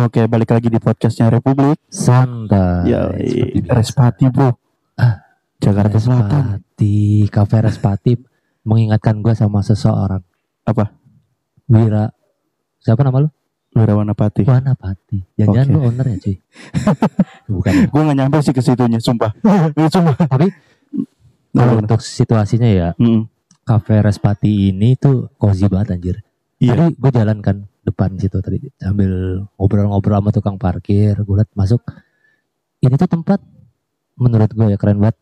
Oke, 0.00 0.24
balik 0.24 0.56
lagi 0.56 0.72
di 0.72 0.80
podcastnya 0.80 1.28
Republik. 1.28 1.76
Santai. 1.92 2.88
Ya. 2.88 3.12
Respati 3.68 4.32
bro. 4.32 4.56
Ah, 4.96 5.20
Jakarta 5.60 6.00
Selatan. 6.00 6.56
Respati, 6.56 7.28
Cafe 7.28 7.56
Respati 7.60 8.12
mengingatkan 8.64 9.20
gue 9.20 9.36
sama 9.36 9.60
seseorang. 9.60 10.24
Apa? 10.64 10.96
Wira. 11.68 12.08
Siapa 12.80 13.04
nama 13.04 13.20
lu? 13.20 13.28
Wirawan 13.76 14.08
Pati. 14.16 14.48
Wana 14.48 14.72
Pati. 14.72 15.20
Jangan-jangan 15.36 15.68
Oke. 15.68 15.74
lu 15.76 15.80
owner 15.84 16.06
ya 16.08 16.16
cuy. 16.16 16.36
Bukan. 17.60 17.72
Gue 17.92 18.00
gak 18.08 18.16
nyampe 18.16 18.36
sih 18.40 18.54
ke 18.56 18.62
situnya, 18.64 18.98
sumpah. 18.98 19.30
Sumpah. 19.94 20.16
Tapi 20.16 20.48
Nah, 21.50 21.82
untuk 21.82 21.98
situasinya 21.98 22.70
ya, 22.70 22.94
Mm-mm. 22.94 23.26
Cafe 23.66 23.98
Respati 24.00 24.70
ini 24.70 24.94
tuh 24.94 25.34
cozy 25.34 25.66
banget 25.66 25.98
anjir. 25.98 26.16
Iya. 26.62 26.78
Tadi 26.78 26.84
gue 26.94 27.10
jalan 27.10 27.38
kan 27.42 27.56
depan 27.80 28.14
situ 28.16 28.38
tadi 28.38 28.60
sambil 28.76 29.44
ngobrol-ngobrol 29.56 30.20
sama 30.20 30.30
tukang 30.30 30.56
parkir. 30.56 31.16
Gue 31.22 31.40
liat 31.40 31.50
masuk. 31.56 31.80
Ini 32.80 32.94
tuh 32.96 33.08
tempat 33.08 33.40
menurut 34.16 34.50
gue 34.52 34.72
ya 34.72 34.78
keren 34.78 35.00
banget. 35.00 35.16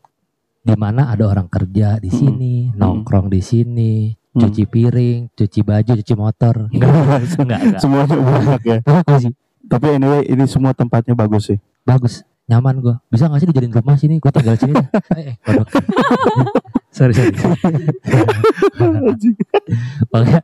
Di 0.59 0.74
mana 0.77 1.09
ada 1.09 1.24
orang 1.24 1.48
kerja 1.48 1.97
di 1.97 2.10
Mm-mm. 2.12 2.19
sini, 2.19 2.55
nongkrong 2.77 3.30
di 3.30 3.41
sini, 3.41 3.92
Mm. 4.28 4.41
cuci 4.45 4.64
piring, 4.69 5.20
cuci 5.33 5.60
baju, 5.64 5.92
cuci 5.98 6.14
motor. 6.14 6.56
Enggak, 6.74 6.92
enggak, 7.41 7.60
enggak. 7.64 7.80
Semuanya 7.80 8.16
banyak 8.20 8.62
ya. 8.62 8.78
Tapi 9.66 9.86
anyway, 9.97 10.22
ini 10.28 10.45
semua 10.45 10.77
tempatnya 10.77 11.16
bagus 11.16 11.48
sih. 11.50 11.59
Bagus, 11.83 12.22
nyaman 12.45 12.78
gue. 12.78 12.95
Bisa 13.09 13.27
gak 13.27 13.41
sih 13.41 13.48
dijadiin 13.48 13.72
rumah 13.72 13.97
sini? 13.97 14.20
Gue 14.20 14.28
tinggal 14.30 14.55
sini. 14.55 14.77
dah. 14.77 14.86
eh, 15.19 15.33
eh, 15.33 15.36
kodok. 15.41 15.66
sorry, 16.97 17.12
sorry. 17.16 17.33
Pokoknya 20.06 20.41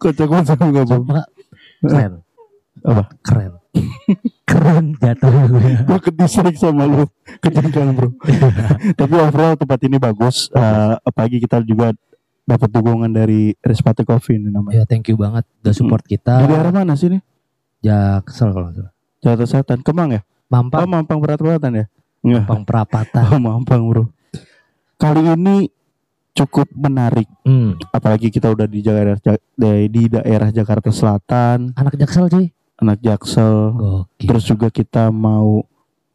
Kocak 0.00 0.26
banget 0.26 0.46
sama 0.52 0.64
gak 0.74 0.86
cuma 0.90 1.20
keren. 1.84 2.12
Apa? 2.82 3.04
Keren. 3.22 3.52
keren 4.50 4.86
jatuh 4.98 5.30
gue. 5.30 5.70
Gue 5.86 5.98
kedislike 6.02 6.58
sama 6.58 6.84
lu. 6.88 7.06
Kejengkelan 7.38 7.94
bro. 7.94 8.10
Tapi 9.00 9.14
overall 9.14 9.54
tempat 9.54 9.78
ini 9.86 9.96
bagus. 9.96 10.50
Eh, 10.50 10.94
apalagi 11.06 11.38
kita 11.38 11.62
juga 11.62 11.94
dapat 12.42 12.68
dukungan 12.74 13.10
dari 13.14 13.54
Respati 13.62 14.02
Coffee 14.02 14.42
ini 14.42 14.50
namanya. 14.50 14.82
Ya 14.82 14.84
thank 14.88 15.06
you 15.06 15.14
banget 15.14 15.46
udah 15.62 15.74
support 15.74 16.02
kita. 16.02 16.42
Dari 16.42 16.54
arah 16.58 16.74
mana 16.74 16.98
sih 16.98 17.12
nih? 17.12 17.22
Jaksel 17.80 18.50
kalau 18.50 18.68
nggak 18.68 18.76
salah. 18.82 18.92
Jakarta 19.20 19.44
Selatan. 19.46 19.78
Kemang 19.84 20.10
ya? 20.16 20.20
Oh, 20.20 20.26
Mampang, 20.50 20.88
Mampang 20.90 21.18
Berat-Beratan 21.22 21.72
ya? 21.78 21.86
Mampang 22.26 22.66
Perapatan. 22.66 23.24
Oh, 23.36 23.40
Mampang 23.40 23.82
bro. 23.86 24.04
Kali 25.00 25.22
ini 25.24 25.70
cukup 26.34 26.68
menarik. 26.72 27.26
Hmm. 27.44 27.76
Apalagi 27.90 28.30
kita 28.30 28.50
udah 28.50 28.66
di 28.66 28.80
daerah 28.80 29.16
di 29.20 29.70
di 29.90 30.02
daerah 30.08 30.48
Jakarta 30.50 30.90
Selatan, 30.94 31.74
Anak 31.76 31.94
Jaksel 31.98 32.26
cuy. 32.30 32.46
anak 32.80 32.98
Jaksel. 33.04 33.76
Gokil. 33.76 34.28
Terus 34.28 34.44
juga 34.48 34.68
kita 34.72 35.12
mau 35.12 35.60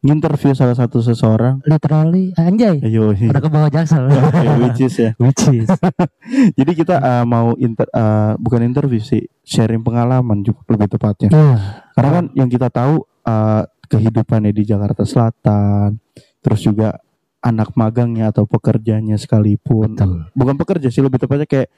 nginterview 0.02 0.54
salah 0.54 0.74
satu 0.74 1.02
seseorang. 1.02 1.62
Literally 1.66 2.30
anjay. 2.38 2.78
Ayo, 2.82 3.10
Udah 3.14 3.42
ke 3.42 3.50
bawah 3.50 3.70
Jaksel. 3.70 4.06
Which 4.62 4.82
is 4.82 4.94
ya. 4.98 5.10
Which 5.18 5.46
is. 5.50 5.66
Jadi 6.58 6.72
kita 6.74 6.98
uh, 6.98 7.24
mau 7.26 7.54
inter, 7.58 7.86
uh, 7.90 8.34
bukan 8.38 8.66
interview 8.66 9.02
sih, 9.02 9.26
sharing 9.42 9.82
pengalaman 9.82 10.42
juga 10.42 10.62
lebih 10.74 10.90
tepatnya. 10.90 11.30
Iya. 11.30 11.56
Karena 11.94 12.10
kan 12.12 12.24
yang 12.34 12.48
kita 12.50 12.68
tahu 12.70 13.02
uh, 13.26 13.62
kehidupannya 13.86 14.50
di 14.50 14.62
Jakarta 14.66 15.06
Selatan, 15.06 16.02
terus 16.42 16.60
juga 16.62 16.98
anak 17.46 17.70
magangnya 17.72 18.34
atau 18.34 18.42
pekerjanya 18.42 19.14
sekalipun, 19.14 19.94
Betul. 19.94 20.26
bukan 20.34 20.54
pekerja 20.58 20.90
sih 20.90 20.98
lebih 20.98 21.22
tepatnya 21.22 21.46
kayak 21.46 21.70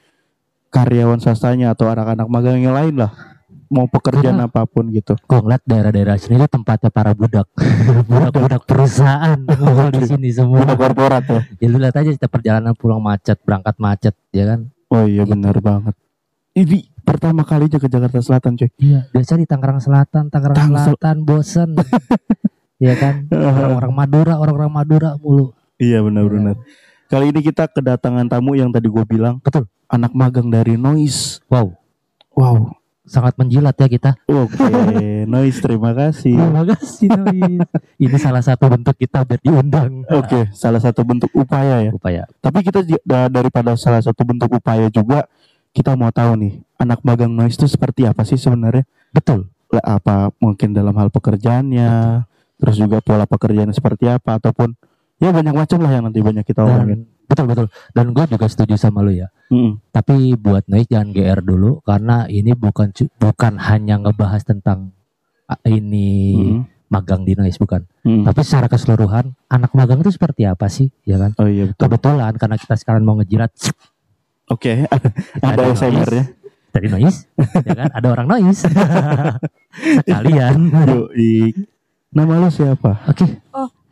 karyawan 0.69 1.17
swastanya 1.17 1.71
atau 1.71 1.85
anak-anak 1.85 2.25
magang 2.25 2.57
yang 2.57 2.73
lain 2.73 2.97
lah, 2.97 3.13
mau 3.67 3.85
pekerjaan 3.85 4.37
Karena- 4.37 4.49
apa 4.49 4.65
pun 4.65 4.89
gitu. 4.89 5.13
Gue 5.19 5.39
ngeliat 5.39 5.61
daerah-daerah 5.61 6.17
sini 6.17 6.37
tuh 6.37 6.49
tempatnya 6.49 6.89
para 6.89 7.13
budak. 7.13 7.45
Budak-budak 8.09 8.65
perusahaan 8.65 9.37
ngumpul 9.37 9.89
di 9.93 10.03
sini 10.03 10.29
semua. 10.29 10.65
Udah 10.65 10.73
korporat 10.75 11.23
ya. 11.23 11.41
Ya 11.57 11.67
lu 11.69 11.77
lihat 11.77 11.95
aja 11.95 12.09
perjalanan 12.25 12.73
pulang 12.73 12.97
macet, 12.97 13.37
berangkat 13.45 13.77
macet, 13.77 14.15
ya 14.33 14.45
kan? 14.45 14.59
Oh 14.89 15.05
iya 15.05 15.21
Gitu. 15.21 15.37
benar 15.37 15.57
banget. 15.61 15.93
Ini 16.49 16.77
pertama 17.05 17.45
kalinya 17.45 17.77
ke 17.77 17.85
Jakarta 17.85 18.19
Selatan 18.19 18.57
cuy. 18.57 18.69
Iya. 18.77 19.05
Biasa 19.09 19.37
di 19.37 19.45
Tangerang 19.45 19.77
Selatan, 19.77 20.33
Tangerang 20.33 20.57
Tangsel. 20.57 20.85
Selatan 20.97 21.17
bosen. 21.21 21.69
ya 22.81 22.93
kan? 22.93 23.29
Orang-orang 23.29 23.93
Madura, 23.93 24.33
orang-orang 24.37 24.71
Madura 24.71 25.09
mulu. 25.17 25.53
Iya 25.79 26.03
benar-benar. 26.03 26.59
Kali 27.09 27.31
ini 27.31 27.39
kita 27.41 27.65
kedatangan 27.65 28.27
tamu 28.27 28.53
yang 28.53 28.69
tadi 28.69 28.85
gue 28.85 29.01
bilang. 29.07 29.39
Betul. 29.41 29.65
Anak 29.89 30.13
magang 30.13 30.51
dari 30.51 30.77
Noise. 30.77 31.41
Wow, 31.49 31.73
Wow. 32.37 32.77
sangat 33.09 33.33
menjilat 33.41 33.73
ya 33.73 33.89
kita. 33.89 34.11
Oke, 34.29 34.61
Noise 35.33 35.57
terima 35.65 35.97
kasih. 35.97 36.37
Terima 36.37 36.61
kasih 36.61 37.09
Nois. 37.09 37.65
Ini 37.97 38.17
salah 38.21 38.45
satu 38.45 38.69
bentuk 38.69 38.93
kita 38.93 39.25
biar 39.25 39.41
diundang. 39.41 40.05
Oke, 40.13 40.45
salah 40.53 40.77
satu 40.77 41.01
bentuk 41.01 41.33
upaya 41.33 41.81
ya. 41.81 41.91
Upaya. 41.95 42.29
Tapi 42.37 42.61
kita 42.61 42.85
daripada 43.33 43.73
salah 43.73 44.05
satu 44.05 44.21
bentuk 44.21 44.53
upaya 44.53 44.85
juga 44.93 45.25
kita 45.73 45.97
mau 45.97 46.13
tahu 46.13 46.37
nih, 46.37 46.53
anak 46.77 47.01
magang 47.01 47.33
Noise 47.33 47.57
itu 47.57 47.65
seperti 47.65 48.05
apa 48.05 48.21
sih 48.21 48.37
sebenarnya? 48.37 48.85
Betul. 49.09 49.49
Apa 49.73 50.29
mungkin 50.37 50.77
dalam 50.77 50.93
hal 50.93 51.09
pekerjaannya, 51.09 52.21
terus 52.61 52.77
juga 52.77 53.01
pola 53.01 53.25
pekerjaannya 53.25 53.73
seperti 53.73 54.05
apa 54.05 54.37
ataupun 54.37 54.77
ya 55.19 55.29
banyak 55.29 55.53
macam 55.53 55.77
lah 55.83 55.91
yang 55.91 56.03
nanti 56.07 56.19
banyak 56.19 56.43
kita 56.43 56.63
omongin. 56.63 57.05
Dan 57.05 57.27
betul 57.29 57.45
betul. 57.45 57.67
Dan 57.91 58.05
gue 58.11 58.25
juga 58.25 58.45
setuju 58.47 58.75
sama 58.75 59.03
lu 59.03 59.13
ya. 59.13 59.27
Mm-mm. 59.51 59.83
Tapi 59.91 60.33
buat 60.33 60.65
Nois 60.65 60.87
jangan 60.87 61.11
GR 61.11 61.39
dulu 61.43 61.83
karena 61.83 62.25
ini 62.25 62.55
bukan 62.55 62.89
bukan 63.19 63.53
hanya 63.59 63.99
ngebahas 63.99 64.41
tentang 64.41 64.95
ini 65.65 66.09
Mm-mm. 66.35 66.61
magang 66.87 67.21
di 67.23 67.35
Nois 67.35 67.59
bukan. 67.59 67.85
Mm-mm. 68.01 68.25
Tapi 68.25 68.39
secara 68.41 68.65
keseluruhan 68.65 69.35
anak 69.45 69.75
magang 69.75 70.01
itu 70.01 70.09
seperti 70.09 70.47
apa 70.47 70.71
sih, 70.71 70.89
ya 71.03 71.19
kan? 71.19 71.35
Oh 71.37 71.45
iya 71.45 71.69
betul. 71.69 71.85
Kebetulan 71.85 72.33
karena 72.35 72.55
kita 72.57 72.75
sekarang 72.75 73.03
mau 73.03 73.19
ngejilat 73.19 73.51
Oke, 74.49 74.89
ada 75.45 75.61
Nois, 75.61 75.77
SMR-nya. 75.77 76.25
dari 76.73 76.87
Nois, 76.89 77.29
ya 77.37 77.73
kan? 77.77 77.87
Ada 77.93 78.07
orang 78.09 78.25
Nois. 78.25 78.65
Sekalian. 80.05 80.57
Yoi. 80.73 81.53
Nama 82.09 82.41
lu 82.41 82.49
siapa? 82.49 83.05
Oke, 83.05 83.25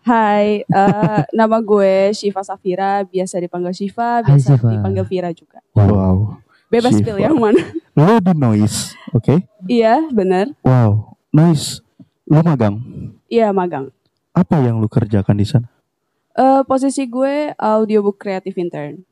Hai, 0.08 0.64
eh, 0.64 1.22
nama 1.36 1.60
gue 1.60 2.16
Shiva 2.16 2.40
Safira, 2.40 3.04
biasa 3.04 3.44
dipanggil 3.44 3.76
Shiva, 3.76 4.24
Hai, 4.24 4.40
biasa 4.40 4.56
Shiva. 4.56 4.72
dipanggil 4.72 5.04
Vira 5.04 5.36
juga. 5.36 5.60
wow. 5.76 6.40
Bebas 6.72 6.96
Shiva. 6.96 7.12
pilih 7.12 7.24
yang 7.28 7.36
mana. 7.36 7.60
Lu 7.92 8.16
di 8.24 8.32
Noise, 8.32 8.96
oke? 9.12 9.44
iya, 9.68 10.00
bener. 10.08 10.56
Wow, 10.64 11.20
Noise. 11.36 11.84
Lu 12.24 12.40
magang. 12.40 12.80
Iya, 13.28 13.52
magang. 13.52 13.92
Apa 14.32 14.64
yang 14.64 14.80
lu 14.80 14.88
kerjakan 14.88 15.36
di 15.36 15.44
sana? 15.44 15.68
Eh, 16.32 16.62
posisi 16.64 17.04
gue 17.04 17.52
audiobook 17.58 18.16
creative 18.16 18.56
intern. 18.56 19.04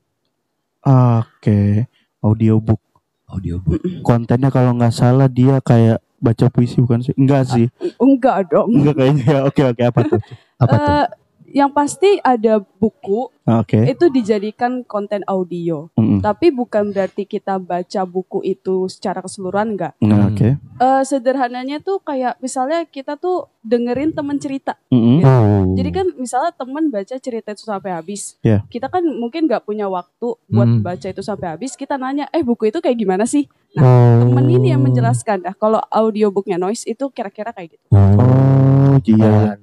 Oke, 0.79 1.89
audiobook. 2.22 2.79
Audiobook. 3.25 3.81
Kontennya 4.00 4.47
kalau 4.47 4.72
nggak 4.77 4.94
salah 4.94 5.25
dia 5.25 5.57
kayak 5.59 6.05
baca 6.25 6.46
puisi 6.50 6.81
bukan 6.81 7.06
sih? 7.06 7.13
Enggak 7.13 7.53
sih. 7.53 7.69
Enggak 8.02 8.50
dong. 8.50 8.74
Enggak 8.74 8.97
kayaknya. 8.97 9.25
ya. 9.30 9.40
Oke, 9.46 9.62
oke 9.62 9.84
apa 9.86 10.00
tuh? 10.09 10.19
Apa 10.58 10.75
tuh? 10.81 11.25
Yang 11.56 11.72
pasti 11.72 12.10
ada 12.20 12.60
buku 12.60 13.32
Oke. 13.48 13.88
itu 13.88 14.12
dijadikan 14.12 14.84
konten 14.84 15.24
audio. 15.24 15.88
Mm-mm. 15.96 16.20
Tapi 16.20 16.52
bukan 16.52 16.92
berarti 16.92 17.24
kita 17.24 17.56
baca 17.56 18.04
buku 18.04 18.44
itu 18.44 18.92
secara 18.92 19.24
keseluruhan 19.24 19.72
enggak. 19.72 19.96
Nah, 20.04 20.28
Hmm. 20.28 20.36
Oke. 20.36 20.50
Eh, 20.60 21.04
sederhananya 21.08 21.80
tuh 21.80 22.04
kayak 22.04 22.36
misalnya 22.44 22.84
kita 22.84 23.16
tuh 23.16 23.48
dengerin 23.64 24.12
temen 24.12 24.36
cerita. 24.36 24.76
Mm-mm. 24.92 25.24
Oh. 25.24 25.64
Jadi 25.80 25.90
kan 25.90 26.06
misalnya 26.20 26.52
temen 26.52 26.92
baca 26.92 27.16
cerita 27.16 27.56
itu 27.56 27.64
sampai 27.64 27.96
habis, 27.96 28.36
Iya. 28.44 28.68
kita 28.68 28.92
kan 28.92 29.08
mungkin 29.08 29.48
nggak 29.48 29.64
punya 29.64 29.88
waktu 29.88 30.36
buat 30.46 30.68
Hmm. 30.68 30.84
baca 30.84 31.08
itu 31.08 31.24
sampai 31.24 31.56
habis. 31.56 31.80
Kita 31.80 31.96
nanya, 31.96 32.28
eh 32.36 32.44
buku 32.44 32.68
itu 32.68 32.84
kayak 32.84 33.00
gimana 33.00 33.24
sih? 33.24 33.48
Oh. 33.80 34.28
Temen 34.28 34.44
ini 34.50 34.76
yang 34.76 34.84
menjelaskan. 34.84 35.48
Nah 35.48 35.56
kalau 35.56 35.80
audiobooknya 35.88 36.60
noise 36.60 36.84
itu 36.84 37.08
kira-kira 37.10 37.56
kayak 37.56 37.80
gitu. 37.80 37.86
Oh, 37.92 39.00
iya. 39.08 39.56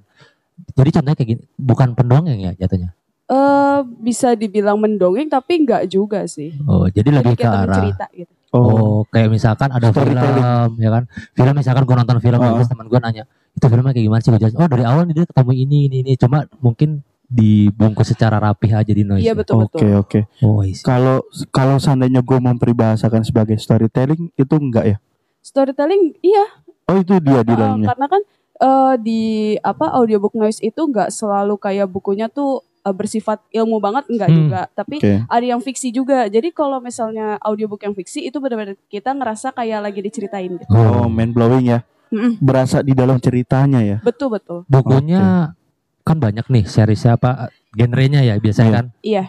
Jadi 0.72 0.90
contohnya 0.94 1.16
kayak 1.18 1.30
gini, 1.36 1.42
bukan 1.58 1.88
pendongeng 1.96 2.38
ya 2.40 2.52
jatuhnya. 2.56 2.92
Eh 3.28 3.78
bisa 4.02 4.36
dibilang 4.36 4.76
mendongeng 4.76 5.28
tapi 5.28 5.64
nggak 5.64 5.88
juga 5.88 6.24
sih. 6.28 6.52
Oh, 6.68 6.84
jadi 6.88 7.08
Jadi 7.08 7.16
lebih 7.18 7.34
ke 7.40 7.48
arah 7.48 7.76
cerita 7.76 8.06
gitu. 8.12 8.32
Oh, 8.52 8.60
Oh, 8.68 8.98
kayak 9.08 9.32
misalkan 9.32 9.72
ada 9.72 9.88
film, 9.96 10.68
ya 10.76 10.90
kan? 10.92 11.08
Film 11.32 11.54
misalkan 11.56 11.88
gue 11.88 11.96
nonton 11.96 12.18
film, 12.20 12.36
Oh. 12.36 12.60
terus 12.60 12.68
teman 12.68 12.84
gue 12.84 13.00
nanya, 13.00 13.24
itu 13.56 13.64
filmnya 13.64 13.96
kayak 13.96 14.04
gimana 14.04 14.20
sih? 14.20 14.28
Gue 14.28 14.52
oh 14.60 14.68
dari 14.68 14.84
awal 14.84 15.08
nih 15.08 15.14
dia 15.16 15.24
ketemu 15.24 15.52
ini, 15.56 15.78
ini, 15.88 15.96
ini. 16.04 16.12
Cuma 16.20 16.44
mungkin 16.60 17.00
dibungkus 17.32 18.12
secara 18.12 18.36
rapih 18.36 18.76
aja 18.76 18.92
di 18.92 19.08
noise. 19.08 19.24
Iya 19.24 19.32
ya? 19.32 19.40
betul 19.40 19.64
oke, 19.64 19.72
betul. 19.80 19.88
oke. 20.04 20.20
Oh. 20.44 20.60
Kalau 20.84 21.16
kalau 21.48 21.76
seandainya 21.80 22.20
gue 22.20 22.38
memperbahasakan 22.38 23.24
sebagai 23.24 23.56
storytelling 23.56 24.28
itu 24.36 24.54
enggak 24.60 24.84
ya? 24.84 24.96
Storytelling 25.40 26.20
iya. 26.20 26.44
Oh, 26.92 27.00
itu 27.00 27.16
dia 27.24 27.40
di 27.40 27.52
eh, 27.52 27.56
dalamnya. 27.56 27.88
karena 27.88 28.06
kan 28.12 28.22
eh, 28.62 28.94
di 28.96 29.22
apa 29.58 29.90
audiobook 29.92 30.32
noise 30.32 30.58
itu 30.58 30.78
nggak 30.80 31.10
selalu 31.10 31.58
kayak 31.58 31.86
bukunya 31.86 32.26
tuh 32.26 32.62
eh, 32.80 32.90
bersifat 32.90 33.42
ilmu 33.50 33.78
banget 33.78 34.06
enggak 34.06 34.26
Hmm. 34.26 34.38
juga. 34.38 34.60
Tapi 34.70 34.96
Oke. 34.98 35.14
ada 35.24 35.44
yang 35.44 35.58
fiksi 35.58 35.90
juga. 35.90 36.26
Jadi 36.26 36.50
kalau 36.50 36.78
misalnya 36.78 37.38
audiobook 37.38 37.78
yang 37.80 37.92
fiksi 37.92 38.22
itu 38.22 38.38
benar-benar 38.38 38.78
kita 38.86 39.10
ngerasa 39.10 39.50
kayak 39.50 39.82
lagi 39.82 40.00
diceritain 40.00 40.50
gitu. 40.52 40.70
Oh, 40.70 41.06
mind 41.06 41.30
blowing 41.30 41.66
ya. 41.68 41.80
Mm-mm. 42.08 42.36
berasa 42.38 42.80
di 42.80 42.92
dalam 42.92 43.16
ceritanya 43.16 43.80
ya. 43.80 43.96
Betul 43.98 44.36
betul. 44.36 44.68
Bukunya 44.68 45.56
kan 46.02 46.20
banyak 46.20 46.44
nih 46.44 46.64
seriesnya 46.66 47.16
apa 47.16 47.48
genrenya 47.72 48.20
ya 48.20 48.36
biasanya 48.36 48.68
Iya. 48.68 48.76
kan. 48.76 48.86
Iya. 49.00 49.24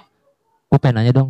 Gue 0.68 0.80
pengen 0.82 0.96
nanya 1.00 1.14
dong. 1.16 1.30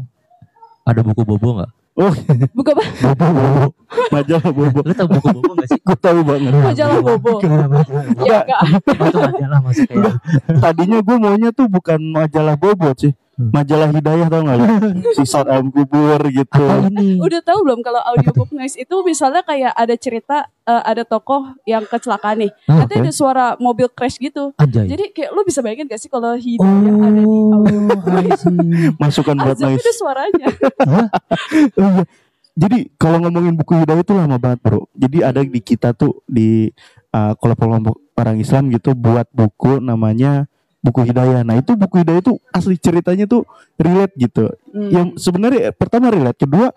Ada 0.82 1.00
buku 1.00 1.22
bobo 1.22 1.62
nggak? 1.62 1.72
Oh, 1.94 2.10
Buku 2.58 2.70
apa? 2.74 2.86
bobo, 3.14 3.26
bobo. 3.30 3.66
Majalah 4.10 4.50
bobo. 4.50 4.80
Lu 4.82 4.94
tau 4.98 5.06
buku 5.06 5.28
bobo 5.30 5.52
gak 5.62 5.68
sih? 5.70 5.78
Gue 5.78 5.98
tahu 6.02 6.20
banget. 6.26 6.50
Majalah 6.58 6.98
Bobo. 7.06 7.34
Ya 8.26 8.42
enggak. 8.42 8.60
Itu 8.82 9.18
majalah 9.22 9.60
maksudnya. 9.62 10.12
Tadinya 10.58 11.00
gue 11.06 11.18
maunya 11.22 11.50
tuh 11.54 11.70
bukan 11.70 12.02
majalah 12.02 12.58
bobo 12.58 12.90
sih. 12.98 13.14
Hmm. 13.34 13.50
Majalah 13.50 13.90
hidayah 13.90 14.28
tau 14.30 14.46
gak 14.46 14.56
lu? 14.56 14.66
Sisa 15.18 15.42
dalam 15.42 15.74
kubur 15.74 16.22
gitu. 16.30 16.62
Udah 17.18 17.42
tahu 17.42 17.66
belum 17.66 17.82
kalau 17.82 17.98
audiobook 18.06 18.54
noise 18.54 18.78
itu 18.78 18.94
misalnya 19.02 19.42
kayak 19.42 19.74
ada 19.74 19.96
cerita 19.98 20.46
eh, 20.64 20.84
ada 20.86 21.02
tokoh 21.02 21.50
yang 21.66 21.82
kecelakaan 21.84 22.46
nih. 22.46 22.52
Ah, 22.70 22.86
Nanti 22.86 22.94
ada 23.02 23.10
suara 23.10 23.58
mobil 23.58 23.90
crash 23.90 24.22
gitu. 24.22 24.54
Anjay. 24.54 24.86
Jadi 24.86 25.10
kayak 25.12 25.34
lu 25.34 25.42
bisa 25.42 25.66
bayangin 25.66 25.90
gak 25.90 25.98
sih 25.98 26.14
kalau 26.14 26.38
hidayah 26.38 26.78
ada 26.78 27.10
di 27.10 27.26
audio 27.26 27.42
Oh. 27.54 28.94
Masukan 29.02 29.36
buat 29.36 29.58
noise. 29.58 29.82
itu 29.82 29.92
suaranya. 29.98 30.48
Oh 30.86 31.10
iya. 31.82 32.04
Jadi 32.54 32.94
kalau 33.02 33.18
ngomongin 33.18 33.58
buku 33.58 33.82
hidayah 33.82 34.06
itu 34.06 34.14
lama 34.14 34.38
banget 34.38 34.62
bro. 34.62 34.86
Jadi 34.94 35.18
ada 35.26 35.42
di 35.42 35.58
kita 35.58 35.98
tuh 35.98 36.22
di 36.30 36.70
uh, 37.10 37.34
kelompok-kelompok 37.42 37.98
orang 38.14 38.38
Islam 38.38 38.70
gitu 38.70 38.94
buat 38.94 39.26
buku 39.34 39.82
namanya 39.82 40.46
buku 40.84 41.08
hidayah. 41.08 41.42
Nah 41.48 41.56
itu 41.64 41.74
buku 41.80 42.04
hidayah 42.04 42.20
itu 42.20 42.36
asli 42.52 42.76
ceritanya 42.76 43.24
tuh 43.24 43.48
relate 43.80 44.14
gitu. 44.20 44.52
Hmm. 44.76 44.92
Yang 44.92 45.08
sebenarnya 45.24 45.72
eh, 45.72 45.74
pertama 45.74 46.12
relate, 46.12 46.44
kedua 46.44 46.76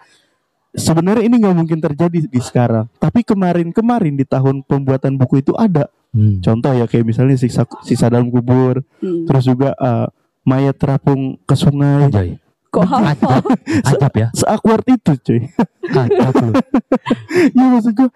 sebenarnya 0.73 1.26
ini 1.26 1.43
nggak 1.43 1.56
mungkin 1.58 1.79
terjadi 1.82 2.31
di 2.31 2.41
sekarang. 2.41 2.87
Tapi 3.03 3.26
kemarin-kemarin 3.26 4.14
di 4.14 4.23
tahun 4.23 4.62
pembuatan 4.62 5.19
buku 5.19 5.43
itu 5.43 5.53
ada. 5.58 5.91
Hmm. 6.14 6.38
Contoh 6.38 6.73
ya 6.73 6.87
kayak 6.87 7.05
misalnya 7.05 7.35
sisa 7.35 7.67
sisa 7.82 8.06
dalam 8.06 8.31
kubur, 8.31 8.81
Hmm. 9.03 9.26
terus 9.26 9.44
juga 9.44 9.75
uh, 9.76 10.06
mayat 10.47 10.79
terapung 10.79 11.37
ke 11.43 11.55
sungai. 11.59 12.06
Anjay. 12.06 12.31
Kok 12.70 12.87
hafal? 12.87 13.41
Ajab 13.91 14.12
ya. 14.14 14.29
Seakward 14.32 14.87
itu 14.87 15.12
cuy. 15.19 15.41
Ajab 15.91 16.35
lu. 16.47 16.52
ya 17.56 17.64
maksud 17.73 17.93
gue 17.97 18.09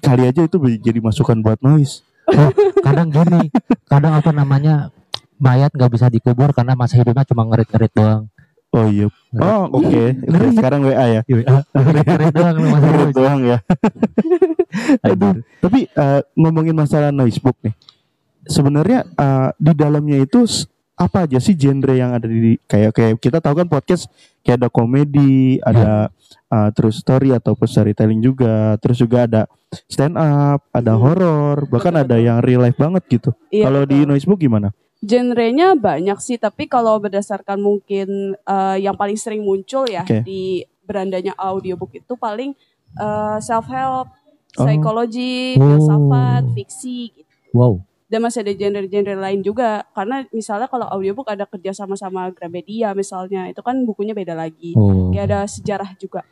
kali 0.00 0.22
aja 0.30 0.42
itu 0.46 0.56
jadi 0.80 0.98
masukan 1.02 1.36
buat 1.44 1.60
noise. 1.60 2.00
Oh, 2.26 2.50
kadang 2.82 3.14
gini, 3.14 3.54
kadang 3.86 4.18
apa 4.18 4.34
namanya 4.34 4.90
mayat 5.36 5.70
nggak 5.70 5.90
bisa 5.90 6.06
dikubur 6.08 6.50
karena 6.50 6.72
masa 6.72 6.96
hidupnya 6.96 7.24
cuma 7.24 7.44
ngerit-ngerit 7.44 7.92
doang. 7.92 8.22
Oh 8.70 8.84
iya. 8.84 9.06
Oh 9.36 9.62
oke. 9.72 10.02
Oke, 10.28 10.48
Sekarang 10.52 10.84
WA 10.84 11.06
ya. 11.08 11.22
Ngerit-ngerit 11.72 12.32
doang 12.32 12.56
masa 12.66 12.86
hidup. 12.90 13.08
doang 13.14 13.40
ya. 13.46 13.58
Aduh. 15.06 15.40
Tapi 15.60 15.88
eh, 15.88 16.20
ngomongin 16.36 16.76
masalah 16.76 17.10
noise 17.10 17.40
book 17.40 17.56
nih. 17.62 17.72
Sebenarnya 18.46 19.06
eh, 19.06 19.48
di 19.56 19.72
dalamnya 19.72 20.18
itu 20.20 20.44
apa 20.96 21.28
aja 21.28 21.36
sih 21.36 21.52
genre 21.52 21.92
yang 21.92 22.16
ada 22.16 22.24
di 22.24 22.56
kayak 22.64 22.96
kayak 22.96 23.12
kita 23.20 23.36
tahu 23.36 23.60
kan 23.60 23.68
podcast 23.68 24.08
kayak 24.40 24.64
ada 24.64 24.68
komedi, 24.68 25.60
ada 25.60 26.08
eh, 26.48 26.68
true 26.72 26.92
story 26.92 27.32
ataupun 27.32 27.66
storytelling 27.66 28.20
juga, 28.20 28.76
terus 28.78 28.96
juga 28.96 29.24
ada 29.24 29.42
stand 29.88 30.16
up, 30.16 30.64
ada 30.70 30.92
Hmm. 30.94 31.00
horor, 31.02 31.56
bahkan 31.66 31.92
ada 31.96 32.16
yang 32.16 32.40
real 32.40 32.60
life 32.60 32.76
banget 32.76 33.02
gitu. 33.10 33.30
Iya, 33.48 33.68
Kalau 33.68 33.82
di 33.84 34.04
noise 34.04 34.24
book 34.24 34.38
gimana? 34.38 34.70
Genrenya 35.04 35.76
banyak 35.76 36.16
sih, 36.18 36.40
tapi 36.40 36.66
kalau 36.66 36.96
berdasarkan 36.98 37.60
mungkin 37.60 38.32
eh, 38.34 38.76
yang 38.80 38.96
paling 38.96 39.16
sering 39.20 39.44
muncul 39.44 39.84
ya 39.84 40.02
Oke. 40.02 40.24
di 40.24 40.64
berandanya 40.86 41.34
audiobook 41.36 41.92
itu 41.92 42.14
paling 42.14 42.54
self 43.42 43.68
help, 43.68 44.08
Oh. 44.56 44.64
psikologi, 44.64 45.60
Oh. 45.60 45.68
filsafat, 45.68 46.42
fiksi 46.56 47.12
gitu. 47.12 47.28
Wow. 47.52 47.84
Dan 48.06 48.24
masih 48.24 48.40
ada 48.46 48.54
genre-genre 48.54 49.18
lain 49.18 49.42
juga 49.42 49.84
karena 49.92 50.24
misalnya 50.32 50.70
kalau 50.70 50.86
audiobook 50.88 51.28
ada 51.28 51.44
kerja 51.44 51.74
sama 51.74 51.98
sama 51.98 52.30
Gramedia 52.32 52.94
misalnya, 52.96 53.50
itu 53.50 53.60
kan 53.60 53.82
bukunya 53.84 54.14
beda 54.16 54.32
lagi. 54.32 54.72
Oh. 54.78 55.12
Kayak 55.12 55.26
ada 55.28 55.40
sejarah 55.44 55.90
juga. 56.00 56.24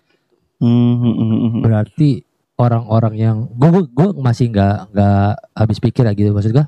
Hmm, 0.63 0.97
hmm, 1.03 1.15
hmm, 1.19 1.39
hmm. 1.51 1.63
Berarti 1.67 2.11
orang-orang 2.57 3.15
yang 3.19 3.37
gue 3.51 3.91
gue 3.91 4.09
masih 4.17 4.55
nggak 4.55 4.95
nggak 4.95 5.31
habis 5.53 5.79
pikir 5.83 6.07
ya 6.07 6.15
gitu 6.15 6.31
maksud 6.33 6.55
gue. 6.55 6.67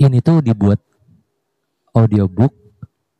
Ini 0.00 0.18
tuh 0.24 0.40
dibuat 0.42 0.80
audiobook 1.98 2.52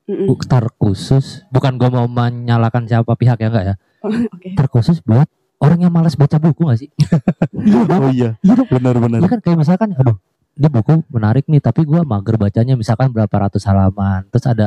Mm-mm. 0.08 0.32
terkhusus 0.46 1.44
bukan 1.52 1.76
gue 1.76 1.88
mau 1.92 2.08
menyalahkan 2.08 2.88
siapa 2.88 3.12
pihak 3.12 3.36
ya 3.42 3.48
enggak 3.52 3.64
ya 3.64 3.74
Oke. 4.34 4.56
terkhusus 4.56 5.02
buat 5.04 5.28
orang 5.58 5.84
yang 5.84 5.92
malas 5.92 6.14
baca 6.14 6.38
buku 6.38 6.64
gak 6.70 6.78
sih 6.80 6.90
Oh 7.98 8.08
iya, 8.14 8.38
benar-benar. 8.70 9.18
Iya 9.20 9.28
kan 9.28 9.40
kayak 9.42 9.58
misalkan 9.58 9.90
aduh 9.98 10.16
ini 10.58 10.68
buku 10.70 11.06
menarik 11.10 11.46
nih 11.46 11.62
tapi 11.62 11.86
gua 11.86 12.02
mager 12.02 12.34
bacanya 12.34 12.74
misalkan 12.74 13.14
berapa 13.14 13.30
ratus 13.30 13.62
halaman 13.66 14.26
terus 14.30 14.46
ada 14.46 14.66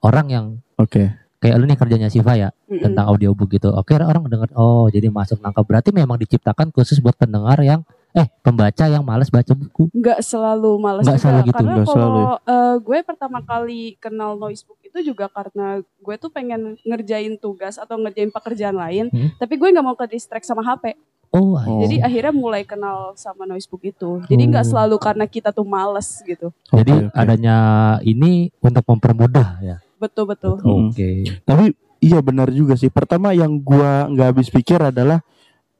orang 0.00 0.26
yang 0.32 0.44
Oke. 0.80 1.12
kayak 1.40 1.56
lu 1.60 1.68
nih 1.68 1.76
kerjanya 1.76 2.08
Siva 2.08 2.36
ya 2.36 2.48
Mm-mm. 2.68 2.80
tentang 2.80 3.08
audiobook 3.12 3.52
gitu 3.52 3.68
oke 3.72 3.92
orang 3.96 4.24
mendengar 4.24 4.48
oh 4.56 4.88
jadi 4.88 5.12
masuk 5.12 5.40
nangkap 5.44 5.64
berarti 5.68 5.92
memang 5.92 6.16
diciptakan 6.16 6.72
khusus 6.72 7.00
buat 7.04 7.16
pendengar 7.20 7.60
yang 7.60 7.84
eh 8.14 8.26
pembaca 8.40 8.84
yang 8.84 9.02
malas 9.02 9.26
baca 9.26 9.50
buku 9.52 9.90
nggak 9.90 10.22
selalu 10.22 10.78
malas 10.78 11.02
Nggak 11.02 11.12
juga. 11.12 11.24
selalu 11.24 11.42
gitu, 11.42 11.52
karena 11.52 11.72
nggak 11.74 11.88
selalu 11.88 12.20
kalau 12.22 12.34
eh, 12.46 12.74
gue 12.78 12.98
pertama 13.02 13.38
kali 13.40 13.80
kenal 13.98 14.30
noisebook 14.34 14.78
itu 14.80 14.98
juga 15.04 15.26
karena 15.26 15.66
gue 15.82 16.14
tuh 16.16 16.30
pengen 16.30 16.60
ngerjain 16.80 17.34
tugas 17.34 17.74
atau 17.74 17.98
ngerjain 17.98 18.30
pekerjaan 18.30 18.74
lain 18.74 19.06
Hmm. 19.06 19.34
tapi 19.34 19.54
gue 19.54 19.66
nggak 19.66 19.82
mau 19.82 19.94
ke 19.94 20.06
distract 20.08 20.42
sama 20.42 20.62
HP 20.62 20.94
oh, 21.28 21.58
Oh. 21.58 21.82
jadi 21.82 22.00
akhirnya 22.00 22.30
mulai 22.32 22.62
kenal 22.62 23.12
sama 23.14 23.42
noisebook 23.44 23.82
itu 23.82 24.22
jadi 24.24 24.42
nggak 24.46 24.64
Oh. 24.64 24.70
selalu 24.70 24.96
karena 24.96 25.24
kita 25.26 25.50
tuh 25.50 25.66
males 25.66 26.22
gitu 26.22 26.54
jadi 26.70 26.94
Oke, 26.94 27.06
oke. 27.10 27.18
adanya 27.18 27.56
ini 28.00 28.54
untuk 28.58 28.86
mempermudah 28.86 29.58
ya 29.58 29.76
betul 29.96 30.24
betul 30.24 30.54
Hmm. 30.56 30.88
oke 30.88 31.10
Tapi 31.42 31.74
iya 31.98 32.20
benar 32.20 32.52
juga 32.52 32.76
sih. 32.76 32.86
Pertama 32.86 33.32
yang 33.32 33.56
gua 33.56 34.04
nggak 34.06 34.28
habis 34.28 34.46
pikir 34.48 34.76
adalah 34.78 35.24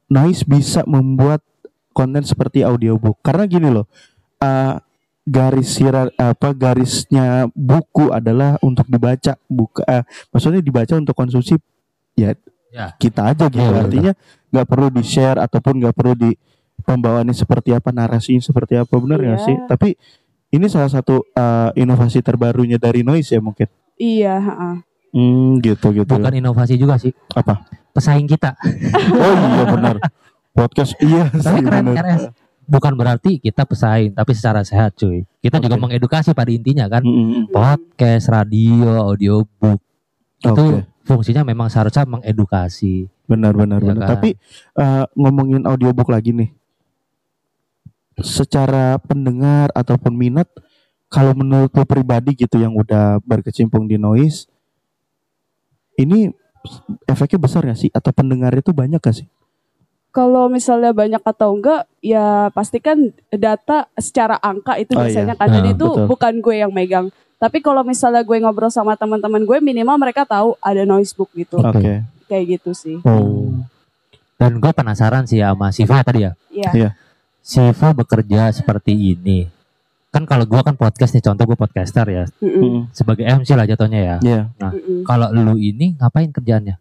Noise 0.05 0.43
bisa 0.43 0.81
membuat 0.85 1.45
konten 1.95 2.27
seperti 2.27 2.61
audiobook. 2.61 3.23
Karena 3.23 3.47
gini 3.47 3.71
loh, 3.71 3.87
eh, 4.39 4.75
garis 5.25 5.71
sirar 5.73 6.13
apa 6.19 6.53
garisnya 6.53 7.49
buku 7.49 8.13
adalah 8.13 8.61
untuk 8.61 8.85
dibaca, 8.85 9.39
buka 9.47 9.81
eh, 9.87 10.03
maksudnya 10.29 10.61
dibaca 10.61 10.99
untuk 10.99 11.15
konsumsi 11.15 11.57
ya, 12.13 12.35
Ya. 12.69 12.91
kita 12.99 13.31
aja 13.31 13.47
gitu. 13.47 13.63
Betul. 13.63 13.81
Artinya 13.81 14.13
nggak 14.51 14.67
perlu 14.67 14.89
di 14.91 15.01
share 15.01 15.39
ataupun 15.39 15.79
nggak 15.79 15.95
perlu 15.95 16.13
di 16.13 16.31
pembawaannya 16.83 17.33
seperti 17.33 17.71
apa, 17.71 17.89
narasinya 17.89 18.43
seperti 18.43 18.75
apa, 18.75 18.91
benar 18.99 19.23
nggak 19.23 19.41
Iya. 19.41 19.47
sih? 19.47 19.57
Tapi 19.65 19.89
ini 20.51 20.67
salah 20.67 20.91
satu 20.91 21.23
eh, 21.25 21.71
inovasi 21.79 22.19
terbarunya 22.21 22.77
dari 22.77 23.01
Noise 23.01 23.31
ya 23.33 23.41
mungkin. 23.41 23.71
iya. 23.95 24.43
Hmm, 25.15 25.63
gitu 25.63 25.95
gitu. 25.95 26.11
bukan 26.11 26.35
inovasi 26.35 26.75
juga 26.75 26.99
sih 26.99 27.15
Apa? 27.31 27.63
pesaing 27.95 28.27
kita 28.27 28.59
Oh 29.23 29.31
iya 29.55 29.65
benar. 29.71 29.97
Podcast 30.55 30.95
iya 31.03 31.27
tapi 31.35 31.59
sih 31.61 31.67
keren 31.67 31.85
benar. 31.91 32.05
RS 32.07 32.23
bukan 32.65 32.93
berarti 32.97 33.43
kita 33.43 33.67
pesaing 33.67 34.15
tapi 34.15 34.33
secara 34.33 34.65
sehat 34.65 34.97
cuy 34.97 35.27
kita 35.43 35.61
juga 35.61 35.77
Oke. 35.77 35.83
mengedukasi 35.85 36.33
pada 36.33 36.49
intinya 36.49 36.89
kan 36.89 37.05
Mm, 37.05 37.13
mm, 37.13 37.43
podcast 37.53 38.33
radio 38.33 39.05
audiobook 39.05 39.77
mm. 39.77 40.49
itu 40.49 40.65
fungsinya 41.05 41.45
memang 41.45 41.69
seharusnya 41.69 42.09
mengedukasi 42.09 43.05
benar 43.25 43.53
benar 43.53 43.81
Iya 43.81 43.89
benar. 43.93 44.05
kan? 44.05 44.11
Tapi 44.17 44.31
eh, 44.77 45.05
ngomongin 45.13 45.65
audiobook 45.65 46.09
lagi 46.09 46.33
nih. 46.33 46.51
Secara 48.15 48.97
pendengar 49.03 49.75
ataupun 49.75 50.15
minat 50.15 50.47
kalau 51.11 51.35
menurut 51.35 51.73
lo 51.75 51.85
pribadi 51.85 52.33
gitu 52.35 52.57
yang 52.57 52.73
udah 52.73 53.19
berkecimpung 53.21 53.85
di 53.85 53.99
noise 53.99 54.47
ini 55.95 56.31
efeknya 57.05 57.39
besar 57.39 57.67
gak 57.67 57.79
sih 57.79 57.91
atau 57.91 58.11
pendengar 58.11 58.55
itu 58.55 58.71
banyak 58.71 58.99
gak 58.99 59.25
sih? 59.25 59.27
Kalau 60.15 60.47
misalnya 60.47 60.95
banyak 60.95 61.19
atau 61.19 61.53
enggak 61.53 61.91
ya 61.99 62.47
pastikan 62.49 62.97
data 63.29 63.91
secara 63.95 64.39
angka 64.39 64.79
itu 64.79 64.95
Oh, 64.95 65.03
biasanya 65.03 65.35
iya. 65.35 65.41
kan 65.43 65.49
dan 65.49 65.61
Nah, 65.61 65.73
itu 65.73 65.87
betul. 65.89 66.07
bukan 66.07 66.35
gue 66.39 66.57
yang 66.57 66.71
megang 66.71 67.11
tapi 67.35 67.59
kalau 67.59 67.83
misalnya 67.83 68.23
gue 68.23 68.39
ngobrol 68.39 68.71
sama 68.71 68.95
teman-teman 68.95 69.43
gue 69.43 69.59
minimal 69.61 69.99
mereka 69.99 70.23
tahu 70.23 70.55
ada 70.59 70.83
noisebook 70.83 71.35
gitu 71.35 71.59
Oke. 71.59 72.07
kayak 72.25 72.45
gitu 72.55 72.71
sih 72.73 73.03
oh 73.03 73.51
dan 74.35 74.57
gue 74.57 74.71
penasaran 74.71 75.25
sih 75.25 75.39
sama 75.39 75.69
Siva 75.69 75.99
tadi 76.01 76.23
ya 76.23 76.33
Iya. 76.49 76.71
Iya. 76.73 76.91
Siva 77.41 77.91
bekerja 77.93 78.49
seperti 78.51 78.95
ini 78.95 79.51
kan 80.09 80.23
kalau 80.23 80.47
gue 80.47 80.61
kan 80.61 80.73
podcast 80.73 81.11
nih 81.11 81.21
contoh 81.21 81.43
gue 81.45 81.59
podcaster 81.59 82.07
ya 82.07 82.25
Mm-mm. 82.39 82.63
Mm, 82.63 82.81
sebagai 82.93 83.27
MC 83.27 83.51
lah 83.53 83.67
jatuhnya 83.67 83.99
ya 83.99 84.17
Iya. 84.23 84.43
Mm-mm. 84.63 85.03
kalau 85.03 85.27
lu 85.29 85.59
ini 85.59 85.99
ngapain 85.99 86.31
kerjaannya 86.31 86.79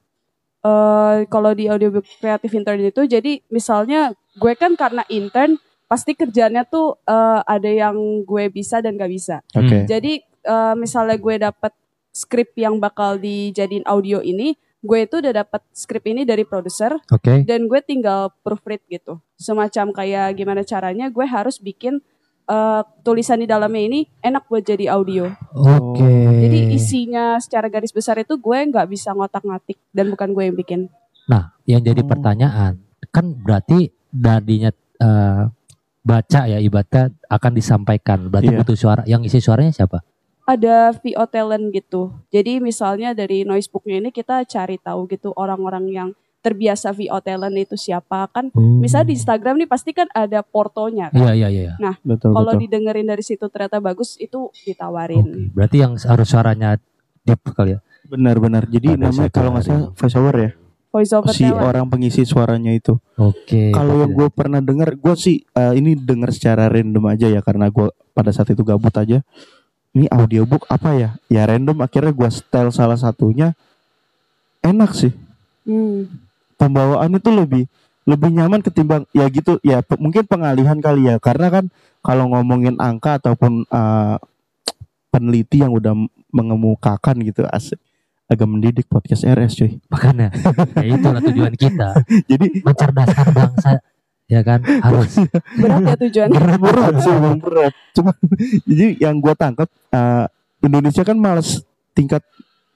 Eh, 0.63 1.27
kalau 1.27 1.51
di 1.51 1.67
audiobook 1.67 2.07
kreatif 2.23 2.55
intern 2.55 2.79
itu 2.79 3.03
jadi 3.03 3.43
misalnya 3.51 4.15
gue 4.39 4.53
kan 4.55 4.79
karena 4.79 5.03
intern 5.11 5.59
pasti 5.91 6.15
kerjanya 6.15 6.63
tuh 6.63 6.95
eh, 7.03 7.39
ada 7.43 7.67
yang 7.67 8.23
gue 8.23 8.47
bisa 8.47 8.79
dan 8.79 8.95
gak 8.95 9.11
bisa 9.11 9.43
Oke. 9.59 9.83
Jadi 9.83 10.23
eh, 10.23 10.75
misalnya 10.79 11.19
gue 11.19 11.35
dapat 11.35 11.75
skrip 12.15 12.55
yang 12.55 12.79
bakal 12.79 13.19
dijadiin 13.19 13.83
audio 13.83 14.23
ini, 14.23 14.55
gue 14.79 15.03
itu 15.03 15.19
udah 15.19 15.43
dapat 15.43 15.67
skrip 15.75 16.07
ini 16.07 16.23
dari 16.23 16.47
produser 16.47 16.95
Oke. 17.11 17.43
dan 17.43 17.67
gue 17.67 17.79
tinggal 17.83 18.31
proofread 18.39 18.79
gitu. 18.87 19.19
Semacam 19.35 19.91
kayak 19.91 20.39
gimana 20.39 20.63
caranya 20.63 21.11
gue 21.11 21.27
harus 21.27 21.59
bikin 21.59 21.99
eh, 22.43 22.81
tulisan 23.01 23.39
di 23.39 23.47
dalamnya 23.47 23.83
ini 23.83 23.99
enak 24.19 24.47
buat 24.47 24.63
jadi 24.63 24.91
audio. 24.91 25.31
Oke. 25.53 26.07
Jadi 26.43 26.75
isinya 26.75 27.39
secara 27.39 27.67
garis 27.67 27.91
besar 27.91 28.19
itu 28.19 28.35
gue 28.35 28.57
nggak 28.69 28.87
bisa 28.87 29.11
ngotak-ngatik 29.11 29.79
dan 29.91 30.11
bukan 30.11 30.29
gue 30.31 30.43
yang 30.51 30.57
bikin. 30.57 30.81
Nah, 31.25 31.55
yang 31.63 31.79
jadi 31.79 32.03
Oh. 32.03 32.09
pertanyaan 32.09 32.79
kan 33.09 33.25
berarti 33.35 33.91
dadinya 34.07 34.71
eh, 34.99 35.43
baca 36.03 36.41
ya 36.47 36.59
ibaratnya 36.59 37.11
akan 37.27 37.51
disampaikan. 37.55 38.27
Berarti 38.27 38.51
Iya. 38.51 38.59
butuh 38.59 38.77
suara. 38.77 39.01
Yang 39.03 39.31
isi 39.31 39.39
suaranya 39.43 39.71
siapa? 39.71 40.03
Ada 40.43 40.91
VO 40.99 41.23
talent 41.27 41.71
gitu. 41.71 42.11
Jadi 42.27 42.59
misalnya 42.59 43.15
dari 43.15 43.47
Noisebooknya 43.47 44.03
ini 44.03 44.11
kita 44.11 44.43
cari 44.43 44.75
tahu 44.75 45.07
gitu 45.07 45.31
orang-orang 45.35 45.85
yang 45.87 46.09
terbiasa 46.43 46.91
VO 46.91 47.15
talent 47.23 47.55
itu 47.55 47.79
siapa 47.79 48.27
kan. 48.27 48.51
Misalnya 48.53 49.07
di 49.09 49.15
Instagram 49.15 49.63
nih 49.63 49.69
pasti 49.71 49.95
kan 49.95 50.11
ada 50.11 50.43
portonya 50.43 51.07
kan. 51.07 51.23
Iya 51.23 51.47
iya 51.47 51.49
iya. 51.49 51.73
Betul 52.03 52.35
Kalau 52.35 52.51
betul. 52.51 52.67
didengerin 52.67 53.07
dari 53.07 53.23
situ 53.23 53.47
ternyata 53.47 53.79
bagus 53.79 54.19
itu 54.19 54.51
Oke. 54.51 54.67
ditawarin. 54.67 55.49
Berarti 55.55 55.77
yang 55.79 55.95
harus 55.95 56.27
suaranya 56.27 56.75
deep 57.23 57.39
kali 57.55 57.79
ya. 57.79 57.79
Benar-benar. 58.03 58.67
Jadi 58.67 58.99
Ada 58.99 59.07
namanya 59.07 59.29
kalau 59.31 59.49
nggak 59.55 59.63
salah 59.63 59.87
voice 59.95 60.17
over 60.19 60.35
ya. 60.35 60.51
Voice 60.93 61.13
over 61.15 61.33
Si 61.33 61.41
talent. 61.47 61.63
orang 61.63 61.85
pengisi 61.89 62.21
suaranya 62.27 62.69
itu. 62.75 62.99
Oke. 63.17 63.71
Kalau 63.71 64.03
yang 64.03 64.13
gue 64.13 64.27
pernah 64.29 64.61
dengar, 64.61 64.93
gue 64.93 65.15
sih 65.17 65.41
eh, 65.41 65.73
ini 65.79 65.95
dengar 65.97 66.29
secara 66.29 66.69
random 66.69 67.07
aja 67.09 67.31
ya 67.31 67.39
karena 67.41 67.71
gue 67.71 67.87
pada 68.11 68.29
saat 68.35 68.51
itu 68.51 68.61
gabut 68.61 68.93
aja. 68.93 69.23
Ini 69.95 70.05
audiobook 70.11 70.67
apa 70.67 70.93
ya? 70.93 71.09
Ya 71.31 71.47
random 71.47 71.79
akhirnya 71.81 72.11
gue 72.13 72.29
setel 72.29 72.69
salah 72.69 72.99
satunya. 72.99 73.55
Enak 74.61 74.91
sih. 74.93 75.15
Hmm. 75.63 76.11
Pembawaannya 76.63 77.19
tuh 77.19 77.35
lebih 77.35 77.63
lebih 78.03 78.29
nyaman 78.31 78.59
ketimbang 78.59 79.03
ya 79.11 79.27
gitu 79.27 79.59
ya 79.63 79.79
pe- 79.83 79.99
mungkin 79.99 80.23
pengalihan 80.23 80.79
kali 80.79 81.11
ya. 81.11 81.19
Karena 81.19 81.51
kan 81.51 81.67
kalau 81.99 82.31
ngomongin 82.31 82.79
angka 82.79 83.19
ataupun 83.19 83.67
eh, 83.67 84.15
peneliti 85.11 85.59
yang 85.61 85.75
udah 85.75 85.93
mengemukakan 86.33 87.21
gitu 87.21 87.43
asik 87.51 87.77
agak 88.25 88.47
mendidik 88.49 88.87
podcast 88.89 89.27
RS 89.27 89.53
cuy. 89.59 89.71
makanya 89.91 90.31
ya 90.79 90.95
itulah 90.97 91.21
tujuan 91.21 91.53
kita. 91.53 91.89
Jadi 92.31 92.63
mencerdaskan 92.63 93.27
bangsa 93.29 93.71
ya 94.25 94.41
kan? 94.41 94.63
Harus. 94.63 95.19
Berat 95.59 95.83
ya 95.83 95.95
tujuannya. 95.99 96.39
berat 96.57 96.93
sih 97.03 97.11
emang 97.13 97.37
berat 97.37 97.73
cuma 97.93 98.11
jadi 98.69 98.97
yang 98.97 99.21
gue 99.21 99.33
tangkap 99.37 99.69
eh, 99.93 100.25
Indonesia 100.63 101.03
kan 101.05 101.17
males 101.19 101.61
tingkat 101.93 102.23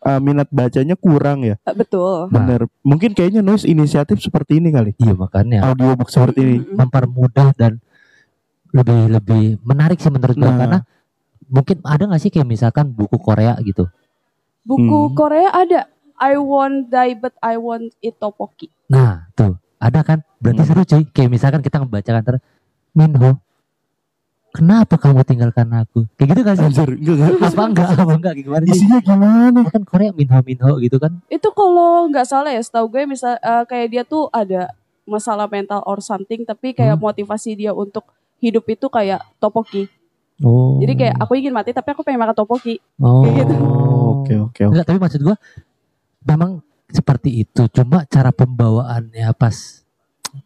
eh, 0.07 0.19
minat 0.19 0.47
bacanya 0.49 0.95
kurang 0.95 1.43
ya 1.43 1.55
Eh, 1.61 1.75
Betul. 1.75 2.27
Nah. 2.27 2.33
bener 2.33 2.61
mungkin 2.81 3.11
kayaknya 3.11 3.41
noise 3.41 3.63
inisiatif 3.63 4.17
seperti 4.17 4.57
ini 4.57 4.71
kali 4.71 4.91
iya 4.97 5.11
makanya 5.13 5.67
audiobook 5.67 6.07
seperti 6.07 6.39
ini 6.39 6.55
mempermudah 6.69 7.51
dan 7.53 7.83
lebih 8.69 9.01
lebih 9.09 9.43
menarik 9.61 9.97
sih 9.97 10.07
menurut 10.07 10.33
gue 10.33 10.43
Nah. 10.43 10.57
karena 10.57 10.79
mungkin 11.47 11.79
ada 11.81 12.03
nggak 12.05 12.19
sih 12.19 12.27
kayak 12.29 12.45
misalkan 12.45 12.87
buku 12.89 13.17
Korea 13.17 13.55
gitu 13.61 13.87
Buku 14.61 14.83
Hmm. 15.05 15.15
Korea 15.15 15.49
ada. 15.49 15.87
I 16.17 16.35
won't 16.35 16.89
die 16.89 17.13
but 17.13 17.31
I 17.39 17.55
won't 17.55 17.93
eat 17.99 18.17
tteokbokki. 18.17 18.67
nah 18.87 19.29
tuh 19.31 19.55
ada 19.77 20.01
kan 20.01 20.19
berarti 20.37 20.59
Hmm. 20.59 20.67
seru 20.67 20.83
cuy 20.83 21.03
kayak 21.05 21.29
misalkan 21.29 21.61
kita 21.61 21.77
ngebacakan 21.77 22.19
ter 22.21 22.35
Minho 22.91 23.37
kenapa 24.49 24.95
kamu 24.95 25.21
tinggalkan 25.21 25.67
aku 25.69 26.07
kayak 26.15 26.27
gitu 26.33 26.41
kan 26.41 26.53
sih 26.55 26.65
Anjir, 26.65 26.89
enggak, 26.89 27.29
enggak. 27.29 27.51
apa 27.51 27.63
enggak 27.63 27.87
apa 27.93 28.13
enggak 28.15 28.33
gimana 28.35 28.63
sih 28.65 28.73
isinya 28.73 28.99
gimana 28.99 29.59
kan 29.65 29.81
Korea 29.83 30.11
Minho 30.11 30.39
Minho 30.41 30.71
gitu 30.79 30.97
kan 30.97 31.11
Itu 31.27 31.49
kalau 31.51 32.07
nggak 32.07 32.25
salah 32.25 32.49
ya, 32.49 32.59
setahu 32.59 32.87
gue 32.87 33.03
misal 33.05 33.37
eh, 33.37 33.63
kayak 33.63 33.87
dia 33.87 34.03
tuh 34.03 34.31
ada 34.31 34.73
masalah 35.03 35.45
mental 35.45 35.79
or 35.83 35.99
something, 35.99 36.43
tapi 36.43 36.71
kayak 36.71 36.95
Hmm. 36.95 37.03
motivasi 37.03 37.55
dia 37.55 37.71
untuk 37.71 38.03
hidup 38.37 38.65
itu 38.65 38.87
kayak 38.87 39.23
topoki. 39.37 39.87
oh 40.39 40.77
Jadi 40.77 40.93
kayak 40.95 41.15
aku 41.17 41.33
ingin 41.35 41.49
mati 41.49 41.71
tapi 41.71 41.89
aku 41.91 42.01
pengen 42.01 42.19
makan 42.19 42.35
topoki. 42.35 42.81
oh 42.97 43.23
kayak 43.23 43.35
gitu. 43.41 43.53
oke 43.55 44.33
oke 44.33 44.33
oke 44.43 44.61
Enggak, 44.67 44.85
tapi 44.85 44.97
maksud 44.97 45.21
gua 45.21 45.35
memang 46.23 46.59
seperti 46.87 47.41
itu. 47.41 47.67
Cuma 47.69 48.03
cara 48.03 48.31
pembawaannya 48.31 49.27
pas 49.33 49.83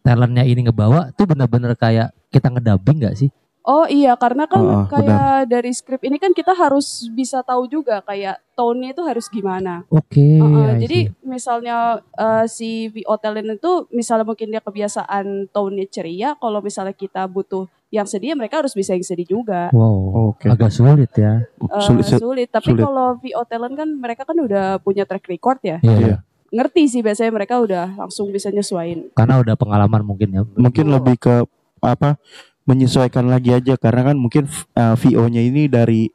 talentnya 0.00 0.42
ini 0.42 0.64
ngebawa 0.64 1.10
tuh 1.12 1.26
bener-bener 1.26 1.74
kayak 1.74 2.14
kita 2.28 2.48
ngedabing 2.48 2.98
nggak 2.98 3.16
sih? 3.16 3.30
Oh 3.62 3.86
iya, 3.86 4.18
karena 4.18 4.50
kan 4.50 4.58
Oh, 4.58 4.74
oh, 4.74 4.84
kayak 4.90 5.46
dari 5.46 5.70
skrip 5.70 6.02
ini 6.02 6.18
kan 6.18 6.34
kita 6.34 6.50
harus 6.50 7.06
bisa 7.08 7.46
tahu 7.46 7.70
juga 7.70 8.02
kayak 8.02 8.42
tone-nya 8.52 8.90
itu 8.90 9.02
harus 9.06 9.30
gimana. 9.30 9.86
Oke. 9.86 10.18
Uh-uh, 10.42 10.74
I 10.74 10.82
jadi 10.82 10.98
see. 11.06 11.14
misalnya 11.22 11.76
uh, 12.18 12.44
si 12.50 12.90
VO 12.90 13.14
talent 13.16 13.54
itu 13.54 13.86
misalnya 13.94 14.26
mungkin 14.26 14.50
dia 14.50 14.58
kebiasaan 14.58 15.46
tone-nya 15.48 15.86
ceria, 15.86 16.34
kalau 16.36 16.58
misalnya 16.58 16.90
kita 16.90 17.22
butuh 17.24 17.70
yang 17.88 18.02
sedih, 18.02 18.34
mereka 18.34 18.58
harus 18.64 18.74
bisa 18.74 18.98
yang 18.98 19.04
sedih 19.04 19.28
juga. 19.30 19.70
wow, 19.70 20.34
Oke. 20.34 20.50
agak 20.50 20.72
sulit 20.72 21.14
ya. 21.14 21.46
Uh, 21.62 21.78
Sulit, 21.78 22.02
sulit, 22.02 22.18
sulit. 22.18 22.48
Tapi 22.50 22.74
sulit. 22.74 22.82
kalau 22.82 23.14
VO 23.16 23.42
talent 23.46 23.74
kan 23.76 23.88
mereka 23.88 24.26
kan 24.26 24.34
udah 24.36 24.82
punya 24.82 25.06
track 25.06 25.22
record 25.28 25.62
ya. 25.62 25.78
Iya, 25.80 25.96
Iya. 25.96 26.16
Ngerti 26.50 26.84
sih 26.84 27.00
biasanya 27.00 27.30
mereka 27.30 27.56
udah 27.56 27.94
langsung 27.96 28.28
bisa 28.28 28.50
nyesuain. 28.50 29.08
Karena 29.14 29.38
udah 29.38 29.54
pengalaman 29.54 30.02
mungkin 30.02 30.28
ya. 30.30 30.42
mungkin 30.52 30.84
Betul. 30.90 30.96
lebih 30.98 31.16
ke 31.16 31.34
apa 31.80 32.14
menyesuaikan 32.62 33.26
lagi 33.26 33.50
aja 33.50 33.74
karena 33.74 34.12
kan 34.12 34.16
mungkin 34.18 34.46
uh, 34.78 34.94
VO-nya 34.94 35.42
ini 35.42 35.66
dari 35.66 36.06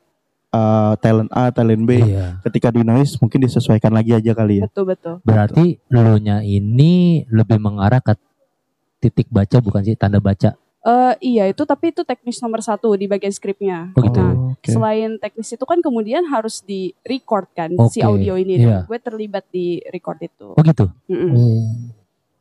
uh, 0.51 0.93
talent 0.99 1.31
A, 1.33 1.51
talent 1.51 1.83
B. 1.83 1.99
Iya. 1.99 2.39
Ketika 2.43 2.71
di 2.71 2.81
noise 2.83 3.19
mungkin 3.19 3.43
disesuaikan 3.43 3.91
lagi 3.91 4.15
aja 4.15 4.31
kali 4.31 4.63
ya. 4.63 4.65
Betul 4.67 4.85
betul. 4.95 5.15
Berarti 5.23 5.79
lo 5.91 6.15
nya 6.19 6.43
ini 6.43 7.23
lebih 7.27 7.59
mengarah 7.59 7.99
ke 7.99 8.15
titik 9.03 9.27
baca 9.29 9.59
bukan 9.59 9.83
sih 9.83 9.95
tanda 9.99 10.17
baca. 10.23 10.55
Eh 10.87 11.13
iya 11.35 11.43
itu 11.51 11.67
tapi 11.67 11.91
itu 11.91 12.07
teknis 12.07 12.39
nomor 12.39 12.63
satu 12.63 12.95
di 12.95 13.11
bagian 13.11 13.33
skripnya. 13.33 13.91
Oh 13.91 14.01
gitu. 14.01 14.23
Nah, 14.23 14.55
Oke. 14.55 14.71
Selain 14.71 15.19
teknis 15.19 15.51
itu 15.51 15.65
kan 15.67 15.83
kemudian 15.83 16.23
harus 16.31 16.63
di 16.63 16.95
record 17.03 17.51
kan 17.51 17.75
si 17.91 17.99
Oke, 17.99 18.07
audio 18.07 18.39
ini. 18.39 18.63
iya. 18.63 18.87
Gue 18.87 18.95
terlibat 18.97 19.43
di 19.51 19.83
record 19.91 20.17
itu. 20.23 20.55
Oh 20.55 20.63
gitu. 20.63 20.87
Mm-mm. 21.11 21.31
Oh. 21.35 21.96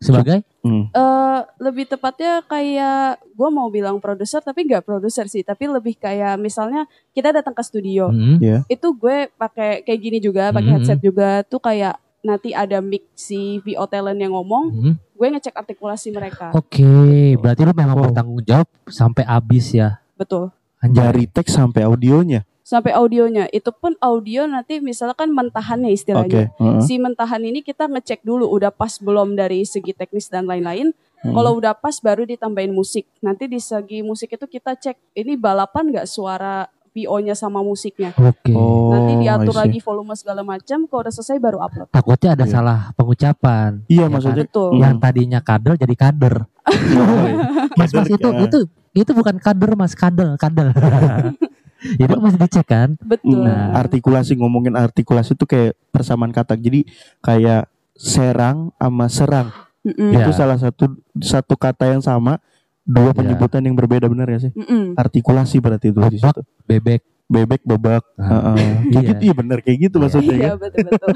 Sebagai? 0.07 0.39
Hmm. 0.61 0.85
Eh 0.89 1.41
lebih 1.59 1.85
tepatnya 1.87 2.41
kayak 2.43 3.21
gue 3.29 3.49
mau 3.49 3.69
bilang 3.69 3.99
produser 3.99 4.41
tapi 4.41 4.65
nggak 4.65 4.83
produser 4.83 5.27
sih 5.27 5.41
tapi 5.41 5.67
lebih 5.67 5.95
kayak 5.95 6.35
misalnya 6.37 6.85
kita 7.11 7.31
datang 7.31 7.53
ke 7.53 7.61
studio 7.61 8.09
Hmm. 8.09 8.41
itu 8.65 8.89
gue 8.93 9.29
pakai 9.33 9.83
kayak 9.83 10.01
gini 10.01 10.19
juga 10.19 10.49
pakai 10.49 10.67
Mhm. 10.67 10.77
headset 10.77 10.99
juga 10.99 11.43
tuh 11.43 11.59
kayak 11.59 11.95
nanti 12.21 12.51
ada 12.51 12.81
mic 12.81 13.07
si 13.13 13.61
VO 13.61 13.87
talent 13.87 14.17
yang 14.17 14.33
ngomong 14.33 14.65
Hmm. 14.67 14.95
gue 14.97 15.27
ngecek 15.29 15.55
artikulasi 15.55 16.11
mereka 16.11 16.51
Oke, 16.51 16.89
berarti 17.37 17.63
lu 17.63 17.71
memang 17.71 17.95
Wow. 17.95 18.05
bertanggung 18.09 18.43
jawab 18.43 18.67
sampai 18.87 19.23
habis 19.23 19.71
ya. 19.71 20.01
betul 20.15 20.51
Anjay. 20.77 21.03
Dari 21.03 21.25
teks 21.27 21.53
sampai 21.53 21.85
audionya. 21.85 22.45
Sampai 22.67 22.91
audionya 22.91 23.47
itu 23.55 23.71
pun 23.71 23.95
audio 24.03 24.43
nanti 24.51 24.83
misalkan 24.83 25.31
mentahannya 25.31 25.95
istilahnya 25.95 26.51
heeh. 26.51 26.83
si 26.83 26.99
mentahan 26.99 27.39
ini 27.39 27.63
kita 27.63 27.87
ngecek 27.87 28.27
dulu 28.27 28.51
udah 28.51 28.75
pas 28.75 28.99
belum 28.99 29.39
dari 29.39 29.63
segi 29.63 29.95
teknis 29.95 30.27
dan 30.27 30.51
lain-lain 30.51 30.91
Hmm. 31.17 31.33
Kalau 31.33 31.57
udah 31.57 31.73
pas 31.73 31.97
baru 31.99 32.23
ditambahin 32.23 32.71
musik. 32.71 33.09
Nanti 33.25 33.49
di 33.49 33.57
segi 33.57 34.05
musik 34.05 34.37
itu 34.37 34.47
kita 34.47 34.77
cek 34.77 35.17
ini 35.17 35.35
balapan 35.35 35.89
nggak 35.89 36.07
suara 36.07 36.69
VO-nya 36.93 37.33
sama 37.33 37.65
musiknya. 37.65 38.13
Oke. 38.17 38.53
Oh, 38.53 38.93
Nanti 38.93 39.13
I 39.17 39.21
diatur 39.25 39.57
lagi 39.57 39.81
volume 39.81 40.13
segala 40.13 40.45
macam. 40.45 40.85
Kalau 40.85 41.01
udah 41.03 41.13
selesai 41.13 41.41
baru 41.41 41.59
upload. 41.65 41.89
Takutnya 41.89 42.37
ada 42.37 42.45
Iya. 42.45 42.53
salah 42.53 42.79
pengucapan. 42.95 43.81
Iya 43.89 44.07
Ya 44.07 44.13
maksudnya. 44.13 44.45
Betul. 44.45 44.71
Hmm. 44.77 44.81
Yang 44.85 44.95
tadinya 45.03 45.41
kader 45.41 45.75
jadi 45.81 45.95
kader. 45.97 46.35
Mas, 47.81 47.91
mas 47.93 48.09
itu 48.09 48.29
ya. 48.29 48.45
itu 48.49 48.59
itu 48.97 49.11
bukan 49.13 49.37
kader 49.37 49.77
mas 49.77 49.93
kadel 49.93 50.37
kadel. 50.41 50.73
itu 52.03 52.17
masih 52.17 52.39
dicek 52.41 52.67
kan? 52.67 52.89
Betul. 53.01 53.45
Nah, 53.45 53.77
artikulasi 53.77 54.37
ngomongin 54.37 54.75
artikulasi 54.75 55.37
itu 55.37 55.45
kayak 55.45 55.77
persamaan 55.93 56.33
kata. 56.33 56.57
Jadi 56.57 56.89
kayak 57.21 57.69
serang 57.97 58.71
sama 58.77 59.07
serang 59.09 59.49
Mm-mm. 59.81 60.13
Ya. 60.13 60.27
itu 60.29 60.31
salah 60.37 60.61
satu 60.61 60.93
satu 61.17 61.55
kata 61.57 61.89
yang 61.89 62.03
sama 62.05 62.43
dua 62.85 63.11
Ya. 63.11 63.19
penyebutan 63.19 63.63
yang 63.65 63.75
berbeda 63.75 64.07
benar 64.07 64.29
ya 64.29 64.51
sih? 64.51 64.53
Mm-mm. 64.53 64.95
Artikulasi 64.99 65.57
berarti 65.59 65.91
itu 65.91 65.99
di 66.11 66.19
situ. 66.21 66.43
bebek. 66.67 67.01
Bebek, 67.27 67.59
bebak, 67.61 68.07
Nah, 68.15 68.55
heeh. 68.55 68.55
kayak 68.87 68.87
iya. 68.97 69.09
gitu 69.09 69.21
iya 69.21 69.35
benar 69.35 69.59
kayak 69.59 69.79
gitu 69.83 69.97
maksudnya 69.99 70.31
Iya 70.33 70.47
kan. 70.47 70.57
betul 70.63 70.85
betul. 70.87 71.09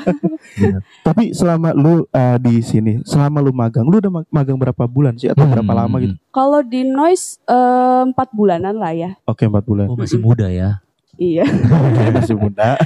bener. 0.56 0.80
Tapi 1.00 1.24
selama 1.30 1.68
lu 1.72 1.94
uh, 2.04 2.36
di 2.36 2.54
sini, 2.60 2.98
selama 3.04 3.38
lu 3.38 3.52
magang, 3.52 3.84
lu 3.84 3.96
udah 3.96 4.12
ma- 4.12 4.26
magang 4.28 4.56
berapa 4.56 4.84
bulan 4.84 5.14
sih 5.14 5.26
atau 5.26 5.42
Hmm. 5.42 5.54
berapa 5.54 5.72
lama 5.72 5.96
gitu? 6.00 6.18
Kalau 6.28 6.60
di 6.60 6.82
noise 6.82 7.38
eh, 7.44 8.02
empat 8.04 8.28
bulanan 8.30 8.74
lah 8.74 8.90
ya. 8.90 9.10
Oke 9.22 9.44
empat 9.44 9.62
bulan. 9.62 9.86
Oh 9.86 9.94
masih 9.94 10.18
muda 10.18 10.46
ya. 10.46 10.82
Iya. 11.14 11.44
Masih 12.16 12.32
muda. 12.34 12.80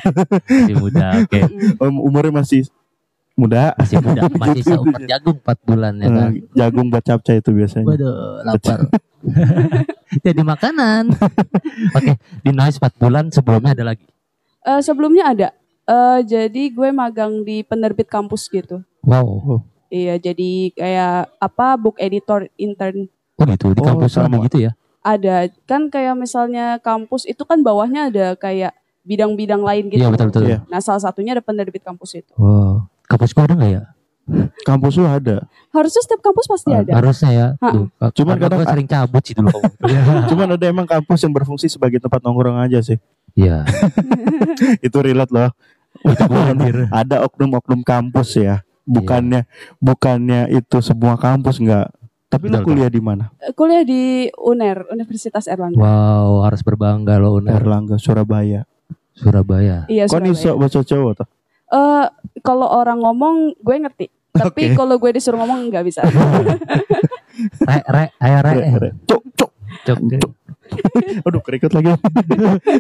Masih 0.45 0.75
muda. 0.75 1.23
Oke. 1.23 1.41
Om, 1.79 2.03
umurnya 2.03 2.35
masih 2.35 2.67
muda. 3.35 3.75
Masih 3.75 3.97
muda. 3.99 4.21
Masih 4.43 4.63
seumur 4.63 5.01
jagung 5.05 5.39
4 5.39 5.69
bulan 5.69 5.93
ya 5.97 6.09
kan. 6.09 6.29
Eh, 6.31 6.43
jagung 6.55 6.87
buat 6.89 7.03
capcay 7.03 7.39
itu 7.39 7.51
biasanya. 7.51 7.87
Waduh, 7.87 8.15
lapar. 8.43 8.79
Jadi 10.27 10.41
makanan. 10.41 11.11
Oke, 11.97 12.13
di 12.41 12.51
Noise 12.51 12.79
4 12.79 13.03
bulan 13.03 13.25
sebelumnya 13.29 13.75
ada 13.75 13.85
lagi. 13.85 14.07
Eh, 14.63 14.81
sebelumnya 14.81 15.25
ada. 15.29 15.49
Eh, 15.85 16.21
jadi 16.25 16.73
gue 16.73 16.89
magang 16.91 17.45
di 17.45 17.61
penerbit 17.61 18.09
kampus 18.09 18.49
gitu. 18.49 18.81
Wow. 19.05 19.61
Iya, 19.87 20.17
jadi 20.17 20.73
kayak 20.73 21.37
apa 21.37 21.77
book 21.77 22.01
editor 22.01 22.49
intern 22.57 23.07
Oh 23.35 23.45
gitu 23.45 23.75
di 23.75 23.79
Oh, 23.79 23.85
kampus 23.85 24.15
sama. 24.15 24.39
sama 24.39 24.47
gitu 24.47 24.63
ya. 24.63 24.73
ada 25.03 25.53
kan 25.69 25.93
kayak 25.93 26.17
misalnya 26.17 26.81
kampus 26.81 27.29
itu 27.29 27.45
kan 27.45 27.61
bawahnya 27.61 28.09
ada 28.09 28.33
kayak 28.35 28.73
bidang-bidang 29.05 29.61
lain 29.61 29.93
gitu. 29.93 30.01
Iya 30.01 30.09
betul 30.09 30.33
betul. 30.33 30.43
Iya. 30.49 30.59
Nah, 30.65 30.81
salah 30.81 31.03
satunya 31.03 31.37
ada 31.37 31.45
penerbit 31.45 31.85
kampus 31.85 32.17
itu. 32.17 32.33
Wow. 32.41 32.89
Kampus 33.05 33.31
gua 33.31 33.45
ada 33.45 33.55
nggak 33.55 33.73
ya? 33.73 33.83
Kampus 34.65 34.97
lu 34.97 35.05
ada. 35.05 35.45
Harusnya 35.69 36.01
setiap 36.01 36.25
kampus 36.25 36.49
pasti 36.49 36.73
Ah, 36.73 36.81
ada. 36.81 36.93
Harusnya 36.97 37.31
ya. 37.31 37.47
Ha. 37.55 37.69
Tuh, 37.71 37.87
Cuman 38.17 38.41
kadang- 38.41 38.59
gua 38.59 38.73
sering 38.73 38.89
cabut 38.89 39.23
sih 39.23 39.35
dulu 39.35 39.53
kamu. 39.53 39.69
Cuman 40.33 40.47
ada 40.51 40.65
emang 40.65 40.87
kampus 40.87 41.21
yang 41.21 41.33
berfungsi 41.33 41.69
sebagai 41.69 42.01
tempat 42.01 42.19
nongkrong 42.19 42.57
aja 42.59 42.81
sih. 42.81 42.97
Iya. 43.35 43.69
Itu 44.87 44.99
relate 44.99 45.29
loh. 45.29 45.51
Itu 46.01 46.25
ada 46.89 47.17
oknum-oknum 47.23 47.81
kampus 47.81 48.37
ya. 48.37 48.65
Bukannya 48.85 49.49
bukannya 49.79 50.53
itu 50.53 50.77
semua 50.81 51.17
kampus 51.17 51.57
enggak. 51.57 51.89
Tapi 52.27 52.51
lu 52.51 52.61
kuliah 52.61 52.91
di 52.91 52.99
mana? 52.99 53.31
Eh, 53.39 53.55
Kuliah 53.55 53.81
di 53.81 54.27
UNER, 54.35 54.91
Universitas 54.91 55.47
Erlangga. 55.47 55.79
Wow, 55.79 56.43
harus 56.43 56.61
berbangga 56.61 57.17
loh 57.17 57.39
Uner. 57.39 57.55
Erlangga, 57.55 57.95
Surabaya. 57.95 58.67
Surabaya. 59.15 59.87
Iya, 59.87 60.05
Kok 60.05 60.19
nih 60.19 60.35
Surabaya. 60.35 60.59
bahasa 60.59 60.83
Jawa 60.83 61.11
tuh? 61.15 61.29
Eh, 61.67 62.07
kalau 62.41 62.69
orang 62.69 62.99
ngomong 62.99 63.57
gue 63.57 63.77
ngerti. 63.79 64.07
Tapi 64.31 64.63
Oke. 64.69 64.75
kalau 64.75 64.99
gue 64.99 65.11
disuruh 65.13 65.39
ngomong 65.39 65.71
nggak 65.71 65.85
bisa. 65.85 66.03
Re, 67.61 67.79
re, 67.85 68.05
ayo 68.17 68.39
re. 68.43 68.91
Cuk, 69.05 69.23
cuk. 69.35 69.51
Cuk. 69.85 69.99
Cuk. 69.99 70.33
Aduh, 71.27 71.41
kerikut 71.41 71.71
lagi. 71.71 71.91
Gak 71.91 71.99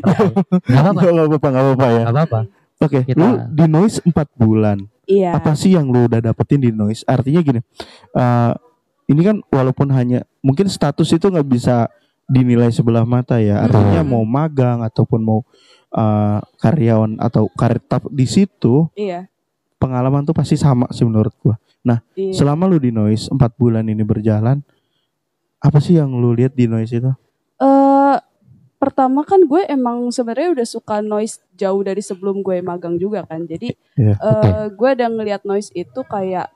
apa-apa. 0.02 0.40
Enggak 1.02 1.26
apa-apa, 1.26 1.48
enggak 1.48 1.64
apa-apa 1.64 1.86
ya. 1.86 2.02
Gak 2.02 2.14
apa-apa. 2.14 2.40
Oke, 2.80 2.98
Kita- 3.02 3.18
lu 3.18 3.28
di 3.50 3.64
noise 3.66 3.98
4 4.00 4.14
bulan. 4.34 4.78
iya. 5.04 5.36
Apa 5.36 5.52
sih 5.52 5.72
yang 5.72 5.86
lu 5.86 6.06
udah 6.06 6.20
dapetin 6.20 6.58
di 6.58 6.70
noise? 6.70 7.04
Artinya 7.04 7.40
gini. 7.40 7.60
eh 8.12 8.52
ini 9.04 9.20
kan 9.20 9.36
walaupun 9.46 9.92
hanya 9.92 10.24
mungkin 10.40 10.64
status 10.64 11.12
itu 11.12 11.28
nggak 11.28 11.44
bisa 11.44 11.92
dinilai 12.24 12.72
sebelah 12.72 13.04
mata 13.04 13.36
ya. 13.36 13.60
Artinya 13.60 14.00
Hmm. 14.00 14.10
mau 14.10 14.24
magang 14.24 14.80
ataupun 14.80 15.20
mau 15.20 15.40
eh, 15.94 16.40
karyawan 16.58 17.22
atau 17.22 17.46
karir 17.54 17.78
tetap 17.78 18.10
di 18.10 18.26
situ 18.26 18.90
Iya. 18.98 19.30
pengalaman 19.78 20.24
tuh 20.24 20.34
pasti 20.34 20.58
sama 20.58 20.90
sih 20.90 21.04
menurut 21.06 21.32
gua. 21.40 21.56
Iya. 22.16 22.32
Selama 22.32 22.64
lu 22.64 22.80
di 22.80 22.88
noise 22.88 23.28
4 23.28 23.52
bulan 23.60 23.84
ini 23.84 24.00
berjalan, 24.00 24.64
apa 25.60 25.78
sih 25.80 26.00
yang 26.00 26.12
lu 26.16 26.32
lihat 26.32 26.56
di 26.56 26.64
noise 26.64 26.92
itu? 26.96 27.12
Eh, 27.60 28.16
pertama 28.80 29.24
kan 29.24 29.40
gue 29.44 29.64
emang 29.68 30.08
sebenarnya 30.12 30.60
udah 30.60 30.66
suka 30.68 31.00
noise 31.00 31.40
jauh 31.56 31.80
dari 31.84 32.00
sebelum 32.00 32.40
gue 32.40 32.60
magang 32.64 32.96
juga 32.96 33.24
kan. 33.28 33.44
Jadi 33.44 33.76
Iya, 33.96 34.16
eh, 34.16 34.66
gue 34.72 34.90
udah 34.96 35.08
ngelihat 35.12 35.42
noise 35.44 35.68
itu 35.76 36.00
kayak 36.08 36.48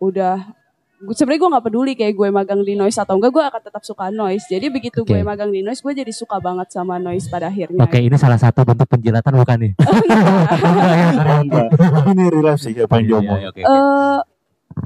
udah 0.00 0.56
sebenarnya 1.00 1.40
gue 1.40 1.50
nggak 1.56 1.64
peduli 1.64 1.92
kayak 1.96 2.12
gue 2.12 2.28
magang 2.28 2.60
di 2.60 2.76
noise 2.76 3.00
atau 3.00 3.16
enggak 3.16 3.32
gue 3.32 3.40
akan 3.40 3.62
tetap 3.64 3.82
suka 3.82 4.12
noise 4.12 4.44
jadi 4.44 4.68
begitu 4.68 5.00
Oke. 5.00 5.16
gue 5.16 5.24
magang 5.24 5.48
di 5.48 5.64
noise 5.64 5.80
gue 5.80 5.96
jadi 5.96 6.12
suka 6.12 6.36
banget 6.36 6.68
sama 6.68 7.00
noise 7.00 7.24
pada 7.26 7.48
akhirnya 7.48 7.80
Oke, 7.80 7.96
ini 7.98 8.16
salah 8.20 8.36
satu 8.36 8.68
bentuk 8.68 8.84
penjilatan 8.84 9.32
bukan 9.32 9.56
nih? 9.64 9.72
Ya, 9.80 11.08
sorry. 11.16 11.32
Enggak. 11.48 11.66
ini 12.12 12.24
real 12.28 12.56
sih 12.60 12.72
apa 12.76 12.94
yang 13.00 13.04
Iya, 13.04 13.10
diomong. 13.16 13.38
iya, 13.40 13.50
eh 13.56 14.18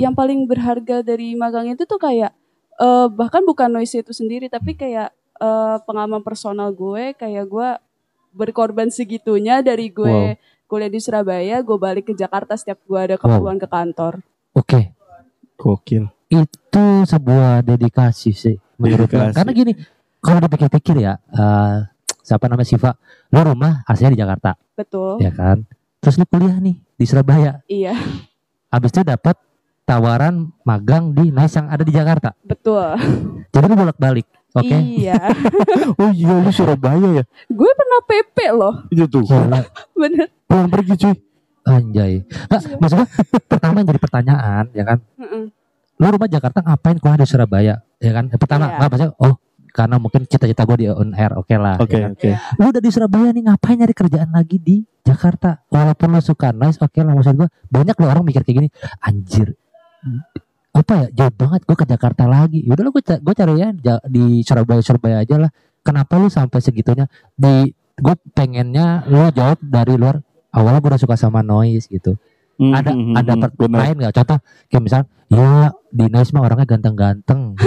yang 0.00 0.14
paling 0.14 0.46
berharga 0.46 1.02
dari 1.02 1.34
magang 1.34 1.66
itu 1.68 1.82
tuh 1.82 1.98
kayak 1.98 2.30
eh 2.74 3.06
bahkan 3.10 3.42
bukan 3.42 3.70
noise 3.70 3.94
itu 3.94 4.14
sendiri 4.14 4.46
tapi 4.46 4.74
kayak 4.74 5.10
eh 5.34 5.76
pengalaman 5.82 6.22
personal 6.22 6.70
gue 6.70 7.14
kayak 7.14 7.44
gue 7.46 7.68
berkorban 8.30 8.90
segitunya 8.90 9.62
dari 9.62 9.90
gue 9.90 10.38
kuliah 10.66 10.90
di 10.90 10.98
Surabaya 10.98 11.58
gue 11.58 11.76
balik 11.76 12.10
ke 12.10 12.14
Jakarta 12.14 12.54
setiap 12.54 12.78
gue 12.82 12.98
ada 12.98 13.14
keperluan 13.14 13.58
ke 13.58 13.66
kantor 13.66 14.22
Oke, 14.54 14.94
Gokil. 15.54 16.04
itu 16.26 16.84
sebuah 17.04 17.62
dedikasi 17.62 18.30
sih 18.32 18.56
menurut 18.74 19.06
gue. 19.06 19.14
Dedikasi. 19.14 19.36
Karena 19.36 19.52
gini, 19.52 19.72
kalau 20.18 20.38
dipikir-pikir 20.40 20.96
ya, 20.98 21.14
eh, 21.20 21.76
siapa 22.20 22.48
namanya 22.48 22.66
Siva, 22.66 22.90
lu 23.28 23.40
rumah 23.40 23.84
aslinya 23.84 24.12
di 24.12 24.20
Jakarta, 24.20 24.50
betul 24.74 25.20
ya 25.20 25.30
kan? 25.30 25.62
Terus 25.98 26.16
lu 26.16 26.24
kuliah 26.24 26.58
nih 26.58 26.74
di 26.94 27.04
Surabaya, 27.04 27.62
iya 27.64 27.94
habis 28.68 28.90
itu 28.90 29.00
dapat 29.00 29.38
tawaran 29.82 30.50
magang 30.62 31.12
di 31.12 31.28
Nice 31.28 31.54
yang 31.54 31.68
ada 31.68 31.84
di 31.84 31.92
Jakarta. 31.92 32.32
betul 32.40 32.82
Jadi 33.48 33.64
lu 33.64 33.76
bolak-balik, 33.76 34.26
oke? 34.50 34.74
iya 34.74 35.20
Oh 36.00 36.10
iya 36.10 36.34
lu 36.34 36.50
Surabaya 36.50 37.08
ya? 37.14 37.24
gue 37.46 37.70
pernah 37.70 38.00
PP 38.02 38.36
loh 38.50 38.74
Itu 38.88 39.06
tuh. 39.06 39.22
Bener 39.94 40.26
Pulang 40.44 40.66
pergi 40.66 40.94
cuy. 40.98 41.14
Anjay. 41.64 42.20
Nggak, 42.22 42.60
maksud 42.76 42.96
gue 42.96 43.08
pertama 43.44 43.80
yang 43.80 43.88
jadi 43.88 44.00
pertanyaan, 44.00 44.64
ya 44.72 44.84
kan? 44.84 44.98
Mm-mm. 45.16 45.44
lu 45.94 46.06
rumah 46.10 46.26
Jakarta 46.26 46.58
ngapain 46.58 46.98
kuliah 46.98 47.16
di 47.16 47.22
Surabaya 47.24 47.74
ya 48.02 48.10
kan 48.10 48.26
yang 48.26 48.36
pertama 48.36 48.66
nggak 48.66 48.88
maksudnya 48.90 49.14
oh 49.14 49.38
karena 49.70 49.96
mungkin 49.96 50.26
cita-cita 50.26 50.66
gue 50.66 50.76
di 50.82 50.86
on 50.90 51.14
air 51.14 51.30
oke 51.34 51.54
lah 51.54 51.78
Oke, 51.78 51.94
ya 51.94 52.10
kan? 52.10 52.18
oke. 52.18 52.30
lu 52.58 52.64
udah 52.66 52.82
di 52.82 52.90
Surabaya 52.90 53.30
nih 53.30 53.42
ngapain 53.46 53.78
nyari 53.78 53.94
kerjaan 53.94 54.30
lagi 54.34 54.58
di 54.58 54.82
Jakarta 55.00 55.62
walaupun 55.70 56.10
lu 56.10 56.18
suka 56.18 56.50
nice 56.50 56.82
oke 56.82 56.98
lah 56.98 57.14
maksud 57.14 57.38
gue 57.38 57.46
banyak 57.70 57.94
lo 57.94 58.06
orang 58.10 58.26
mikir 58.26 58.42
kayak 58.42 58.56
gini 58.58 58.68
anjir 59.00 59.54
apa 60.74 60.92
ya 60.98 61.06
jauh 61.14 61.34
banget 61.38 61.60
gue 61.62 61.76
ke 61.78 61.86
Jakarta 61.86 62.26
lagi 62.26 62.66
udah 62.66 62.82
lu 62.82 62.90
gue 62.90 63.02
gue 63.06 63.34
cari 63.38 63.54
ya 63.54 63.70
di 64.02 64.42
Surabaya 64.42 64.82
Surabaya 64.82 65.22
aja 65.22 65.38
lah 65.38 65.50
kenapa 65.86 66.18
lu 66.18 66.26
sampai 66.26 66.58
segitunya 66.58 67.06
di 67.38 67.70
gue 67.94 68.14
pengennya 68.34 69.06
lu 69.06 69.30
jawab 69.30 69.62
dari 69.62 69.94
luar 69.94 70.18
awalnya 70.54 70.78
gue 70.78 70.90
udah 70.90 71.02
suka 71.02 71.18
sama 71.18 71.42
noise 71.42 71.86
gitu 71.86 72.14
ada 72.54 72.94
Hmm, 72.94 73.10
hmm, 73.10 73.14
ada 73.18 73.32
hmm, 73.34 73.42
per- 73.42 73.54
benar. 73.58 73.78
lain 73.82 73.96
nggak 73.98 74.14
contoh 74.14 74.38
kayak 74.70 74.82
misal 74.86 75.00
ya 75.26 75.50
di 75.90 76.06
Nice 76.06 76.30
mah 76.30 76.46
orangnya 76.46 76.66
ganteng-ganteng 76.68 77.58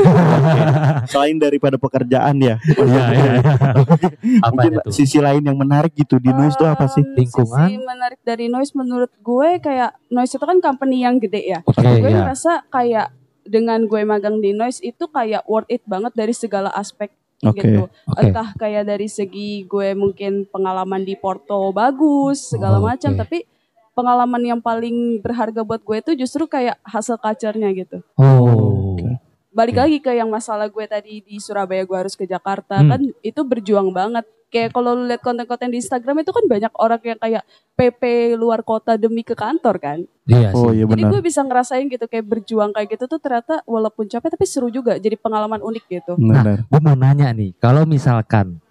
Selain 1.12 1.36
daripada 1.36 1.76
pekerjaan 1.76 2.40
ya. 2.40 2.56
Iya, 2.78 3.04
iya, 3.12 3.32
iya. 3.36 3.54
apa 4.48 4.52
Mungkin 4.52 4.72
itu 4.80 4.90
sisi 4.94 5.20
lain 5.20 5.44
yang 5.44 5.58
menarik 5.58 5.92
gitu 5.92 6.20
di 6.20 6.32
noise 6.32 6.56
itu 6.56 6.64
apa 6.64 6.88
sih? 6.88 7.04
Um, 7.04 7.16
Lingkungan? 7.16 7.68
Sisi 7.68 7.84
menarik 7.84 8.20
dari 8.24 8.46
Noise 8.48 8.74
menurut 8.76 9.12
gue 9.18 9.50
kayak 9.60 9.92
Noise 10.08 10.36
itu 10.36 10.46
kan 10.46 10.60
company 10.60 11.04
yang 11.04 11.20
gede 11.20 11.42
ya. 11.44 11.60
oke 11.64 11.76
gue 11.76 12.08
ya 12.08 12.24
ngerasa 12.24 12.68
kayak 12.68 13.12
dengan 13.44 13.84
gue 13.84 14.02
magang 14.04 14.40
di 14.40 14.52
Noise 14.52 14.84
itu 14.84 15.04
kayak 15.08 15.44
worth 15.48 15.68
it 15.68 15.84
banget 15.84 16.16
dari 16.16 16.32
segala 16.32 16.72
aspek 16.72 17.12
Oke. 17.46 17.62
gitu. 17.62 17.84
oke 18.10 18.18
Entah 18.18 18.50
kayak 18.58 18.90
dari 18.90 19.06
segi 19.06 19.62
gue 19.70 19.94
mungkin 19.94 20.50
pengalaman 20.50 21.06
di 21.06 21.14
Porto 21.14 21.70
bagus 21.70 22.50
segala 22.50 22.82
Oh, 22.82 22.90
macam 22.90 23.14
tapi 23.14 23.46
pengalaman 23.94 24.42
yang 24.42 24.62
paling 24.62 25.22
berharga 25.22 25.62
buat 25.62 25.82
gue 25.82 25.98
itu 26.02 26.12
justru 26.26 26.50
kayak 26.50 26.78
hasil 26.86 27.18
culture-nya 27.22 27.70
gitu. 27.78 28.02
oh 28.18 28.98
Oke. 28.98 29.27
Balik 29.58 29.74
Oke. 29.74 29.82
lagi 29.82 29.98
ke 30.00 30.12
yang 30.14 30.30
masalah 30.30 30.70
gue 30.70 30.86
tadi 30.86 31.18
di 31.20 31.36
Surabaya 31.38 31.82
gue 31.82 31.98
harus 31.98 32.14
ke 32.14 32.24
Jakarta 32.24 32.78
Hmm. 32.78 32.90
kan 32.92 33.02
itu 33.20 33.42
berjuang 33.42 33.90
banget. 33.90 34.22
Kayak 34.48 34.72
kalau 34.72 34.94
lu 34.94 35.04
lihat 35.04 35.20
konten-konten 35.20 35.68
di 35.68 35.82
Instagram 35.82 36.22
itu 36.22 36.30
kan 36.30 36.46
banyak 36.46 36.72
orang 36.74 37.02
yang 37.04 37.18
kayak 37.18 37.44
PP 37.74 38.02
luar 38.34 38.62
kota 38.62 38.96
demi 38.96 39.20
ke 39.20 39.34
kantor 39.34 39.76
kan. 39.76 40.00
iya 40.24 40.52
Oh 40.52 40.70
sih 40.70 40.78
iya 40.78 40.86
Jadi 40.86 41.04
gue 41.04 41.22
bisa 41.22 41.42
ngerasain 41.42 41.84
gitu 41.86 42.06
kayak 42.06 42.24
berjuang 42.24 42.70
kayak 42.70 42.88
gitu 42.90 43.08
tuh 43.08 43.18
ternyata 43.18 43.60
walaupun 43.66 44.06
capek 44.06 44.30
tapi 44.30 44.46
seru 44.46 44.70
juga 44.70 44.96
jadi 44.96 45.16
pengalaman 45.16 45.60
unik 45.60 45.84
gitu. 45.90 46.14
Benar. 46.16 46.64
gue 46.64 46.80
mau 46.80 46.96
nanya 46.96 47.34
nih 47.34 47.58
kalau 47.58 47.84
misalkan 47.84 48.62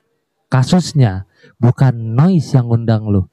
kasusnya 0.46 1.26
bukan 1.56 1.92
Noise 2.14 2.54
yang 2.54 2.70
undang 2.70 3.02
lu 3.04 3.26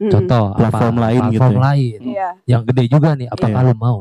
contoh 0.00 0.52
Platform 0.52 0.94
apa, 0.94 1.02
lain 1.04 1.20
gitu 1.20 1.30
platform 1.32 1.52
ya? 1.52 1.60
lain 1.64 2.00
Iya. 2.04 2.28
yang 2.44 2.62
gede 2.64 2.84
juga 2.86 3.10
nih 3.14 3.28
apakah 3.28 3.54
Iya. 3.56 3.68
lu 3.68 3.74
mau 3.74 3.98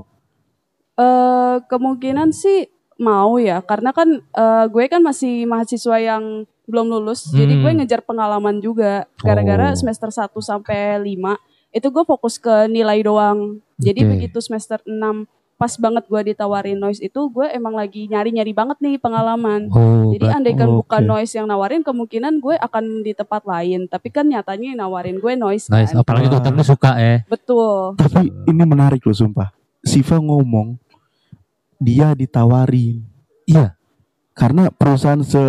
Eh 0.96 1.56
kemungkinan 1.66 2.32
sih 2.32 2.68
mau 2.98 3.36
ya 3.36 3.60
karena 3.60 3.90
kan 3.92 4.08
eh, 4.20 4.66
gue 4.68 4.86
kan 4.86 5.02
masih 5.02 5.46
mahasiswa 5.46 5.98
yang 5.98 6.46
belum 6.66 6.88
lulus. 6.88 7.28
Jadi 7.28 7.58
Hmm. 7.58 7.62
gue 7.62 7.72
ngejar 7.82 8.02
pengalaman 8.02 8.60
juga 8.60 9.04
gara-gara 9.18 9.72
Oh. 9.72 9.76
semester 9.76 10.08
1 10.08 10.40
sampai 10.40 10.96
5 10.98 11.36
itu 11.70 11.88
gue 11.88 12.04
fokus 12.04 12.36
ke 12.38 12.68
nilai 12.68 13.02
doang. 13.02 13.60
Jadi 13.78 14.04
Oke. 14.04 14.10
begitu 14.10 14.38
semester 14.40 14.80
6 14.84 15.26
pas 15.56 15.78
banget 15.78 16.10
gue 16.10 16.22
ditawarin 16.28 16.74
noise 16.76 16.98
itu 16.98 17.22
gue 17.30 17.46
emang 17.48 17.78
lagi 17.78 18.10
nyari-nyari 18.10 18.50
banget 18.50 18.78
nih 18.80 18.98
pengalaman. 18.98 19.70
oh 19.70 20.10
Jadi 20.10 20.26
andaikan 20.28 20.70
Oke. 20.70 20.78
bukan 20.82 21.04
noise 21.06 21.32
yang 21.32 21.46
nawarin 21.46 21.82
kemungkinan 21.82 22.40
gue 22.40 22.58
akan 22.58 23.02
di 23.02 23.14
tempat 23.14 23.46
lain. 23.46 23.86
Tapi 23.86 24.10
kan 24.10 24.26
nyatanya 24.26 24.74
yang 24.74 24.80
nawarin 24.80 25.18
gue 25.18 25.34
noise 25.36 25.66
kan. 25.66 25.82
Nice, 25.82 25.94
apalagi 25.94 26.28
Wah. 26.28 26.34
dokter 26.36 26.52
lu 26.52 26.64
suka 26.64 26.92
eh. 26.98 27.22
Betul. 27.26 27.94
Tapi 27.96 28.30
ini 28.48 28.64
menarik 28.64 29.02
loh 29.02 29.14
sumpah. 29.14 29.54
Siva 29.82 30.18
ngomong 30.18 30.78
dia 31.78 32.14
ditawarin 32.14 33.02
Iya, 33.44 33.74
karena 34.32 34.70
perusahaan 34.70 35.20
se 35.22 35.42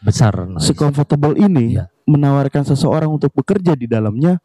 besar. 0.00 0.32
Nice. 0.48 0.72
se-comfortable 0.72 1.36
ini 1.36 1.76
Iya. 1.76 1.92
menawarkan 2.04 2.64
seseorang 2.64 3.08
untuk 3.08 3.30
bekerja 3.32 3.72
di 3.72 3.84
dalamnya 3.84 4.40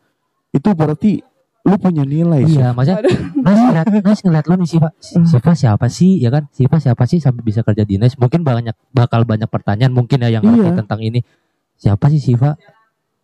itu 0.52 0.70
berarti 0.72 1.20
lu 1.60 1.76
punya 1.76 2.04
nilai 2.04 2.44
sih. 2.46 2.60
Iya, 2.60 2.72
maksudnya 2.72 3.04
Nice 3.36 3.62
ngeliat, 3.62 3.88
Nice 4.04 4.22
ngeliat 4.24 4.46
lu 4.48 4.56
nih 4.58 4.70
Siva, 4.70 4.90
Siva 5.02 5.52
siapa 5.54 5.88
sih, 5.88 6.20
ya 6.20 6.30
kan? 6.30 6.48
Siva 6.50 6.80
siapa 6.80 7.04
sih 7.04 7.20
sampai 7.20 7.42
bisa 7.42 7.64
kerja 7.64 7.84
di 7.84 8.00
Nice? 8.00 8.16
Mungkin 8.16 8.44
banyak 8.44 8.76
bakal 8.90 9.24
banyak 9.24 9.48
pertanyaan 9.48 9.92
mungkin 9.92 10.20
ya 10.20 10.30
yang 10.30 10.44
Iya. 10.44 10.52
ngerti 10.56 10.70
tentang 10.78 11.00
ini. 11.00 11.20
Siapa 11.76 12.08
sih 12.08 12.20
Siva? 12.20 12.56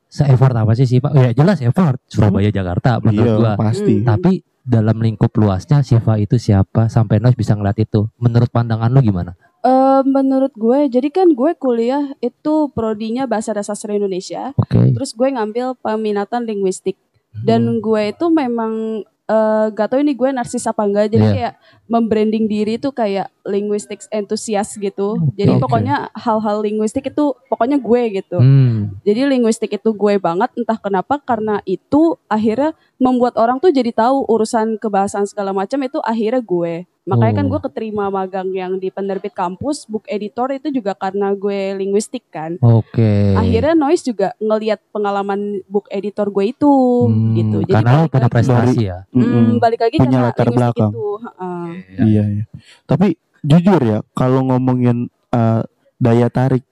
Se-effort 0.07 0.55
apa 0.55 0.71
sih 0.73 0.87
Siva? 0.87 1.11
Oh 1.11 1.19
ya 1.19 1.31
jelas 1.31 1.59
effort 1.59 1.99
Surabaya 2.07 2.47
Jakarta 2.47 3.03
menurut 3.03 3.27
Iya, 3.27 3.39
gua. 3.39 3.51
pasti. 3.59 3.99
Hmm. 3.99 4.07
Tapi 4.07 4.31
dalam 4.65 4.97
lingkup 4.97 5.29
luasnya 5.37 5.85
Siva 5.85 6.17
itu 6.17 6.41
siapa 6.41 6.89
sampai 6.89 7.21
Noise 7.21 7.37
bisa 7.37 7.53
ngeliat 7.53 7.77
itu. 7.77 8.09
Menurut 8.17 8.49
pandangan 8.49 8.89
lu 8.89 8.99
gimana? 9.05 9.37
Eh, 9.65 10.01
menurut 10.05 10.53
gue, 10.53 10.89
jadi 10.89 11.09
kan 11.09 11.33
gue 11.33 11.57
kuliah 11.57 12.13
itu 12.21 12.69
prodinya 12.73 13.25
bahasa 13.25 13.53
dan 13.53 13.65
sastra 13.65 13.97
Indonesia. 13.97 14.53
Oke. 14.57 14.93
Terus 14.93 15.17
gue 15.17 15.29
ngambil 15.33 15.77
peminatan 15.81 16.45
linguistik. 16.45 16.97
Dan 17.33 17.65
Hmm. 17.65 17.81
gue 17.81 18.13
itu 18.13 18.25
memang 18.29 19.01
eh 19.25 19.65
gak 19.73 19.89
tau 19.89 19.97
ini 19.97 20.13
gue 20.13 20.29
narsis 20.29 20.69
apa 20.69 20.85
enggak. 20.85 21.09
Jadi 21.09 21.25
Iya. 21.25 21.33
kayak 21.33 21.53
membranding 21.89 22.45
diri 22.45 22.77
itu 22.77 22.93
kayak 22.93 23.33
linguistics 23.41 24.05
enthusiast 24.13 24.77
gitu. 24.77 25.17
Jadi 25.33 25.57
Oke. 25.57 25.61
pokoknya 25.65 26.13
hal-hal 26.13 26.61
linguistik 26.61 27.09
itu 27.09 27.33
pokoknya 27.49 27.81
gue 27.81 28.01
gitu. 28.21 28.37
Hmm. 28.37 28.93
Jadi 29.01 29.25
linguistik 29.25 29.73
itu 29.73 29.89
gue 29.97 30.21
banget 30.21 30.53
entah 30.53 30.77
kenapa 30.77 31.17
karena 31.21 31.57
itu 31.65 32.21
akhirnya 32.29 32.77
membuat 33.01 33.33
orang 33.41 33.57
tuh 33.57 33.73
jadi 33.73 33.89
tahu 33.89 34.29
urusan 34.29 34.77
kebahasaan 34.77 35.25
segala 35.25 35.57
macam 35.57 35.81
itu 35.81 35.97
akhirnya 36.05 36.41
gue. 36.45 36.85
Makanya 37.05 37.33
kan 37.35 37.45
Oh. 37.45 37.51
gue 37.51 37.59
keterima 37.63 38.09
magang 38.09 38.49
yang 38.49 38.75
di 38.75 38.89
penerbit 38.89 39.29
kampus, 39.31 39.85
book 39.85 40.03
editor 40.05 40.49
itu 40.49 40.73
juga 40.73 40.91
karena 40.91 41.29
gue 41.31 41.73
linguistik 41.75 42.25
kan. 42.27 42.57
Oke. 42.59 43.31
Akhirnya 43.31 43.73
Noise 43.73 44.03
juga 44.03 44.33
ngelihat 44.37 44.81
pengalaman 44.89 45.39
book 45.65 45.85
editor 45.87 46.27
gue 46.27 46.49
itu 46.49 46.73
Hmm, 47.05 47.37
gitu. 47.37 47.57
Jadi 47.61 47.73
karena 47.75 47.91
lu 47.91 47.99
balik 47.99 48.09
punya 48.09 48.19
lagi- 48.19 48.33
prestasi 48.33 48.79
ya. 48.83 48.97
Hmm, 49.07 49.57
balik 49.57 49.79
lagi 49.79 49.95
Punya 49.95 50.09
karena 50.09 50.25
latar 50.25 50.43
linguistik 50.43 50.57
belakang. 50.57 50.91
itu. 50.91 51.05
heeh. 51.15 51.65
Iya, 52.01 52.23
iya. 52.27 52.43
Tapi 52.83 53.07
jujur 53.39 53.81
ya, 53.81 53.97
kalau 54.11 54.41
ngomongin 54.43 54.97
uh, 55.29 55.61
daya 55.95 56.27
tarik, 56.27 56.65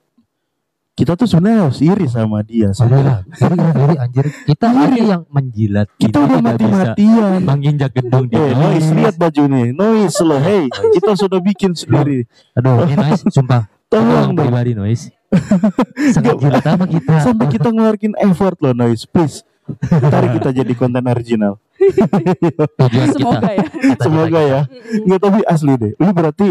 kita 0.94 1.18
tuh 1.18 1.26
sebenarnya 1.26 1.68
harus 1.68 1.82
iri 1.82 2.06
sama 2.06 2.42
dia. 2.42 2.70
Sebenarnya. 2.70 3.26
iri, 3.26 3.58
iri, 3.58 3.96
anjir. 3.98 4.26
Kita 4.46 4.68
Iri. 4.70 4.86
ini 4.86 5.02
yang 5.10 5.22
menjilat. 5.28 5.88
Kita 5.96 6.18
udah 6.20 6.38
tidak 6.38 6.54
bisa 6.56 6.70
mati-matian. 6.94 7.40
menginjak 7.42 7.92
gedung 7.92 8.26
di 8.26 8.36
Eh, 8.36 8.54
Noise, 8.54 8.90
lihat 8.94 9.16
baju 9.18 9.44
nih. 9.48 9.68
Noise 9.74 10.18
lo, 10.22 10.38
hey. 10.38 10.64
Kita 10.70 11.12
sudah 11.14 11.40
bikin 11.40 11.74
sendiri. 11.74 12.30
Aduh, 12.54 12.86
ini 12.86 12.94
Noise, 12.94 13.26
sumpah. 13.28 13.66
Tolong 13.90 14.34
dong. 14.34 14.46
pribadi 14.46 14.74
Noise. 14.74 15.10
Sangat 16.14 16.38
jilat 16.38 16.62
apa 16.64 16.86
kita? 16.86 17.14
Sampai 17.22 17.46
kita 17.50 17.70
ngeluarin 17.70 18.14
effort 18.20 18.58
loh, 18.60 18.74
Noise. 18.74 19.10
Please. 19.10 19.42
Tarik 19.90 20.38
kita 20.38 20.54
jadi 20.54 20.74
konten 20.74 21.02
original. 21.04 21.58
Tujuan 22.78 23.08
kita. 23.10 23.18
Semoga 23.18 23.50
ya. 23.50 23.66
Kita 23.66 24.02
Semoga 24.04 24.28
kita- 24.30 24.46
ya. 24.46 24.62
Enggak 25.02 25.20
tapi 25.22 25.40
asli 25.44 25.74
deh. 25.74 25.92
Lu 25.98 26.12
berarti 26.12 26.48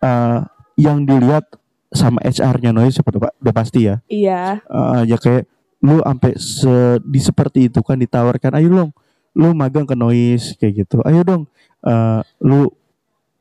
uh, 0.00 0.38
yang 0.74 1.04
dilihat 1.04 1.44
sama 1.92 2.18
HR-nya 2.24 2.72
Noise 2.72 3.04
tuh 3.04 3.20
Pak? 3.20 3.36
Udah 3.40 3.54
pasti 3.54 3.86
ya. 3.88 4.00
Iya. 4.08 4.64
Uh, 4.66 5.04
ya 5.04 5.16
kayak 5.20 5.46
lu 5.82 5.98
sampai 5.98 6.32
se 6.38 6.74
di 7.02 7.18
seperti 7.18 7.66
itu 7.66 7.82
kan 7.82 7.98
ditawarkan 7.98 8.54
ayo 8.62 8.70
dong 8.70 8.90
lu 9.34 9.50
magang 9.50 9.82
ke 9.82 9.98
noise 9.98 10.54
kayak 10.54 10.86
gitu 10.86 11.02
ayo 11.02 11.26
dong 11.26 11.42
uh, 11.82 12.22
lu 12.38 12.70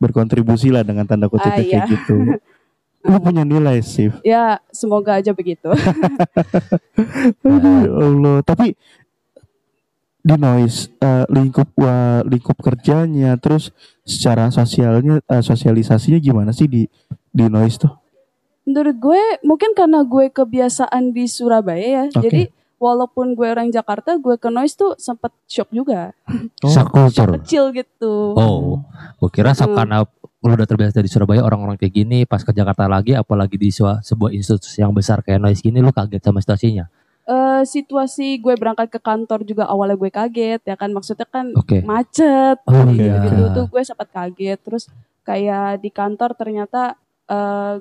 berkontribusi 0.01 0.73
lah 0.73 0.81
dengan 0.81 1.05
tanda 1.05 1.29
kutip 1.29 1.53
Ah, 1.53 1.61
kayak 1.61 1.69
iya. 1.69 1.85
gitu 1.85 2.41
lu 3.05 3.17
punya 3.21 3.45
nilai 3.45 3.81
sih 3.85 4.09
Ya, 4.25 4.61
semoga 4.73 5.21
aja 5.21 5.33
begitu. 5.33 5.69
Aduh, 7.45 7.77
ya 7.85 7.91
Allah 7.93 8.37
tapi 8.41 8.73
di 10.21 10.35
noise 10.37 10.89
uh, 11.01 11.25
lingkup 11.29 11.69
wah, 11.77 12.21
lingkup 12.25 12.57
kerjanya 12.61 13.37
terus 13.41 13.73
secara 14.05 14.49
sosialnya 14.53 15.21
uh, 15.29 15.41
sosialisasinya 15.41 16.21
gimana 16.21 16.53
sih 16.53 16.69
di 16.69 16.85
di 17.33 17.45
noise 17.49 17.81
tuh 17.81 18.00
Menurut 18.71 18.95
gue 18.95 19.21
mungkin 19.43 19.75
karena 19.75 19.99
gue 20.01 20.31
kebiasaan 20.31 21.11
di 21.11 21.27
Surabaya 21.27 21.83
ya. 21.83 22.03
Oke. 22.07 22.23
Jadi 22.23 22.41
walaupun 22.79 23.35
gue 23.35 23.45
orang 23.45 23.67
Jakarta, 23.67 24.15
gue 24.15 24.39
ke 24.39 24.47
noise 24.47 24.73
tuh 24.73 24.95
sempet 24.95 25.35
shock 25.45 25.67
juga. 25.69 26.15
Shock 26.63 26.87
culture. 26.89 27.35
Kecil 27.43 27.75
gitu. 27.75 28.31
Oh, 28.33 28.79
gue 29.19 29.29
kira 29.29 29.51
Hmm. 29.51 29.75
karena 29.75 29.97
lu 30.41 30.49
udah 30.49 30.65
terbiasa 30.65 30.97
di 30.97 31.11
Surabaya 31.11 31.43
orang-orang 31.43 31.75
kayak 31.75 31.93
gini 31.93 32.23
pas 32.23 32.39
ke 32.39 32.49
Jakarta 32.49 32.87
lagi 32.87 33.13
apalagi 33.13 33.59
di 33.59 33.69
sebuah, 33.69 34.01
sebuah 34.01 34.31
institusi 34.31 34.79
yang 34.79 34.89
besar 34.89 35.19
kayak 35.19 35.37
Noise 35.37 35.61
gini 35.61 35.77
lu 35.77 35.91
kaget 35.91 36.17
sama 36.17 36.39
situasinya. 36.39 36.87
Eh, 37.21 37.61
situasi 37.61 38.41
gue 38.41 38.57
berangkat 38.57 38.89
ke 38.89 38.97
kantor 38.97 39.45
juga 39.45 39.69
awalnya 39.69 39.93
gue 39.93 40.09
kaget 40.09 40.65
ya 40.65 40.73
kan 40.73 40.89
maksudnya 40.89 41.29
kan 41.29 41.53
Oke. 41.53 41.85
macet 41.85 42.57
Oh, 42.65 42.89
iya. 42.89 43.21
gitu 43.21 43.53
tuh 43.53 43.65
gue 43.69 43.81
sempat 43.85 44.09
kaget 44.09 44.57
terus 44.57 44.89
kayak 45.21 45.77
di 45.77 45.93
kantor 45.93 46.33
ternyata 46.33 46.97
eh 47.29 47.77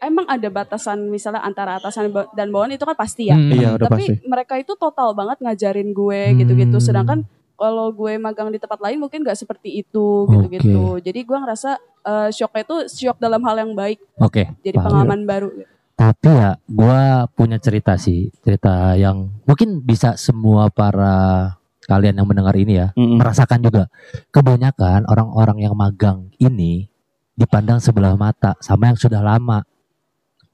emang 0.00 0.24
ada 0.24 0.48
batasan 0.48 1.06
misalnya 1.06 1.40
antara 1.40 1.76
atasan 1.76 2.08
dan 2.30 2.48
bawahan 2.48 2.72
itu 2.72 2.82
kan 2.82 2.94
pasti 2.94 3.28
ya 3.28 3.36
Hmm. 3.36 3.52
iya 3.52 3.68
udah 3.72 3.86
tapi 3.86 4.02
pasti 4.08 4.24
mereka 4.24 4.54
itu 4.56 4.72
total 4.74 5.12
banget 5.12 5.38
ngajarin 5.38 5.90
gue 5.90 6.20
Hmm. 6.26 6.36
gitu-gitu 6.38 6.78
sedangkan 6.78 7.22
kalau 7.54 7.88
gue 7.90 8.16
magang 8.16 8.48
di 8.48 8.56
tempat 8.56 8.80
lain 8.80 8.96
mungkin 8.98 9.20
gak 9.20 9.36
seperti 9.36 9.78
itu 9.78 10.06
gitu-gitu 10.26 10.74
jadi 10.98 11.20
gue 11.20 11.38
ngerasa 11.38 11.70
eh, 12.00 12.28
shocknya 12.30 12.64
itu 12.64 12.76
shock 12.90 13.16
dalam 13.16 13.40
hal 13.40 13.56
yang 13.58 13.72
baik 13.74 14.00
Oke. 14.16 14.48
jadi 14.60 14.74
paham. 14.74 14.84
pengalaman 15.04 15.20
baru 15.24 15.48
Tapi 15.92 16.32
ya 16.32 16.56
gue 16.56 17.00
punya 17.30 17.60
cerita 17.60 17.92
sih 17.94 18.32
cerita 18.40 18.96
yang 18.96 19.28
mungkin 19.44 19.84
bisa 19.84 20.16
semua 20.16 20.72
para 20.72 21.52
kalian 21.84 22.16
yang 22.16 22.24
mendengar 22.24 22.56
ini 22.56 22.80
ya 22.80 22.88
Mm-mm. 22.94 23.20
merasakan 23.20 23.60
juga 23.60 23.92
kebanyakan 24.30 25.04
orang-orang 25.04 25.60
yang 25.60 25.74
magang 25.74 26.32
ini 26.36 26.88
dipandang 27.34 27.76
sebelah 27.78 28.14
mata 28.14 28.56
sama 28.60 28.88
yang 28.88 28.96
sudah 28.96 29.20
lama 29.20 29.60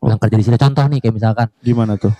Oh. 0.01 0.13
yang 0.13 0.21
kerja 0.21 0.37
di 0.37 0.45
sini 0.45 0.57
contoh 0.61 0.85
nih 0.87 0.99
kayak 1.01 1.15
misalkan. 1.17 1.47
Gimana 1.65 1.97
tuh? 1.97 2.13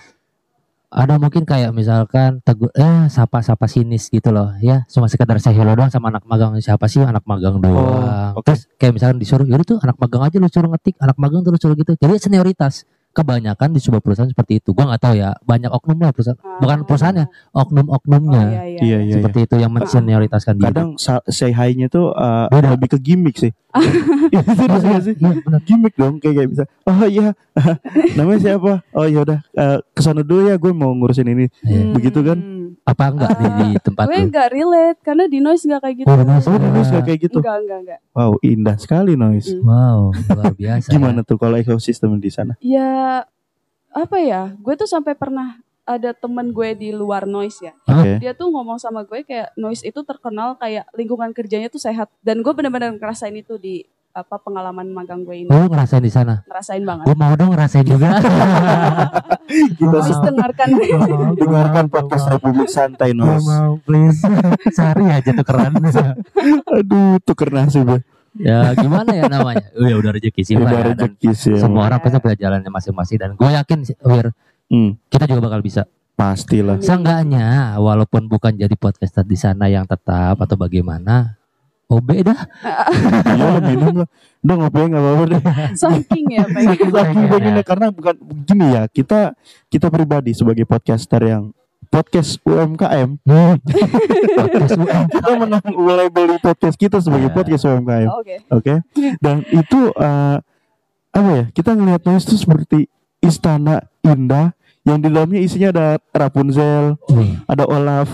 Ada 0.87 1.19
mungkin 1.19 1.43
kayak 1.43 1.75
misalkan 1.75 2.39
tegur 2.47 2.71
eh 2.71 3.11
sapa-sapa 3.11 3.67
sinis 3.67 4.07
gitu 4.07 4.31
loh 4.31 4.55
ya. 4.63 4.87
Cuma 4.87 5.11
sekedar 5.11 5.35
saya 5.43 5.59
hello 5.59 5.75
doang 5.75 5.91
sama 5.91 6.07
anak 6.07 6.23
magang. 6.23 6.55
Siapa 6.63 6.87
sih 6.87 7.03
anak 7.03 7.27
magang 7.27 7.59
doang? 7.59 8.33
Oke. 8.39 8.55
terus 8.55 8.71
kayak 8.79 8.95
misalkan 8.95 9.19
disuruh 9.19 9.43
yaudah 9.43 9.67
tuh 9.67 9.77
anak 9.83 9.99
magang 9.99 10.23
aja 10.23 10.35
lu 10.39 10.47
suruh 10.47 10.71
ngetik 10.71 10.95
anak 11.03 11.17
magang 11.19 11.43
terus 11.43 11.59
suruh 11.59 11.75
gitu. 11.75 11.91
Jadi 11.99 12.13
senioritas 12.23 12.87
kebanyakan 13.17 13.73
di 13.73 13.81
sebuah 13.81 14.01
perusahaan 14.05 14.29
seperti 14.29 14.61
itu 14.61 14.77
gua 14.77 14.93
nggak 14.93 15.01
tahu 15.01 15.15
ya 15.17 15.33
banyak 15.41 15.73
oknum 15.73 15.97
lah 15.97 16.13
perusahaan 16.13 16.37
bukan 16.37 16.85
perusahaannya 16.85 17.25
oh, 17.25 17.61
oknum-oknumnya 17.65 18.43
iya, 18.45 18.61
iya, 18.61 18.61
iya 18.61 18.81
iya, 18.85 18.97
iya. 19.01 19.13
seperti 19.17 19.39
itu 19.49 19.55
yang 19.57 19.71
mensenioritaskan 19.73 20.53
diri 20.61 20.65
kadang 20.69 20.89
sa- 21.01 21.25
say 21.25 21.49
hi-nya 21.49 21.89
tuh 21.89 22.13
uh, 22.13 22.45
Beda. 22.53 22.77
lebih 22.77 22.93
ke 22.93 22.97
gimmick 23.01 23.41
sih. 23.41 23.49
Iya 24.27 24.43
Iya, 24.43 24.67
nggak 24.67 25.03
sih? 25.07 25.15
iya, 25.15 25.39
benar. 25.39 25.61
Gimmick 25.63 25.95
dong 25.95 26.19
kayak 26.19 26.35
kayak 26.35 26.49
bisa. 26.51 26.63
Oh 26.83 27.07
iya, 27.07 27.31
namanya 28.19 28.39
siapa? 28.43 28.83
Oh 28.91 29.07
ya 29.07 29.23
udah 29.23 29.39
uh, 29.55 29.79
ke 29.95 30.01
sana 30.03 30.19
dulu 30.19 30.51
ya 30.51 30.59
gue 30.59 30.71
mau 30.75 30.91
ngurusin 30.91 31.31
ini. 31.31 31.47
Iya. 31.63 31.95
begitu 31.95 32.19
kan? 32.27 32.56
Apa 32.83 33.03
enggak 33.07 33.31
di, 33.33 33.45
di 33.47 33.67
tempat 33.79 34.03
gue 34.05 34.15
lu 34.15 34.27
nggak 34.27 34.49
relate 34.49 34.99
karena 35.01 35.23
di 35.25 35.39
noise 35.39 35.63
nggak 35.63 35.81
kayak 35.81 35.95
gitu 35.97 36.07
Oh, 36.07 36.15
di 36.15 36.25
Noise 36.25 36.45
Oh 36.45 36.55
di 36.55 36.69
Noise 36.69 36.89
nggak 36.89 37.05
kayak 37.05 37.19
gitu. 37.21 37.37
enggak 37.39 37.57
enggak 37.57 37.79
enggak 37.81 37.99
Wow 38.11 38.31
indah 38.41 38.75
sekali 38.75 39.13
noise. 39.13 39.49
Hmm. 39.51 39.63
wow 39.63 39.99
luar 40.13 40.53
biasa 40.53 40.87
Gimana 40.87 41.19
tuh 41.21 41.35
kalau 41.35 41.55
ekosistem 41.55 42.11
di 42.15 42.29
sana? 42.29 42.53
ya 42.57 43.23
apa 43.89 44.17
ya 44.17 44.53
gue 44.53 44.73
tuh 44.75 44.85
sampai 44.85 45.13
pernah 45.13 45.57
ada 45.81 46.11
temen 46.11 46.51
gue 46.51 46.69
di 46.73 46.89
luar 46.91 47.23
noise 47.23 47.59
ya? 47.61 47.71
Oke. 47.85 48.19
dia 48.19 48.31
tuh 48.31 48.47
ngomong 48.47 48.75
sama 48.75 49.01
gue 49.01 49.23
kayak 49.23 49.55
noise 49.55 49.81
itu 49.81 49.99
terkenal 50.01 50.53
kayak 50.53 50.83
lingkungan 50.91 51.31
kerjanya 51.31 51.67
tuh 51.67 51.79
sehat 51.79 52.11
dan 52.19 52.39
gue 52.39 52.51
benar-benar 52.51 52.91
ngerasain 52.93 53.31
itu 53.33 53.55
di 53.55 53.87
apa 54.17 54.41
pengalaman 54.41 54.89
magang 54.89 55.21
gue 55.21 55.45
ini. 55.45 55.49
Oh, 55.53 55.69
lu 55.69 55.69
ngerasain 55.69 56.01
di 56.01 56.09
sana? 56.09 56.41
Ngerasain 56.49 56.81
banget. 56.81 57.05
Gue 57.05 57.15
mau 57.21 57.33
dong 57.37 57.53
ngerasain 57.53 57.85
juga. 57.85 58.17
Kita 59.77 59.93
noise 59.93 60.21
dengarkan. 60.25 60.69
Dengarkan 61.45 61.85
podcast 61.93 62.25
Republik 62.33 62.65
Santai 62.65 63.13
noise. 63.13 63.45
mau 63.45 63.77
please. 63.85 64.25
Sehari 64.75 65.05
aja 65.13 65.29
tukeran. 65.29 65.77
Aduh 66.65 67.21
tuker 67.21 67.53
nasib 67.53 67.85
ya. 67.85 68.01
ya 68.41 68.59
gimana 68.73 69.13
ya 69.13 69.29
namanya? 69.29 69.69
Oh, 69.77 69.85
ya 69.85 70.01
udah 70.01 70.17
rezeki 70.17 70.41
sih 70.41 70.53
Udah 70.57 70.73
ya. 70.73 70.85
Rezeki 70.97 71.29
sih. 71.37 71.53
semua 71.61 71.85
orang 71.85 72.01
pasti 72.01 72.17
punya 72.17 72.37
jalannya 72.41 72.71
masing-masing. 72.73 73.17
Dan 73.21 73.29
gue 73.37 73.49
yakin 73.53 73.79
sih, 73.85 73.95
Wir 74.01 74.33
Hmm, 74.67 74.99
kita 75.07 75.29
juga 75.31 75.47
bakal 75.47 75.61
bisa. 75.63 75.87
Pastilah. 76.17 76.81
seenggaknya 76.81 77.77
walaupun 77.77 78.25
bukan 78.25 78.57
jadi 78.57 78.73
podcaster 78.73 79.21
di 79.21 79.37
sana 79.37 79.69
yang 79.69 79.85
tetap 79.85 80.41
atau 80.41 80.57
bagaimana 80.57 81.36
OB 81.87 82.09
dah. 82.19 82.39
Iya 83.25 83.45
lah 83.47 83.61
minum 83.61 83.93
lah. 83.97 84.09
Udah 84.39 84.55
ngopi 84.57 84.79
nggak 84.85 85.01
apa-apa 85.01 85.23
deh. 85.25 85.41
saking 85.73 86.25
ya 86.29 86.43
pengen 86.43 86.67
Saking 86.67 86.89
pengen 86.91 87.25
pengennya 87.27 87.53
ya. 87.55 87.63
karena 87.63 87.87
bukan 87.89 88.15
gini 88.43 88.65
ya 88.71 88.83
kita 88.85 89.19
kita 89.67 89.87
pribadi 89.87 90.31
sebagai 90.31 90.63
podcaster 90.63 91.19
yang 91.21 91.43
podcast 91.87 92.43
UMKM 92.43 93.15
podcast 94.37 94.75
UM 94.75 95.03
kita 95.15 95.29
menang 95.37 95.63
label 95.71 96.35
podcast 96.37 96.75
kita 96.75 96.99
sebagai 96.99 97.27
Ya. 97.27 97.33
podcast 97.33 97.63
UMKM 97.65 98.09
oke. 98.09 98.35
Oke? 98.51 98.73
Dan 99.17 99.47
itu 99.47 99.79
eh, 99.91 100.37
apa 101.09 101.29
ya 101.33 101.45
kita 101.49 101.71
ngelihat 101.71 102.03
noise 102.03 102.27
itu 102.27 102.35
seperti 102.37 102.79
istana 103.19 103.81
indah 104.01 104.51
yang 104.83 104.99
di 104.99 105.07
dalamnya 105.07 105.39
isinya 105.39 105.69
ada 105.69 105.87
Rapunzel 106.11 106.99
ada 107.45 107.63
Olaf 107.63 108.07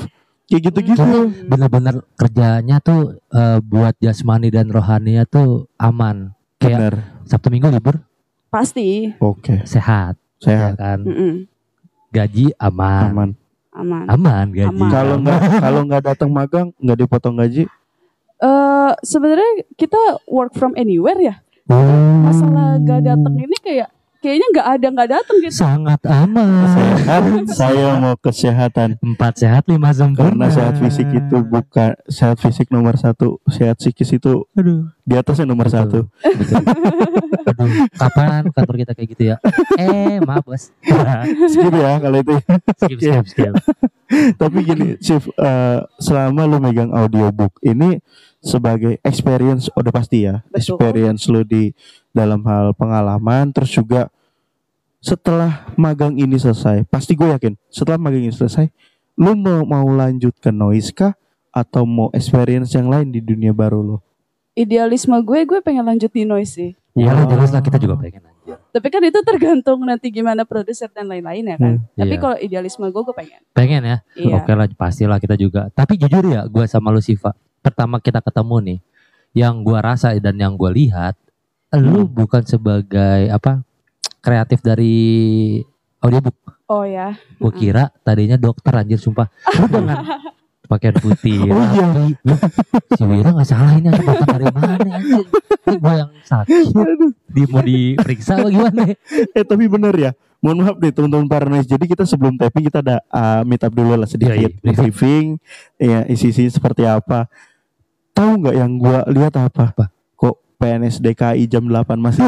kayak 0.53 0.69
gitu-gitu. 0.69 1.33
Bener-bener 1.49 2.05
kerjanya 2.13 2.77
tuh 2.77 3.17
eh, 3.33 3.57
buat 3.65 3.97
jasmani 3.97 4.53
dan 4.53 4.69
rohaninya 4.69 5.25
tuh 5.25 5.65
aman. 5.81 6.37
Kayak 6.61 6.77
benar 6.77 6.95
Sabtu 7.25 7.49
Minggu 7.49 7.73
libur. 7.73 7.97
Pasti. 8.53 9.09
Oke. 9.17 9.65
Sehat 9.65 10.21
ya 10.43 10.45
sehat. 10.45 10.73
kan? 10.77 10.99
Mm-mm. 11.01 11.49
gaji 12.13 12.53
aman. 12.61 13.09
Aman. 13.09 13.29
Aman. 13.73 14.05
Aman 14.05 14.45
gaji. 14.53 14.85
Kalau 14.93 15.15
nggak 15.17 15.39
kalau 15.65 15.81
nggak 15.89 16.03
datang 16.05 16.29
magang 16.29 16.67
nggak 16.77 16.97
dipotong 17.01 17.33
gaji? 17.41 17.65
Eh 18.37 18.91
sebenarnya 19.01 19.65
kita 19.73 20.21
work 20.29 20.53
from 20.53 20.77
anywhere 20.77 21.17
ya. 21.17 21.35
Oh. 21.71 21.79
Masalah 22.27 22.75
gak 22.83 23.07
datang 23.07 23.39
ini 23.39 23.55
kayak 23.63 23.87
kayaknya 24.23 24.47
nggak 24.55 24.67
ada 24.79 24.87
nggak 24.87 25.09
datang 25.19 25.35
gitu. 25.43 25.51
sangat 25.51 25.99
aman. 26.07 26.47
Sehat, 26.71 27.23
saya 27.59 27.87
mau 27.99 28.15
kesehatan. 28.15 28.95
Empat 29.03 29.43
sehat 29.43 29.67
lima 29.67 29.91
sempurna. 29.91 30.31
Karena 30.31 30.47
sehat 30.47 30.75
fisik 30.79 31.11
itu 31.11 31.37
bukan 31.43 31.91
sehat 32.07 32.39
fisik 32.39 32.71
nomor 32.71 32.95
satu, 32.95 33.43
sehat 33.51 33.83
psikis 33.83 34.15
itu 34.15 34.47
Aduh. 34.55 34.87
di 35.03 35.13
atasnya 35.19 35.43
nomor 35.43 35.67
Betul. 35.67 35.75
satu. 35.75 35.99
Betul. 36.23 36.63
Aduh, 37.43 37.69
kapan 37.99 38.43
kantor 38.55 38.75
kita 38.79 38.91
kayak 38.95 39.09
gitu 39.11 39.23
ya? 39.35 39.37
Eh, 39.75 40.23
maaf 40.23 40.47
bos. 40.47 40.71
Skip 41.51 41.73
ya 41.75 41.99
kalau 41.99 42.17
itu. 42.23 42.35
skip, 42.79 42.99
skip, 43.03 43.25
skip. 43.27 43.53
Tapi 44.39 44.57
gini, 44.63 44.87
Chief, 45.03 45.23
eh, 45.35 45.79
selama 45.99 46.47
lu 46.47 46.63
megang 46.63 46.95
audiobook 46.95 47.59
ini 47.65 47.99
sebagai 48.43 48.99
experience 49.01 49.71
udah 49.73 49.91
pasti 49.91 50.27
ya, 50.27 50.43
Betul. 50.51 50.59
experience 50.59 51.23
lu 51.31 51.41
di 51.47 51.71
dalam 52.13 52.45
hal 52.45 52.71
pengalaman, 52.77 53.49
terus 53.51 53.73
juga 53.73 54.07
setelah 55.03 55.67
magang 55.75 56.15
ini 56.15 56.39
selesai, 56.39 56.87
pasti 56.87 57.17
gue 57.17 57.27
yakin 57.27 57.59
setelah 57.67 57.99
magang 57.99 58.23
ini 58.23 58.31
selesai, 58.31 58.71
lu 59.19 59.35
mau 59.35 59.67
mau 59.67 59.83
lanjut 59.91 60.31
ke 60.39 60.53
noise 60.53 60.95
kah 60.95 61.11
atau 61.51 61.83
mau 61.83 62.07
experience 62.15 62.71
yang 62.71 62.87
lain 62.87 63.11
di 63.11 63.19
dunia 63.19 63.51
baru 63.51 63.83
lo? 63.83 63.97
Idealisme 64.53 65.17
gue 65.25 65.43
gue 65.43 65.59
pengen 65.59 65.83
lanjut 65.83 66.13
di 66.13 66.23
noise 66.23 66.53
sih. 66.55 66.71
Iya 66.93 67.09
lah 67.09 67.25
Oh. 67.25 67.29
jelas 67.33 67.49
lah 67.49 67.65
kita 67.65 67.81
juga 67.81 67.97
pengen 67.97 68.21
anjir. 68.21 68.57
Tapi 68.69 68.87
kan 68.93 69.01
itu 69.01 69.19
tergantung 69.25 69.81
nanti 69.81 70.13
gimana 70.13 70.45
produser 70.45 70.93
dan 70.93 71.09
lain-lain 71.09 71.41
ya 71.41 71.57
kan. 71.57 71.75
Tapi 71.97 72.13
Iya. 72.13 72.21
kalau 72.21 72.37
idealisme 72.37 72.85
gue 72.85 73.01
gue 73.01 73.15
pengen. 73.17 73.41
Pengen 73.51 73.81
ya? 73.81 73.97
Iya. 74.13 74.37
Oke 74.37 74.53
lah 74.53 74.69
pastilah 74.69 75.17
kita 75.17 75.33
juga. 75.33 75.73
Tapi 75.73 75.97
jujur 75.97 76.21
ya 76.29 76.45
gue 76.45 76.65
sama 76.69 76.93
lu 76.93 77.01
Siva. 77.01 77.33
Pertama 77.65 77.97
kita 77.97 78.21
ketemu 78.21 78.57
nih. 78.61 78.79
Yang 79.33 79.55
gua 79.65 79.79
rasa 79.81 80.13
dan 80.21 80.37
yang 80.37 80.53
gua 80.53 80.69
lihat. 80.69 81.17
Lu 81.73 82.05
Hmm. 82.05 82.11
bukan 82.11 82.43
sebagai 82.45 83.29
apa 83.29 83.65
kreatif 84.19 84.61
dari 84.61 84.95
audiobook. 85.99 86.37
Oh 86.69 86.85
ya. 86.85 87.17
Gue 87.37 87.51
kira 87.51 87.89
tadinya 88.01 88.37
dokter 88.37 88.71
anjir 88.71 88.97
sumpah. 88.97 89.27
Lu 89.57 89.65
dengan 89.73 90.05
pakaian 90.63 90.95
putih. 90.95 91.49
Oh 91.49 91.59
iya. 91.59 91.87
si 92.93 93.03
Wira 93.03 93.29
gak 93.31 93.47
salah 93.47 93.73
ini 93.73 93.89
anjir 93.89 94.05
dokter 94.05 94.27
dari 94.31 94.45
mana 94.47 94.73
anjir. 94.77 95.25
Ini 95.63 95.75
gue 95.75 95.93
yang 95.97 96.11
sakit. 96.21 96.63
Di 97.25 97.41
mau 97.49 97.61
diperiksa 97.61 98.31
apa 98.37 98.47
gimana? 98.47 98.81
Eh 99.33 99.43
tapi 99.43 99.65
bener 99.65 99.95
ya. 99.97 100.11
Mohon 100.43 100.57
maaf 100.59 100.75
nih 100.77 100.91
teman-teman 100.91 101.25
para 101.25 101.45
noise. 101.47 101.65
Jadi 101.65 101.87
kita 101.87 102.03
sebelum 102.03 102.35
tapping 102.35 102.67
kita 102.67 102.83
ada 102.83 102.99
uh, 103.07 103.41
meet 103.47 103.63
up 103.63 103.71
dulu 103.71 103.95
lah 103.95 104.03
sedikit 104.03 104.35
Iya, 104.35 104.51
iya. 104.51 104.75
briefing, 104.75 105.39
ya 105.79 106.03
isi-isi 106.05 106.51
seperti 106.51 106.83
apa. 106.83 107.31
Tahu 108.11 108.43
nggak 108.43 108.55
yang 108.59 108.75
gua 108.75 109.07
lihat 109.07 109.39
apa? 109.39 109.71
Apa? 109.71 109.85
PNS 110.63 110.95
DKI 110.97 111.43
jam 111.45 111.63
8 111.63 111.83
masih 111.97 112.23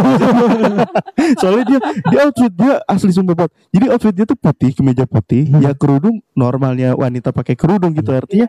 Soalnya 1.40 1.64
dia 1.66 1.80
dia 2.06 2.20
outfit 2.22 2.52
dia 2.52 2.84
asli 2.84 3.10
sumpah 3.10 3.36
Pot. 3.38 3.52
Jadi 3.70 3.86
outfit 3.88 4.12
dia 4.12 4.26
tuh 4.26 4.36
putih, 4.36 4.72
kemeja 4.72 5.06
putih, 5.06 5.48
Hmm. 5.48 5.62
ya 5.62 5.72
kerudung 5.72 6.20
normalnya 6.34 6.92
wanita 6.94 7.32
pakai 7.32 7.56
kerudung 7.56 7.92
gitu 7.92 8.12
Iya. 8.12 8.20
artinya 8.20 8.48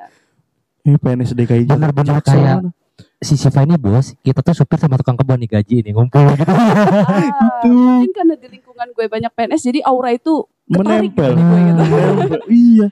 ini 0.82 0.96
PNS 0.96 1.30
DKI 1.32 1.62
Jaksel 1.64 2.20
kayak- 2.20 2.58
mana? 2.60 2.70
Si 3.16 3.34
Siva 3.34 3.60
ini 3.60 3.76
bos, 3.76 4.12
kita 4.18 4.40
tuh 4.40 4.52
supir 4.54 4.76
sama 4.76 4.96
tukang 4.96 5.14
kebun 5.14 5.36
nih 5.38 5.50
gaji 5.50 5.74
ini 5.80 5.90
ngumpul 5.90 6.20
gitu. 6.32 6.48
Ah, 6.48 7.64
mungkin 7.64 8.10
karena 8.10 8.34
di 8.34 8.48
lingkungan 8.50 8.88
gue 8.90 9.06
banyak 9.06 9.30
PNS 9.30 9.62
jadi 9.62 9.80
aura 9.82 10.10
itu 10.10 10.44
menempel. 10.66 11.32
gitu 11.32 11.42
gue 11.42 11.60
gitu. 11.62 11.82
Menempel. 11.84 12.40
iya, 12.50 12.86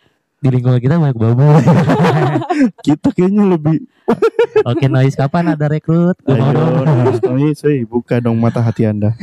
Di 0.44 0.52
lingkungan 0.52 0.76
kita 0.76 1.00
banyak 1.00 1.16
babu. 1.16 1.40
kita 2.86 3.08
kayaknya 3.16 3.48
lebih 3.48 3.88
Oke 4.68 4.92
noise 4.92 5.16
kapan 5.16 5.56
ada 5.56 5.64
rekrut? 5.66 6.20
Ayo. 6.28 6.84
Noise, 7.24 7.64
hey, 7.64 7.88
buka 7.88 8.20
dong 8.20 8.36
mata 8.36 8.60
hati 8.60 8.84
Anda. 8.84 9.16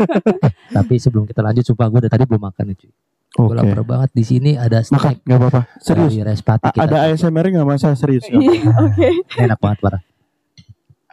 Tapi 0.78 0.94
sebelum 1.02 1.26
kita 1.26 1.42
lanjut, 1.42 1.66
sumpah 1.66 1.90
gue 1.90 2.06
dari 2.06 2.12
tadi 2.14 2.22
belum 2.22 2.38
makan 2.46 2.70
nih 2.70 2.76
cuy. 2.78 2.90
Gue 3.34 3.50
Oke. 3.50 3.58
lapar 3.58 3.82
banget 3.82 4.10
di 4.14 4.22
sini 4.22 4.54
ada 4.54 4.78
Makan, 4.78 4.94
snack 4.94 5.16
nggak 5.26 5.38
apa-apa. 5.42 5.60
Serius. 5.82 6.10
dari 6.14 6.22
Respati 6.22 6.66
kita. 6.70 6.86
ada 6.86 6.96
ASMR 7.10 7.46
nggak 7.50 7.66
masalah 7.66 7.98
serius. 7.98 8.24
nggak 8.30 8.38
Iya, 8.46 8.62
Oke. 8.86 9.08
Ini 9.10 9.42
enak 9.50 9.58
banget 9.58 9.78
parah. 9.82 10.02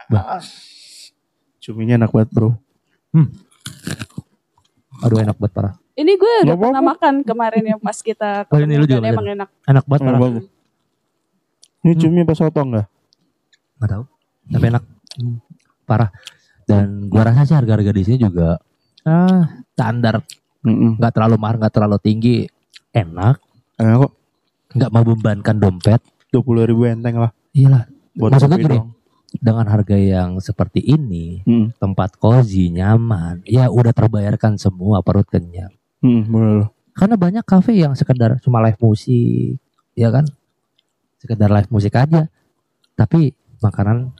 apa-apa. 0.06 0.46
Cuminya 1.58 1.98
enak 1.98 2.14
banget 2.14 2.30
bro. 2.30 2.54
Aduh 5.02 5.18
enak 5.18 5.34
banget 5.34 5.50
parah. 5.52 5.74
Ini 5.92 6.12
gue 6.14 6.32
udah 6.40 6.44
Nggak 6.46 6.58
pernah 6.58 6.72
apa-apa. 6.74 6.92
makan 6.96 7.14
kemarin 7.22 7.62
ya 7.66 7.76
pas 7.76 7.98
kita 7.98 8.30
Oh, 8.50 8.58
ini 8.58 8.74
lu 8.74 8.84
juga 8.84 9.00
bener. 9.02 9.12
emang 9.12 9.26
enak. 9.30 9.48
Enak 9.62 9.84
banget 9.84 10.00
Enak 10.00 10.08
parah. 10.08 10.20
banget. 10.22 10.44
Ini 11.82 11.92
cumi 11.96 12.18
apa 12.20 12.32
soto 12.32 12.60
nggak? 12.60 12.86
Gak 13.76 13.90
tahu. 13.90 14.04
Tapi 14.48 14.64
enak. 14.68 14.84
Parah. 15.84 16.10
Dan 16.62 16.86
gua 17.06 17.22
rasa 17.24 17.42
sih 17.42 17.52
harga-harga 17.52 17.90
di 17.90 18.02
sini 18.02 18.18
juga 18.20 18.56
ah 19.02 19.50
standar, 19.68 20.22
Mm-mm. 20.62 20.94
nggak 20.94 21.10
terlalu 21.10 21.34
mahal, 21.36 21.58
nggak 21.58 21.74
terlalu 21.74 21.98
tinggi, 21.98 22.46
enak, 22.88 23.34
Enak 23.74 23.96
kok. 23.98 24.12
nggak 24.72 24.90
membebankan 24.90 25.56
dompet. 25.58 25.98
Dua 26.30 26.38
puluh 26.40 26.62
ribu 26.62 26.86
enteng 26.86 27.18
lah. 27.18 27.34
Iyalah, 27.50 27.90
Buat 28.14 28.30
Maksudnya 28.30 28.56
kopi 28.56 28.64
gini, 28.64 28.76
doang. 28.78 28.90
dengan 29.34 29.66
harga 29.66 29.96
yang 29.98 30.38
seperti 30.38 30.80
ini, 30.80 31.42
Mm. 31.42 31.74
tempat 31.76 32.14
cozy, 32.14 32.70
nyaman, 32.70 33.42
ya 33.42 33.66
udah 33.66 33.90
terbayarkan 33.90 34.54
semua 34.54 35.02
perut 35.02 35.26
kenyang. 35.26 35.74
Mm, 36.02 36.22
bener. 36.28 36.58
Karena 36.92 37.16
banyak 37.16 37.44
kafe 37.46 37.72
yang 37.72 37.96
sekedar 37.96 38.36
cuma 38.42 38.60
live 38.60 38.76
musik, 38.78 39.56
ya 39.96 40.12
kan? 40.12 40.28
Sekedar 41.16 41.48
live 41.48 41.70
musik 41.70 41.94
aja. 41.94 42.28
Tapi 42.92 43.32
makanan 43.62 44.12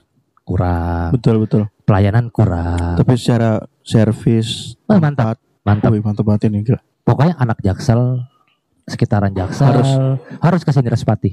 kurang, 0.43 1.11
Betul 1.13 1.43
betul. 1.43 1.61
pelayanan 1.85 2.31
kurang. 2.33 2.97
Tapi 2.97 3.13
secara 3.15 3.61
servis 3.83 4.73
Wah, 4.87 4.97
mantap. 4.97 5.37
Mantap. 5.63 5.91
wih, 5.95 6.03
mantap 6.03 6.23
banget 6.25 6.51
ini 6.51 6.63
gila. 6.63 6.79
Pokoknya 7.03 7.35
anak 7.37 7.59
Jaksel, 7.59 8.23
sekitaran 8.87 9.31
Jaksel 9.31 9.67
Harus. 9.71 9.91
harus 10.39 10.61
ke 10.63 10.71
sini 10.71 10.87
Respati. 10.91 11.31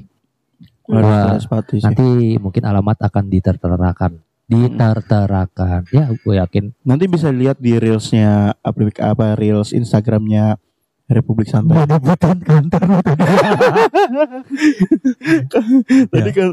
Harus 0.91 1.47
Wah. 1.47 1.63
Nanti 1.83 2.35
mungkin 2.37 2.63
alamat 2.67 2.99
akan 2.99 3.23
diterterakan. 3.31 4.19
Diterterakan. 4.51 5.87
Ya, 5.95 6.11
gue 6.11 6.35
yakin. 6.35 6.75
Nanti 6.83 7.07
bisa 7.07 7.31
lihat 7.31 7.55
di 7.63 7.79
reelsnya 7.79 8.51
apa, 8.59 8.79
apa 8.99 9.25
reels 9.39 9.71
Instagramnya 9.71 10.59
Republik 11.07 11.47
Santai. 11.47 11.87
Menyebutkan 11.87 12.37
kantor 12.43 12.83
Tadi 16.11 16.31
kan 16.37 16.49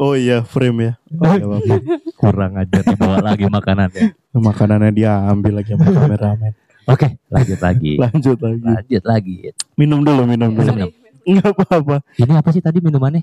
Oh 0.00 0.16
iya 0.16 0.40
frame 0.40 0.78
ya. 0.80 0.92
Oh, 1.20 1.28
nggak 1.28 1.44
apa-apa. 1.44 1.74
kurang 2.16 2.52
aja 2.56 2.80
dibawa 2.80 3.20
lagi 3.20 3.44
makanannya. 3.44 4.16
Makanannya 4.32 4.90
dia 4.96 5.20
ambil 5.28 5.60
lagi 5.60 5.76
sama 5.76 5.84
kameramen. 5.84 6.52
Oke, 6.88 7.20
lanjut 7.28 7.60
lagi. 7.62 7.92
Lanjut 8.02 8.38
lagi. 8.42 8.64
Lanjut 8.66 9.04
lagi. 9.06 9.36
Minum 9.78 10.02
dulu, 10.02 10.26
minum 10.26 10.50
dulu. 10.50 10.72
Minum. 10.74 10.90
Enggak 11.22 11.54
apa-apa. 11.54 12.02
Ini 12.18 12.32
apa 12.34 12.50
sih 12.50 12.58
tadi 12.58 12.82
minumannya? 12.82 13.22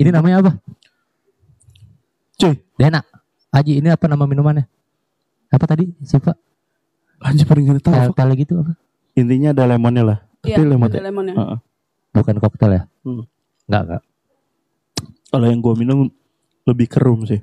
Ini 0.00 0.10
namanya 0.10 0.42
apa? 0.42 0.52
Cuy, 2.40 2.58
Dena. 2.74 3.04
Aji, 3.52 3.78
ini 3.78 3.88
apa 3.88 4.08
nama 4.08 4.24
minumannya? 4.24 4.64
Apa 5.48 5.64
tadi? 5.66 5.92
Siapa? 6.00 6.32
anjir 7.22 7.46
paling 7.46 7.70
gak 7.70 7.86
tahu. 7.86 8.10
Tel 8.12 8.30
gitu 8.34 8.54
apa? 8.58 8.74
Intinya 9.14 9.54
ada 9.54 9.62
lemonnya 9.68 10.02
lah. 10.02 10.18
Iya, 10.42 10.58
Tapi 10.58 10.62
lemon 10.66 10.88
ada 10.90 10.98
lemonnya. 11.00 11.34
Heeh. 11.38 11.58
Bukan 12.10 12.36
koktel 12.40 12.70
ya? 12.72 12.82
Hmm. 13.06 13.22
Enggak, 13.68 13.82
enggak. 13.86 14.02
Kalau 15.30 15.46
yang 15.46 15.60
gua 15.62 15.74
minum 15.78 16.10
lebih 16.64 16.90
kerum 16.90 17.22
sih. 17.22 17.38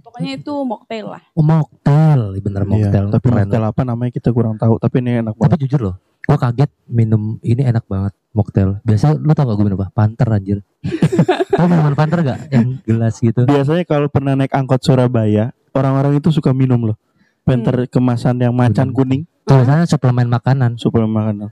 Pokoknya 0.00 0.38
itu 0.38 0.52
mocktail 0.64 1.06
lah. 1.10 1.22
Oh, 1.34 1.44
mocktail. 1.44 2.40
Bener 2.40 2.62
Iya, 2.62 2.70
mocktail. 2.72 3.06
tapi 3.12 3.26
Keren. 3.26 3.36
mocktail 3.36 3.64
apa 3.66 3.82
namanya 3.84 4.10
kita 4.10 4.28
kurang 4.32 4.56
tahu. 4.56 4.80
Tapi 4.80 4.96
ini 4.98 5.10
enak 5.20 5.34
Tapi 5.34 5.44
banget. 5.44 5.60
jujur 5.68 5.80
loh, 5.82 5.94
gue 6.00 6.36
kaget 6.38 6.70
minum 6.88 7.22
ini 7.42 7.62
enak 7.62 7.84
banget 7.84 8.16
mocktail. 8.32 8.80
Biasa 8.80 9.12
lu 9.12 9.32
tau 9.34 9.44
gak 9.44 9.56
gue 9.56 9.66
minum 9.66 9.78
apa? 9.78 9.92
Panter 9.92 10.28
anjir. 10.30 10.58
tau 11.54 11.64
minuman 11.64 11.94
panter 11.94 12.18
gak? 12.20 12.38
Yang 12.50 12.66
gelas 12.82 13.14
gitu. 13.16 13.40
Biasanya 13.44 13.82
kalau 13.84 14.06
pernah 14.06 14.32
naik 14.34 14.50
angkot 14.50 14.80
Surabaya, 14.80 15.50
orang-orang 15.70 16.18
itu 16.18 16.28
suka 16.28 16.50
minum 16.50 16.76
loh. 16.82 16.96
Penter 17.42 17.86
kemasan 17.86 18.36
yang 18.36 18.52
macan 18.52 18.88
Hmm. 18.88 18.96
kuning, 18.96 19.22
Tulisannya 19.44 19.84
suplemen 19.84 20.26
makanan. 20.26 20.74
suplemen 20.74 21.12
makanan. 21.12 21.48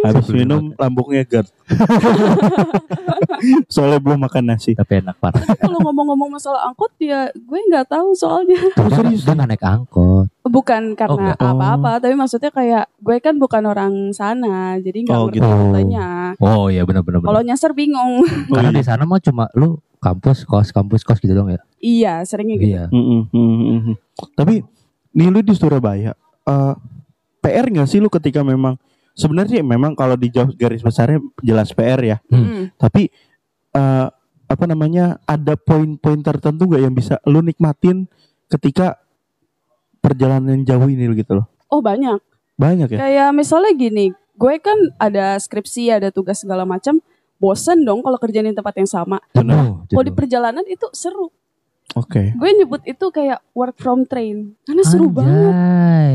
Habis 0.00 0.26
minum 0.30 0.70
lambungnya 0.72 1.22
GERD. 1.22 1.46
Soalnya 3.66 3.98
belum 3.98 4.18
makan 4.20 4.42
nasi. 4.46 4.72
Tapi 4.72 5.02
enak 5.02 5.16
parah. 5.18 5.42
Kalau 5.58 5.78
ngomong-ngomong 5.82 6.30
masalah 6.30 6.62
angkot 6.64 6.94
ya 6.96 7.26
gue 7.28 7.58
nggak 7.66 7.90
tahu 7.90 8.14
soalnya. 8.14 8.56
Tuh, 8.72 8.86
dia, 8.86 8.96
serius? 8.96 9.22
dia 9.26 9.34
gak 9.34 9.48
naik 9.50 9.62
angkot. 9.62 10.15
Bukan 10.46 10.94
karena. 10.94 11.34
Oh. 11.36 11.54
apa-apa, 11.58 11.98
tapi 11.98 12.14
maksudnya 12.14 12.50
kayak 12.54 12.86
gue 13.02 13.16
kan 13.18 13.34
bukan 13.36 13.62
orang 13.66 13.94
sana, 14.14 14.78
jadi 14.78 14.98
nggak 15.02 15.18
Oh, 15.18 15.26
ngerti 15.26 15.38
gitu. 15.42 15.50
Oh 16.40 16.64
iya 16.70 16.82
bener-bener. 16.86 17.18
Kalau 17.20 17.42
nyasar 17.42 17.74
bingung. 17.74 18.22
Oh, 18.22 18.54
Karena 18.56 18.70
iya. 18.70 18.78
di 18.78 18.84
sana 18.86 19.02
mah 19.02 19.18
cuma 19.18 19.50
lu 19.58 19.78
kampus 19.98 20.46
kos 20.46 20.70
kampus 20.70 21.02
kos 21.02 21.18
gitu 21.18 21.34
dong 21.34 21.50
ya. 21.50 21.60
iya, 21.82 22.22
seringnya 22.22 22.56
gitu. 22.62 22.70
Iya. 22.78 22.84
Mm. 22.92 23.94
Tapi 24.38 24.62
nih 25.16 25.28
lu 25.32 25.40
di 25.42 25.54
Surabaya, 25.56 26.12
eh, 26.46 26.74
PR 27.42 27.66
nggak 27.66 27.88
sih 27.88 27.98
lu 27.98 28.06
ketika 28.12 28.46
memang 28.46 28.78
sebenarnya 29.16 29.64
memang 29.64 29.96
kalau 29.96 30.14
di 30.14 30.28
jauh 30.28 30.52
garis 30.54 30.84
besarnya 30.84 31.18
jelas 31.40 31.72
PR 31.72 31.98
ya. 32.04 32.16
Hmm. 32.28 32.70
Tapi 32.76 33.08
eh, 33.72 34.06
apa 34.46 34.64
namanya 34.70 35.18
ada 35.26 35.58
poin-poin 35.58 36.22
tertentu 36.22 36.70
gak 36.70 36.82
yang 36.86 36.94
bisa 36.94 37.18
lu 37.26 37.42
nikmatin 37.42 38.06
ketika 38.46 38.94
perjalanan 40.06 40.62
jauh 40.62 40.86
ini 40.86 41.10
gitu 41.18 41.42
loh. 41.42 41.46
Oh 41.66 41.82
banyak. 41.82 42.22
Banyak 42.54 42.88
ya. 42.94 42.98
Kayak 43.02 43.28
misalnya 43.34 43.72
gini, 43.74 44.14
gue 44.38 44.54
kan 44.62 44.78
ada 45.02 45.34
skripsi, 45.42 45.90
ada 45.90 46.14
tugas 46.14 46.38
segala 46.38 46.62
macam. 46.62 47.02
Bosen 47.36 47.84
dong 47.84 48.00
kalau 48.00 48.16
kerjain 48.16 48.48
di 48.48 48.56
tempat 48.56 48.80
yang 48.80 48.88
sama. 48.88 49.20
Jenuh, 49.36 49.84
Kalau 49.92 50.04
di 50.06 50.14
perjalanan 50.14 50.64
itu 50.64 50.88
seru. 50.96 51.28
Oke. 51.92 52.32
Gue 52.32 52.50
nyebut 52.56 52.80
itu 52.88 53.06
kayak 53.12 53.44
work 53.52 53.76
from 53.76 54.08
train. 54.08 54.56
Karena 54.64 54.82
seru 54.88 55.12
banget. 55.12 55.52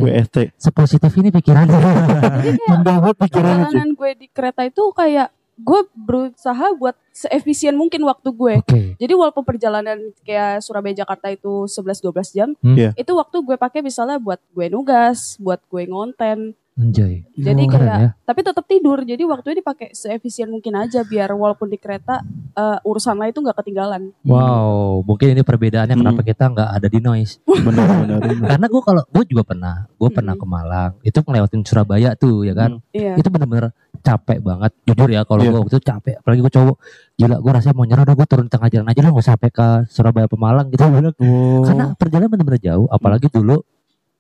WST. 0.02 0.38
Sepositif 0.58 1.12
ini 1.22 1.30
pikirannya. 1.30 1.78
Jadi 2.46 2.58
kayak 2.58 3.18
perjalanan 3.22 3.88
gue 3.94 4.12
di 4.18 4.28
kereta 4.34 4.66
itu 4.66 4.82
kayak 4.98 5.30
gue 5.56 5.82
berusaha 5.94 6.66
buat 6.74 6.96
seefisien 7.12 7.74
mungkin 7.74 8.02
waktu 8.02 8.30
gue. 8.30 8.54
Oke. 8.60 8.82
Jadi 8.96 9.14
walaupun 9.14 9.44
perjalanan 9.44 9.96
kayak 10.22 10.60
Surabaya 10.60 10.96
Jakarta 10.98 11.28
itu 11.28 11.66
11-12 11.66 12.32
jam, 12.32 12.50
Hmm. 12.58 12.74
Iya. 12.74 12.92
itu 12.94 13.12
waktu 13.12 13.38
gue 13.40 13.56
pakai 13.56 13.80
misalnya 13.80 14.18
buat 14.18 14.40
gue 14.50 14.68
nugas, 14.68 15.36
buat 15.38 15.62
gue 15.66 15.86
ngonten. 15.86 16.54
Anjay. 16.72 17.28
Jadi 17.36 17.68
Keren 17.68 17.84
kayak 17.84 18.00
ya. 18.00 18.10
tapi 18.24 18.42
tetap 18.42 18.64
tidur. 18.64 19.04
Jadi 19.04 19.22
waktunya 19.22 19.60
dipakai 19.60 19.92
seefisien 19.92 20.48
mungkin 20.48 20.72
aja 20.74 21.04
biar 21.04 21.30
walaupun 21.30 21.68
di 21.68 21.76
kereta 21.76 22.24
eh, 22.52 22.80
urusan 22.82 23.16
lain 23.16 23.30
itu 23.30 23.40
nggak 23.40 23.60
ketinggalan. 23.60 24.16
Wow, 24.24 25.04
mungkin 25.04 25.32
ini 25.32 25.42
perbedaannya 25.42 25.94
Hmm. 25.94 26.02
kenapa 26.02 26.22
kita 26.22 26.48
nggak 26.48 26.70
ada 26.74 26.88
di 26.88 27.00
noise. 27.00 27.38
Benar 27.44 27.86
benar. 28.02 28.18
benar. 28.20 28.48
Karena 28.56 28.68
gue 28.68 28.82
kalau 28.82 29.04
gue 29.06 29.24
juga 29.26 29.44
pernah, 29.46 29.76
gue 29.90 30.10
pernah 30.10 30.34
Mm-mm. 30.34 30.48
ke 30.48 30.48
Malang, 30.50 30.92
itu 31.02 31.18
ngelewatin 31.18 31.62
Surabaya 31.62 32.10
tuh 32.14 32.44
ya 32.44 32.54
kan. 32.54 32.80
Iya. 32.92 33.14
Itu 33.16 33.28
bener-bener 33.30 33.76
capek 34.02 34.38
banget. 34.42 34.72
Jujur 34.90 35.10
ya 35.14 35.22
kalau 35.24 35.42
Iya. 35.46 35.50
gue 35.54 35.60
waktu 35.62 35.72
itu 35.78 35.82
capek, 35.86 36.16
apalagi 36.20 36.40
gue 36.42 36.54
cowok. 36.54 36.76
Gila, 37.16 37.36
gue 37.38 37.52
rasanya 37.54 37.76
mau 37.78 37.86
nyerah, 37.86 38.04
udah 38.04 38.16
gue 38.18 38.28
turun 38.28 38.48
tengah 38.50 38.70
jalan 38.74 38.88
aja 38.90 39.00
lah, 39.06 39.10
nggak 39.14 39.28
sampai 39.30 39.50
ke 39.54 39.68
Surabaya 39.88 40.28
Pemalang 40.28 40.68
gitu. 40.74 40.82
Bilang. 40.84 41.16
Oh. 41.22 41.62
Karena 41.64 41.86
perjalanan 41.94 42.30
bener-bener 42.34 42.62
jauh, 42.62 42.90
apalagi 42.90 43.30
dulu 43.30 43.62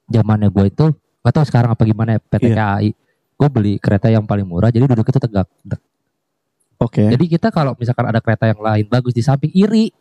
zamannya 0.08 0.50
gue 0.54 0.66
itu 0.70 0.86
gak 1.22 1.34
tahu 1.34 1.46
sekarang 1.46 1.70
apa 1.74 1.82
gimana 1.86 2.18
ya, 2.18 2.20
PT 2.22 2.46
Iya. 2.50 2.56
KAI. 2.58 2.90
Gue 3.38 3.48
beli 3.50 3.74
kereta 3.82 4.08
yang 4.14 4.24
paling 4.30 4.46
murah, 4.46 4.70
jadi 4.70 4.86
duduk 4.86 5.10
itu 5.10 5.18
tegak. 5.18 5.50
Oke. 6.82 7.10
Jadi 7.14 7.26
kita 7.30 7.54
kalau 7.54 7.78
misalkan 7.78 8.06
ada 8.10 8.18
kereta 8.22 8.50
yang 8.50 8.62
lain 8.62 8.86
bagus 8.90 9.14
di 9.14 9.22
samping 9.22 9.54
iri, 9.54 9.94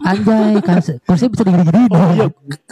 anjay, 0.00 0.60
kursi 0.60 0.96
kursinya 1.04 1.30
bisa 1.32 1.42
digini-gini. 1.44 1.82
Oh 1.92 2.10
iya, 2.12 2.26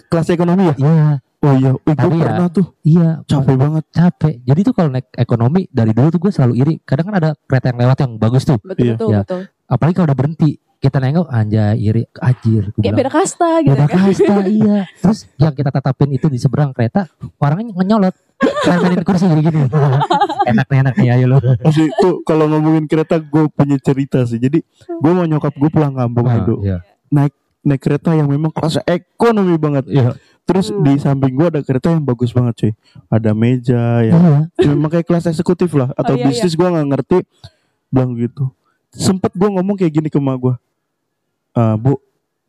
kelas 0.09 0.29
ekonomi 0.33 0.73
ya? 0.73 0.75
Iya, 0.77 1.09
Oh 1.45 1.55
iya, 1.55 1.71
oh, 1.71 1.79
gue 1.79 1.93
Tapi 1.93 2.15
ya, 2.15 2.25
pernah 2.25 2.49
tuh 2.49 2.67
iya, 2.83 3.09
capek 3.23 3.55
banget. 3.55 3.85
capek. 3.91 4.35
Jadi 4.43 4.61
tuh 4.63 4.73
kalau 4.73 4.89
naik 4.89 5.13
ekonomi 5.13 5.69
dari 5.69 5.93
dulu 5.93 6.09
tuh 6.09 6.19
gue 6.19 6.33
selalu 6.33 6.55
iri. 6.57 6.75
Kadang 6.81 7.07
kan 7.07 7.17
ada 7.17 7.31
kereta 7.39 7.67
yang 7.69 7.79
lewat 7.79 7.97
yang 8.01 8.13
bagus 8.17 8.43
tuh, 8.43 8.57
Betul 8.59 8.81
Iya. 8.83 8.93
betul 8.95 9.09
Iya. 9.11 9.21
betul. 9.23 9.41
apalagi 9.67 9.95
kalau 9.95 10.07
udah 10.07 10.19
berhenti. 10.19 10.51
Kita 10.77 11.01
nengok 11.01 11.29
anjay 11.29 11.81
iri, 11.81 12.05
ajir. 12.15 12.69
Kayak 12.77 12.93
beda 12.95 13.11
kasta 13.11 13.51
gitu 13.61 13.73
beda 13.73 13.87
kan. 13.87 13.99
kasta 14.05 14.35
iya. 14.61 14.77
Terus 14.95 15.19
yang 15.35 15.53
kita 15.53 15.71
tatapin 15.71 16.13
itu 16.13 16.29
di 16.29 16.37
seberang 16.37 16.73
kereta, 16.73 17.09
orangnya 17.39 17.73
ngenyolot. 17.73 18.13
Kayak 18.37 19.01
kursi 19.01 19.25
gini-gini. 19.27 19.65
enak 20.45 20.67
nih, 20.67 20.79
enak 20.81 20.95
nih, 20.95 21.09
ayo 21.11 21.25
lu. 21.27 21.39
Masih 21.63 21.89
tuh 21.95 22.21
kalau 22.23 22.45
ngomongin 22.47 22.85
kereta 22.85 23.17
gue 23.17 23.49
punya 23.49 23.77
cerita 23.79 24.25
sih. 24.25 24.37
Jadi 24.37 24.61
gue 24.87 25.11
mau 25.11 25.25
nyokap 25.25 25.53
gue 25.53 25.69
pulang 25.69 25.93
kampung 25.93 26.25
Nah, 26.25 26.37
dulu. 26.39 26.61
iya. 26.63 26.85
Naik 27.09 27.33
kereta 27.79 28.13
yang 28.13 28.29
memang 28.29 28.53
kelas 28.53 28.85
ekonomi 28.85 29.57
banget. 29.57 29.89
Iya. 29.89 30.13
Terus 30.45 30.69
Hmm. 30.69 30.83
di 30.83 30.93
samping 30.97 31.33
gue 31.33 31.47
ada 31.49 31.61
kereta 31.61 31.89
yang 31.89 32.01
bagus 32.01 32.29
banget 32.29 32.55
cuy. 32.55 32.73
Ada 33.09 33.33
meja 33.33 33.85
ya. 34.01 34.13
Iya. 34.13 34.71
memang 34.71 34.89
kayak 34.89 35.05
kelas 35.05 35.25
eksekutif 35.27 35.73
lah 35.73 35.89
atau 35.99 36.15
Oh, 36.15 36.19
iya, 36.19 36.25
bisnis 36.27 36.53
gue 36.53 36.65
nggak 36.65 36.87
ngerti 36.87 37.19
bilang 37.89 38.13
gitu 38.15 38.51
sempet 38.91 39.31
gue 39.33 39.49
ngomong 39.49 39.75
kayak 39.75 39.93
gini 39.93 40.07
ke 40.07 40.17
emak 40.17 40.37
gue 40.37 40.55
"Eh, 41.53 41.75
bu 41.77 41.99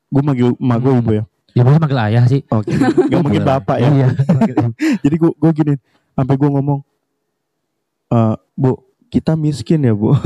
gue 0.08 0.22
manggil 0.22 0.48
emak 0.56 0.80
Hmm. 0.80 1.00
ibu 1.00 1.12
ya 1.14 1.24
Ya 1.52 1.62
mungkin 1.62 1.82
manggil 1.82 2.00
ayah 2.04 2.24
sih. 2.26 2.42
oke 2.46 2.68
nggak 2.68 3.22
manggil 3.22 3.40
Boleh. 3.40 3.52
bapak 3.56 3.78
ya 3.78 3.90
Iya. 3.90 4.08
jadi 5.00 5.16
gue 5.16 5.32
gue 5.32 5.52
gini 5.54 5.74
sampai 6.12 6.36
gue 6.36 6.50
ngomong 6.52 6.80
"Eh, 8.08 8.36
bu 8.54 8.72
kita 9.08 9.34
miskin 9.34 9.82
ya 9.82 9.94
bu 9.94 10.12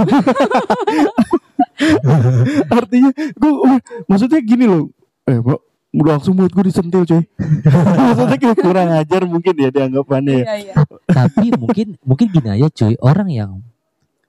artinya 2.71 3.10
gue 3.13 3.51
maksudnya 4.05 4.39
gini 4.41 4.65
loh 4.65 4.89
eh 5.23 5.38
bu 5.38 5.55
langsung 5.89 6.38
mulut 6.38 6.54
gue 6.54 6.69
disentil 6.69 7.02
coy 7.02 7.23
maksudnya 7.97 8.38
kayak 8.38 8.58
kurang 8.62 8.89
ajar 8.93 9.21
mungkin 9.25 9.54
ya 9.58 9.69
dianggapannya 9.73 10.34
ya. 10.34 10.45
Iya 10.45 10.56
iya. 10.62 10.73
Tapi 11.10 11.45
mungkin 11.58 11.88
mungkin 12.06 12.28
gini 12.30 12.49
aja 12.54 12.67
cuy, 12.69 12.93
orang 13.02 13.30
yang 13.30 13.52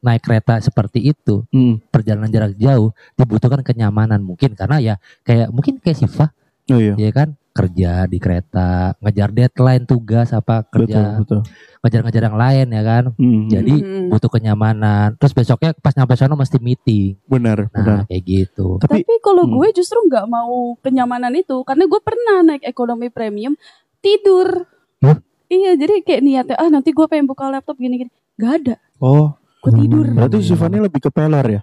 naik 0.01 0.25
kereta 0.25 0.57
seperti 0.65 1.13
itu 1.13 1.45
Hmm. 1.53 1.77
perjalanan 1.93 2.33
jarak 2.33 2.57
jauh 2.57 2.97
dibutuhkan 3.17 3.61
kenyamanan 3.61 4.25
mungkin. 4.25 4.57
Karena 4.57 4.81
ya 4.81 4.95
kayak 5.23 5.53
mungkin 5.53 5.77
kayak 5.77 6.01
Siva. 6.01 6.33
Oh 6.73 6.81
iya. 6.81 6.97
Ya 6.97 7.11
kan 7.13 7.37
kerja 7.61 7.93
di 8.05 8.17
kereta 8.17 8.71
ngejar 8.99 9.29
deadline 9.31 9.85
tugas 9.85 10.33
apa 10.33 10.65
kerja 10.65 11.21
betul 11.21 11.45
ngejar-ngejar 11.81 12.23
yang 12.23 12.37
lain 12.37 12.67
ya 12.69 12.83
kan 12.83 13.05
Hmm. 13.15 13.49
Jadi, 13.49 13.75
Mm-mm. 13.81 14.09
butuh 14.09 14.29
kenyamanan 14.29 15.17
terus 15.17 15.33
besoknya 15.33 15.73
pas 15.75 15.93
nyampe 15.93 16.13
sana 16.15 16.33
mesti 16.33 16.57
meeting 16.57 17.17
benar 17.25 17.69
benar 17.69 17.85
nah 17.85 18.03
kayak 18.05 18.23
gitu 18.23 18.77
tapi 18.79 19.01
Tapi 19.01 19.15
kalau 19.21 19.45
Hmm. 19.45 19.57
gue 19.57 19.69
justru 19.75 19.97
nggak 20.03 20.25
mau 20.25 20.77
kenyamanan 20.79 21.33
itu 21.33 21.61
karena 21.63 21.85
gue 21.85 22.01
pernah 22.01 22.37
naik 22.43 22.65
ekonomi 22.65 23.09
premium 23.09 23.57
tidur. 23.99 24.65
Hah? 25.01 25.21
Iya 25.47 25.75
jadi 25.75 26.01
kayak 26.01 26.23
niatnya 26.23 26.57
ah 26.57 26.69
nanti 26.69 26.91
gue 26.91 27.05
pengen 27.05 27.27
buka 27.27 27.49
laptop 27.49 27.77
gini-gini. 27.77 28.09
Gak 28.37 28.53
ada. 28.63 28.75
oh 28.99 29.37
Gue 29.61 29.73
tidur. 29.77 30.09
Hmm. 30.09 30.17
Berarti 30.17 30.41
Sifani 30.41 30.81
lebih 30.81 31.01
ke 31.01 31.11
peler 31.11 31.45
ya? 31.45 31.61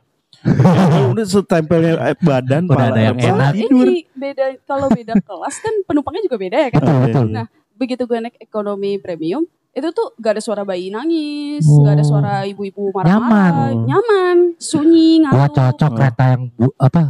Udah 1.09 1.25
setempelnya 1.25 1.93
eh, 2.05 2.17
badan 2.17 2.63
Udah 2.65 2.87
ada 2.87 3.01
yang 3.03 3.17
enak. 3.17 3.51
tidur. 3.53 3.87
Ini 3.87 4.01
beda 4.11 4.45
kalau 4.63 4.87
beda 4.87 5.13
kelas 5.15 5.55
kan 5.57 5.73
penumpangnya 5.83 6.21
juga 6.23 6.37
beda 6.37 6.57
ya 6.57 6.69
kan. 6.69 6.79
betul 6.79 6.93
Oke. 6.93 7.03
betul 7.05 7.25
Nah, 7.31 7.45
begitu 7.73 8.01
gue 8.03 8.17
naik 8.19 8.37
ekonomi 8.37 8.97
premium 8.97 9.43
itu 9.71 9.87
tuh 9.91 10.09
gak 10.15 10.33
ada 10.33 10.41
suara 10.41 10.63
bayi 10.63 10.89
nangis, 10.89 11.61
Oh. 11.63 11.85
gak 11.85 11.93
ada 11.93 12.03
suara 12.03 12.33
ibu-ibu 12.43 12.89
marah-marah, 12.89 13.69
Nyaman. 13.69 13.85
nyaman, 13.85 14.37
sunyi, 14.57 15.21
gua 15.21 15.45
ngantuk. 15.45 15.53
cocok 15.55 15.85
Oh. 15.85 15.95
kereta 15.95 16.23
yang 16.27 16.43
bu- 16.49 16.77
apa 16.77 17.01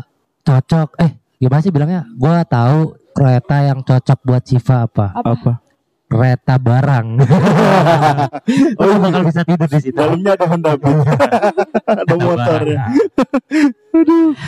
cocok 0.42 0.90
eh 0.98 1.12
gimana 1.38 1.62
sih 1.62 1.72
bilangnya 1.72 2.02
gua 2.14 2.44
tahu 2.44 2.80
kereta 3.10 3.58
yang 3.64 3.80
cocok 3.82 4.20
buat 4.22 4.44
Siva 4.44 4.84
apa 4.84 5.06
Apa? 5.14 5.32
Apa? 5.34 5.54
Kereta 6.08 6.56
barang 6.56 7.08
Oh, 8.80 8.88
oh 8.88 8.96
bakal 9.00 9.22
bisa 9.28 9.44
tidur 9.44 9.68
di 9.68 9.80
situ 9.80 9.98
Dalamnya 9.98 10.40
ada 10.40 10.46
Honda 10.48 10.72
Beat. 10.80 10.98
ada 11.84 12.14
motornya. 12.16 12.84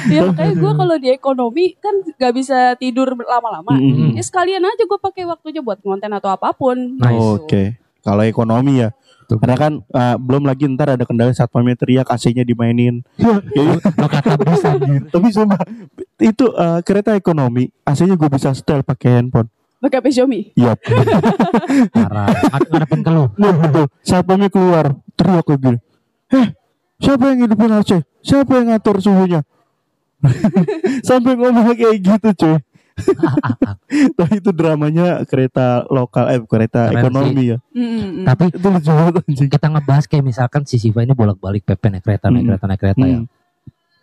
Ya 0.07 0.19
makanya 0.25 0.53
gue 0.55 0.71
kalau 0.73 0.95
di 0.95 1.09
ekonomi 1.09 1.65
kan 1.77 1.95
gak 2.15 2.33
bisa 2.33 2.77
tidur 2.77 3.11
lama-lama. 3.17 3.73
Mm-mm. 3.75 4.15
Ya 4.15 4.23
sekalian 4.23 4.61
aja 4.61 4.83
gue 4.85 4.99
pakai 4.99 5.25
waktunya 5.25 5.59
buat 5.59 5.81
konten 5.81 6.09
atau 6.13 6.29
apa 6.31 6.53
pun. 6.53 6.95
Nice. 6.95 7.11
Gitu. 7.11 7.29
Oke. 7.43 7.63
Kalau 7.99 8.23
ekonomi 8.23 8.79
ya. 8.79 8.89
Betul. 9.25 9.45
Karena 9.45 9.55
kan 9.57 9.73
eh, 9.83 10.15
belum 10.17 10.43
lagi 10.47 10.63
ntar 10.73 10.95
ada 10.95 11.05
kendala 11.05 11.33
saat 11.33 11.51
pamit 11.51 11.77
teriak 11.77 12.07
AC-nya 12.07 12.41
dimainin. 12.41 13.03
Kayak- 13.19 13.83
lo 13.97 14.07
kata 14.07 14.33
bisa 14.39 14.67
anjir. 14.73 15.01
Tapi 15.09 15.27
sumpah 15.29 15.59
itu 16.17 16.45
eh, 16.49 16.79
kereta 16.81 17.13
ekonomi 17.13 17.69
AC-nya 17.83 18.15
gue 18.15 18.29
bisa 18.29 18.53
setel 18.53 18.81
pakai 18.81 19.21
handphone. 19.21 19.49
Pakai 19.79 19.97
HP 19.97 20.07
Xiaomi. 20.11 20.39
Iya. 20.53 20.75
parah 21.95 22.27
Ad- 22.51 22.67
ngadepin 22.67 22.99
ke 22.99 23.09
lu 23.09 23.31
Nah, 23.33 23.53
betul. 23.55 23.85
Pamit 24.21 24.49
keluar 24.49 24.85
teriak 25.13 25.43
kayak 25.45 25.59
gini. 25.61 25.77
Eh, 26.29 26.47
siapa 26.97 27.31
yang 27.31 27.39
hidupin 27.41 27.71
AC? 27.73 27.91
Siapa 28.19 28.51
yang 28.53 28.67
ngatur 28.69 28.99
suhunya? 28.99 29.41
Sampai 31.07 31.33
ngomong 31.33 31.71
kayak 31.71 31.95
gitu 31.97 32.29
cuy. 32.35 32.57
Tapi 34.19 34.33
itu 34.37 34.51
dramanya 34.51 35.23
kereta 35.23 35.87
lokal 35.87 36.27
eh 36.29 36.39
kereta 36.43 36.91
Keren 36.91 36.99
ekonomi 37.01 37.43
ya. 37.47 37.57
Mm-mm. 37.71 38.27
tapi 38.27 38.51
Itu 38.51 38.67
lucu 38.67 38.91
banget 38.91 39.23
anjing. 39.23 39.47
kita 39.47 39.67
ngebahas 39.69 40.03
kayak 40.03 40.25
misalkan 40.25 40.61
si 40.63 40.75
Siva 40.75 40.99
ini 40.99 41.15
bolak-balik 41.15 41.63
Pepe 41.63 41.87
naik 41.87 42.03
kereta 42.03 42.27
naik 42.27 42.43
Hmm. 42.43 42.49
kereta 42.51 42.65
naik 42.67 42.81
kereta 42.81 43.05
ya 43.05 43.17
Hmm. 43.23 43.27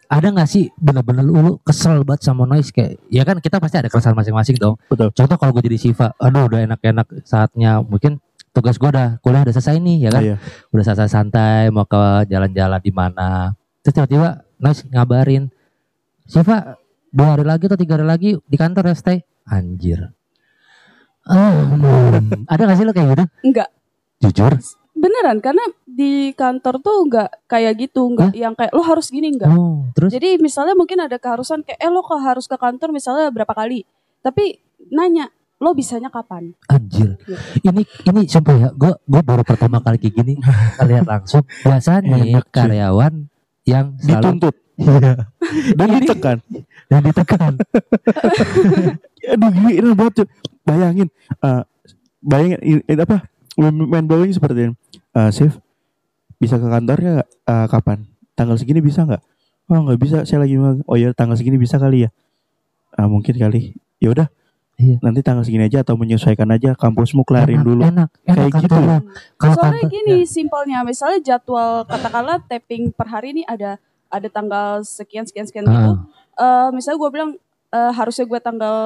Ada 0.07 0.27
nggak 0.31 0.49
sih 0.49 0.71
bener-bener 0.79 1.27
lu, 1.27 1.35
lu 1.43 1.53
kesel 1.63 2.07
banget 2.07 2.31
sama 2.31 2.47
noise? 2.47 2.71
Kayak 2.71 3.03
ya 3.11 3.23
kan 3.27 3.37
kita 3.43 3.59
pasti 3.59 3.77
ada 3.83 3.89
keresahan 3.91 4.15
masing-masing 4.15 4.57
dong. 4.59 4.79
Betul. 4.87 5.11
contoh 5.13 5.37
kalau 5.37 5.53
gue 5.55 5.65
jadi 5.67 5.79
Siva 5.79 6.15
aduh 6.17 6.47
udah 6.47 6.61
enak-enak 6.67 7.07
saatnya. 7.27 7.83
Mungkin 7.83 8.23
tugas 8.55 8.79
gue 8.79 8.89
udah 8.89 9.19
kuliah 9.21 9.43
udah 9.43 9.55
selesai 9.55 9.83
nih 9.83 10.09
ya 10.09 10.11
kan? 10.15 10.23
Iya. 10.23 10.37
udah 10.73 10.85
selesai 10.87 11.09
santai 11.11 11.69
mau 11.75 11.85
ke 11.85 12.31
jalan-jalan 12.31 12.81
di 12.81 12.93
mana. 12.95 13.53
Terus 13.83 13.95
tiba-tiba 13.99 14.29
noise 14.63 14.83
ngabarin 14.89 15.51
Siva 16.27 16.79
dua 17.11 17.39
hari 17.39 17.45
lagi 17.47 17.65
atau 17.71 17.79
tiga 17.79 17.99
hari 17.99 18.07
lagi 18.07 18.31
di 18.39 18.57
kantor 18.57 18.91
ya 18.91 18.97
stay. 18.97 19.19
Anjir. 19.47 20.01
Hmm, 21.27 22.47
ada 22.47 22.71
gak 22.71 22.79
sih 22.79 22.87
lo 22.87 22.95
kayak 22.95 23.19
gitu? 23.19 23.25
Enggak. 23.43 23.67
jujur 24.23 24.63
Beneran 24.97 25.45
karena 25.45 25.61
di 25.85 26.33
kantor 26.33 26.81
tuh 26.81 27.05
enggak 27.05 27.29
kayak 27.45 27.77
gitu, 27.77 28.09
enggak 28.09 28.33
yang 28.33 28.57
kayak 28.57 28.73
lo 28.73 28.81
harus 28.81 29.13
gini 29.13 29.29
enggak. 29.29 29.53
oh 29.53 29.85
terus 29.93 30.09
Jadi 30.09 30.41
misalnya 30.41 30.73
mungkin 30.73 31.05
ada 31.05 31.21
keharusan 31.21 31.61
kayak 31.61 31.77
eh 31.77 31.91
lo 31.93 32.01
kok 32.01 32.17
harus 32.17 32.49
ke 32.49 32.57
kantor 32.57 32.97
misalnya 32.97 33.29
berapa 33.29 33.53
kali. 33.53 33.85
Tapi 34.25 34.57
nanya 34.89 35.29
lo 35.61 35.73
bisanya 35.73 36.13
kapan? 36.13 36.53
Anjir. 36.69 37.17
Gitu. 37.21 37.37
Ini 37.65 37.83
ini 37.85 38.21
sumpah 38.29 38.55
ya, 38.57 38.69
gue 38.73 38.93
gue 38.93 39.23
baru 39.25 39.45
pertama 39.45 39.81
kali 39.81 39.97
kayak 40.01 40.15
gini 40.17 40.35
lihat 40.89 41.05
langsung. 41.09 41.45
Biasanya 41.65 42.17
Enak, 42.17 42.49
karyawan 42.53 43.15
yang 43.69 43.97
selalu 44.01 44.23
Dituntut. 44.23 44.57
Iya. 44.77 45.33
dan 45.81 45.89
ditekan. 45.89 46.37
Dan 46.93 47.01
ditekan. 47.09 47.57
Aduh 49.25 49.51
gila 49.57 49.93
banget. 49.97 50.29
Bayangin, 50.69 51.09
eh, 51.41 51.63
bayangin 52.21 52.85
apa 53.01 53.25
main 53.73 54.05
blowing 54.05 54.37
seperti 54.37 54.69
ini. 54.69 54.75
Eh, 55.17 55.31
Sif, 55.33 55.57
bisa 56.37 56.61
ke 56.61 56.67
kantornya 56.67 57.11
nggak? 57.17 57.29
Eh, 57.47 57.67
kapan? 57.69 57.99
Tanggal 58.35 58.57
segini 58.57 58.81
bisa 58.81 59.03
nggak? 59.03 59.23
Oh 59.67 59.81
nggak 59.83 59.99
bisa, 59.99 60.17
saya 60.23 60.45
lagi 60.45 60.55
magang. 60.55 60.85
Oh 60.85 60.95
ya 60.95 61.11
tanggal 61.11 61.35
segini 61.35 61.57
bisa 61.57 61.75
kali 61.77 62.07
ya? 62.07 62.11
Ah 62.93 63.09
mungkin 63.09 63.35
kali. 63.35 63.75
Ya 63.97 64.13
udah, 64.13 64.29
Iya. 64.77 65.01
nanti 65.01 65.25
tanggal 65.25 65.43
segini 65.43 65.67
aja 65.67 65.81
atau 65.81 65.97
menyesuaikan 65.97 66.47
aja 66.49 66.77
kampusmu 66.77 67.25
kelarin 67.25 67.59
enak, 67.59 67.67
dulu. 67.67 67.83
Enak, 67.83 68.11
enak 68.23 68.37
Kayak 68.37 68.53
gitu. 68.61 68.77
Kalau 69.35 69.55
Soalnya 69.57 69.81
kantor- 69.81 69.91
gini 69.91 70.15
ya. 70.21 70.29
simpelnya, 70.29 70.79
misalnya 70.85 71.19
jadwal 71.25 71.83
katakanlah 71.83 72.39
tapping 72.45 72.93
per 72.93 73.09
hari 73.09 73.33
ini 73.33 73.43
ada 73.43 73.81
ada 74.07 74.29
tanggal 74.29 74.85
sekian 74.85 75.25
sekian 75.25 75.49
sekian 75.49 75.65
Ah. 75.65 75.73
gitu. 75.73 75.91
Eh 76.37 76.69
misalnya 76.71 76.99
gue 77.01 77.11
bilang 77.11 77.31
eh, 77.67 77.93
harusnya 77.93 78.25
gue 78.25 78.39
tanggal 78.39 78.77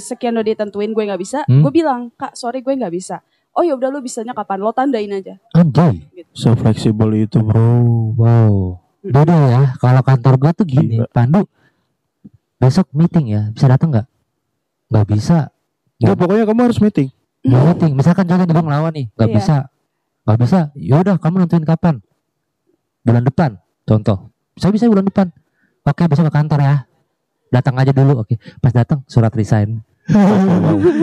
sekian 0.00 0.32
udah 0.32 0.46
ditentuin 0.46 0.90
gue 0.90 1.04
nggak 1.04 1.20
bisa, 1.20 1.44
Hmm. 1.44 1.60
gue 1.60 1.70
bilang 1.70 2.08
kak 2.12 2.32
sorry 2.32 2.62
gue 2.62 2.72
nggak 2.72 2.90
bisa. 2.90 3.20
Oh 3.52 3.60
ya 3.60 3.76
udah 3.76 3.92
lu 3.92 4.00
bisanya 4.00 4.32
kapan? 4.32 4.64
Lo 4.64 4.72
tandain 4.72 5.12
aja. 5.12 5.36
Anjay. 5.52 6.08
So 6.32 6.56
fleksibel 6.56 7.12
itu 7.14 7.38
bro. 7.44 8.16
Wow. 8.16 8.80
Beda 9.04 9.36
ya. 9.50 9.62
Kalau 9.76 10.00
kantor 10.00 10.34
gue 10.40 10.50
tuh 10.56 10.66
gini, 10.66 10.96
Gila. 11.02 11.06
Pandu. 11.12 11.44
Besok 12.56 12.88
meeting 12.94 13.34
ya, 13.34 13.42
bisa 13.50 13.66
datang 13.66 13.90
nggak? 13.90 14.06
Nggak 14.88 15.06
bisa. 15.10 15.50
Ya 15.98 16.14
pokoknya 16.14 16.46
kamu 16.46 16.70
harus 16.70 16.78
meeting. 16.78 17.10
Nggak 17.42 17.62
meeting. 17.74 17.92
Misalkan 17.98 18.24
contohnya 18.24 18.54
gue 18.54 18.64
ngelawan 18.64 18.92
nih, 18.94 19.06
nggak 19.18 19.28
Iya. 19.28 19.36
bisa. 19.36 19.56
Nggak 20.22 20.38
bisa. 20.38 20.58
Yaudah, 20.78 21.16
kamu 21.18 21.34
nentuin 21.42 21.66
kapan? 21.66 21.98
Bulan 23.02 23.24
depan. 23.26 23.50
Contoh. 23.82 24.30
Saya 24.54 24.70
bisa 24.70 24.86
bulan 24.86 25.02
depan. 25.02 25.26
Oke, 25.82 26.06
besok 26.06 26.30
ke 26.30 26.32
kantor 26.38 26.60
ya. 26.62 26.74
Datang 27.50 27.74
aja 27.82 27.90
dulu. 27.90 28.22
Oke, 28.22 28.38
pas 28.62 28.70
datang 28.70 29.02
surat 29.10 29.34
resign. 29.34 29.82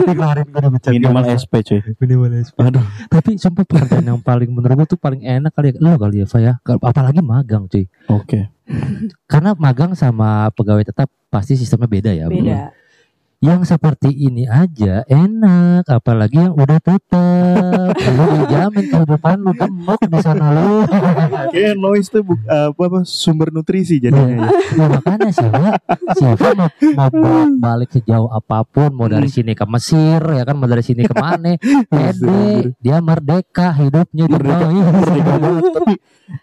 Dikeluarin 0.06 0.46
gue 0.48 0.60
udah 0.60 0.72
pecat. 0.78 0.90
Minimal 0.94 1.24
SP 1.36 1.52
cuy. 1.66 1.80
Minimal 1.98 2.32
SP. 2.46 2.56
Aduh. 2.62 2.84
Tapi 3.10 3.30
sumpah 3.36 3.64
pekerjaan 3.66 4.06
yang 4.06 4.20
paling 4.22 4.50
menurut 4.50 4.84
gue 4.84 4.96
tuh 4.96 5.00
paling 5.00 5.22
enak 5.26 5.52
kali 5.52 5.74
ya. 5.74 5.82
Lo 5.82 5.98
kali 5.98 6.22
ya, 6.22 6.26
Fa 6.26 6.38
ya. 6.40 6.52
Apalagi 6.64 7.20
magang 7.20 7.68
cuy. 7.68 7.84
Oke. 8.08 8.48
Karena 9.26 9.52
magang 9.58 9.98
sama 9.98 10.48
pegawai 10.54 10.86
tetap 10.86 11.10
pasti 11.28 11.58
sistemnya 11.58 11.90
beda 11.90 12.10
ya. 12.14 12.26
Beda. 12.30 12.70
Yang 13.40 13.72
seperti 13.72 14.12
ini 14.12 14.44
aja 14.44 15.00
enak, 15.08 15.88
apalagi 15.88 16.44
yang 16.44 16.52
udah 16.52 16.76
tetap. 16.76 17.96
lu 17.96 18.24
dijamin 18.36 18.84
kehidupan 18.84 19.36
lu 19.40 19.56
gemuk 19.56 19.96
di 19.96 20.18
sana 20.20 20.52
lu. 20.52 20.84
Kayak 21.48 21.72
noise 21.74 22.12
tuh 22.12 22.20
bu- 22.20 22.36
eh, 22.36 22.68
apa, 22.68 22.82
apa 22.84 23.00
sumber 23.02 23.48
nutrisi 23.48 23.96
jadinya. 23.96 24.44
ya. 24.44 24.48
ya 24.76 24.86
makanya 24.92 25.32
sih 25.32 25.48
ya, 25.48 25.72
siapa 26.12 26.52
mau, 26.52 26.68
mau 26.92 27.08
balik 27.56 27.88
sejauh 27.90 28.28
apa 28.28 28.60
pun, 28.60 28.92
mau 28.92 29.08
dari 29.08 29.32
sini 29.32 29.56
ke 29.56 29.64
Mesir, 29.64 30.20
ya 30.20 30.44
kan, 30.44 30.60
mau 30.60 30.68
dari 30.68 30.84
sini 30.84 31.08
ke 31.08 31.14
mana, 31.16 31.56
pede, 31.88 32.76
dia 32.76 33.00
merdeka 33.00 33.72
hidupnya 33.72 34.28
di 34.28 34.36
Merdeka, 34.36 34.68
bawah. 34.68 34.92
merdeka 34.92 35.32
banget. 35.40 35.64
Tapi 35.72 35.94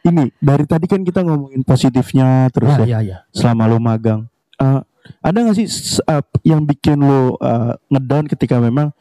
ini 0.04 0.24
dari 0.42 0.66
tadi 0.66 0.86
kan 0.90 1.06
kita 1.06 1.22
ngomongin 1.22 1.62
positifnya 1.62 2.50
terus 2.50 2.74
Ya, 2.74 2.82
ya, 2.82 2.86
ya, 2.90 3.00
ya. 3.06 3.18
selama 3.30 3.70
lu 3.70 3.78
magang. 3.78 4.26
Eh, 4.58 4.82
ada 5.20 5.38
gak 5.44 5.58
sih 5.58 5.68
eh, 6.08 6.24
yang 6.48 6.64
bikin 6.64 7.02
lu 7.02 7.36
eh, 7.40 7.74
ngedown 7.92 8.26
ketika 8.32 8.58
memang 8.58 8.92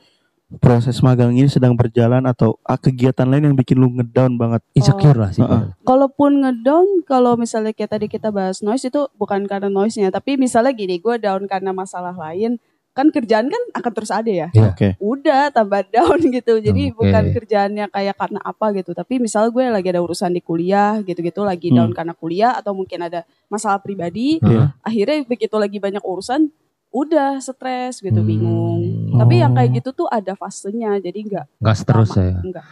proses 0.62 1.02
magang 1.02 1.34
ini 1.34 1.50
sedang 1.50 1.74
berjalan 1.74 2.22
atau 2.22 2.54
ah, 2.62 2.78
kegiatan 2.78 3.26
lain 3.26 3.50
yang 3.50 3.56
bikin 3.58 3.82
lu 3.82 3.90
ngedown 3.90 4.38
banget? 4.38 4.62
Insecure 4.78 5.18
lah 5.18 5.34
sih. 5.34 5.42
Heeh. 5.42 5.74
Kalaupun 5.82 6.46
ngedown, 6.46 7.02
kalau 7.02 7.34
misalnya 7.34 7.74
kayak 7.74 7.98
tadi 7.98 8.06
kita 8.06 8.30
bahas 8.30 8.62
noise 8.62 8.86
itu 8.86 9.10
bukan 9.18 9.50
karena 9.50 9.66
noise-nya, 9.66 10.14
tapi 10.14 10.38
misalnya 10.38 10.70
gini, 10.70 11.02
gue 11.02 11.18
down 11.18 11.50
karena 11.50 11.74
masalah 11.74 12.14
lain, 12.14 12.62
kan 12.96 13.12
kerjaan 13.12 13.52
kan 13.52 13.62
akan 13.76 13.92
terus 13.92 14.08
ada 14.08 14.26
ya. 14.26 14.48
Iya. 14.50 14.72
Oke. 14.72 14.88
Udah 14.96 15.52
tambah 15.52 15.84
down 15.92 16.16
gitu. 16.24 16.56
Jadi 16.58 16.90
Oke. 16.90 16.96
bukan 16.96 17.24
kerjaannya 17.36 17.92
kayak 17.92 18.16
karena 18.16 18.40
apa 18.40 18.72
gitu, 18.72 18.96
tapi 18.96 19.20
misalnya 19.20 19.52
gue 19.52 19.64
lagi 19.68 19.88
ada 19.92 20.00
urusan 20.00 20.32
di 20.32 20.40
kuliah 20.40 21.04
gitu-gitu, 21.04 21.44
lagi 21.44 21.68
down 21.68 21.92
Hmm. 21.92 21.96
karena 21.96 22.12
kuliah 22.16 22.56
atau 22.56 22.72
mungkin 22.72 23.04
ada 23.04 23.22
masalah 23.46 23.78
pribadi, 23.78 24.40
Iya. 24.40 24.72
akhirnya 24.80 25.22
begitu 25.22 25.54
lagi 25.54 25.76
banyak 25.76 26.00
urusan, 26.00 26.48
udah 26.88 27.36
stres 27.38 28.00
gitu, 28.00 28.16
Hmm. 28.16 28.26
bingung. 28.26 28.80
Tapi 29.14 29.34
yang 29.38 29.52
Oh. 29.52 29.56
kayak 29.60 29.70
gitu 29.76 29.90
tuh 29.94 30.08
ada 30.08 30.32
fasenya, 30.32 30.96
jadi 30.96 31.18
enggak 31.20 31.46
Nggak 31.60 31.76
terus 31.84 32.10
ya. 32.16 32.40
enggak. 32.40 32.64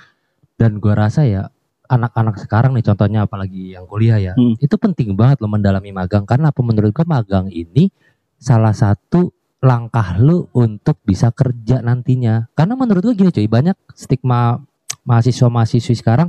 Dan 0.56 0.80
gua 0.80 0.94
rasa 0.96 1.28
ya 1.28 1.52
anak-anak 1.84 2.40
sekarang 2.40 2.72
nih 2.72 2.80
contohnya 2.82 3.28
apalagi 3.28 3.76
yang 3.76 3.84
kuliah 3.84 4.16
ya, 4.16 4.32
Hmm. 4.32 4.56
itu 4.56 4.72
penting 4.74 5.12
banget 5.12 5.36
lo 5.38 5.52
mendalami 5.52 5.92
magang 5.92 6.24
karena 6.24 6.48
apa 6.48 6.64
menurut 6.64 6.90
gua 6.90 7.04
magang 7.04 7.52
ini 7.52 7.92
salah 8.34 8.72
satu 8.72 9.28
langkah 9.64 10.20
lu 10.20 10.52
untuk 10.52 11.00
bisa 11.00 11.32
kerja 11.32 11.80
nantinya. 11.80 12.52
Karena 12.52 12.76
menurut 12.76 13.00
gua 13.00 13.14
gini 13.16 13.32
cuy, 13.32 13.48
banyak 13.48 13.74
stigma 13.96 14.60
mahasiswa-mahasiswi 15.08 15.96
sekarang 15.96 16.28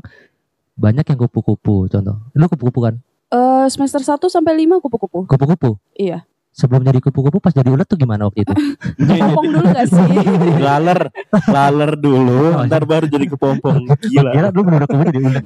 banyak 0.79 1.03
yang 1.03 1.19
kupu-kupu 1.19 1.91
contoh. 1.91 2.17
Lu 2.31 2.47
kupu-kupu 2.47 2.79
kan? 2.79 2.95
Eh 3.31 3.67
semester 3.67 3.99
1 3.99 4.31
sampai 4.31 4.55
5 4.63 4.79
kupu-kupu. 4.79 5.27
Kupu-kupu. 5.27 5.75
Iya. 5.99 6.23
Sebelum 6.55 6.87
jadi 6.87 7.03
kupu-kupu 7.03 7.43
pas 7.43 7.51
jadi 7.51 7.67
ulat 7.67 7.83
tuh 7.83 7.99
gimana 7.99 8.31
waktu 8.31 8.47
itu? 8.47 8.55
Kepompong 9.11 9.47
dulu 9.51 9.67
gak 9.75 9.87
sih? 9.91 10.07
laler, 10.55 11.11
laler 11.51 11.91
dulu, 11.99 12.55
ntar 12.71 12.87
baru 12.87 13.11
jadi 13.11 13.27
kepompong. 13.27 13.91
Gila. 14.07 14.31
Gila 14.31 14.49
dulu 14.55 14.63
kupu 14.87 15.03
jadi 15.11 15.19
ulat. 15.19 15.43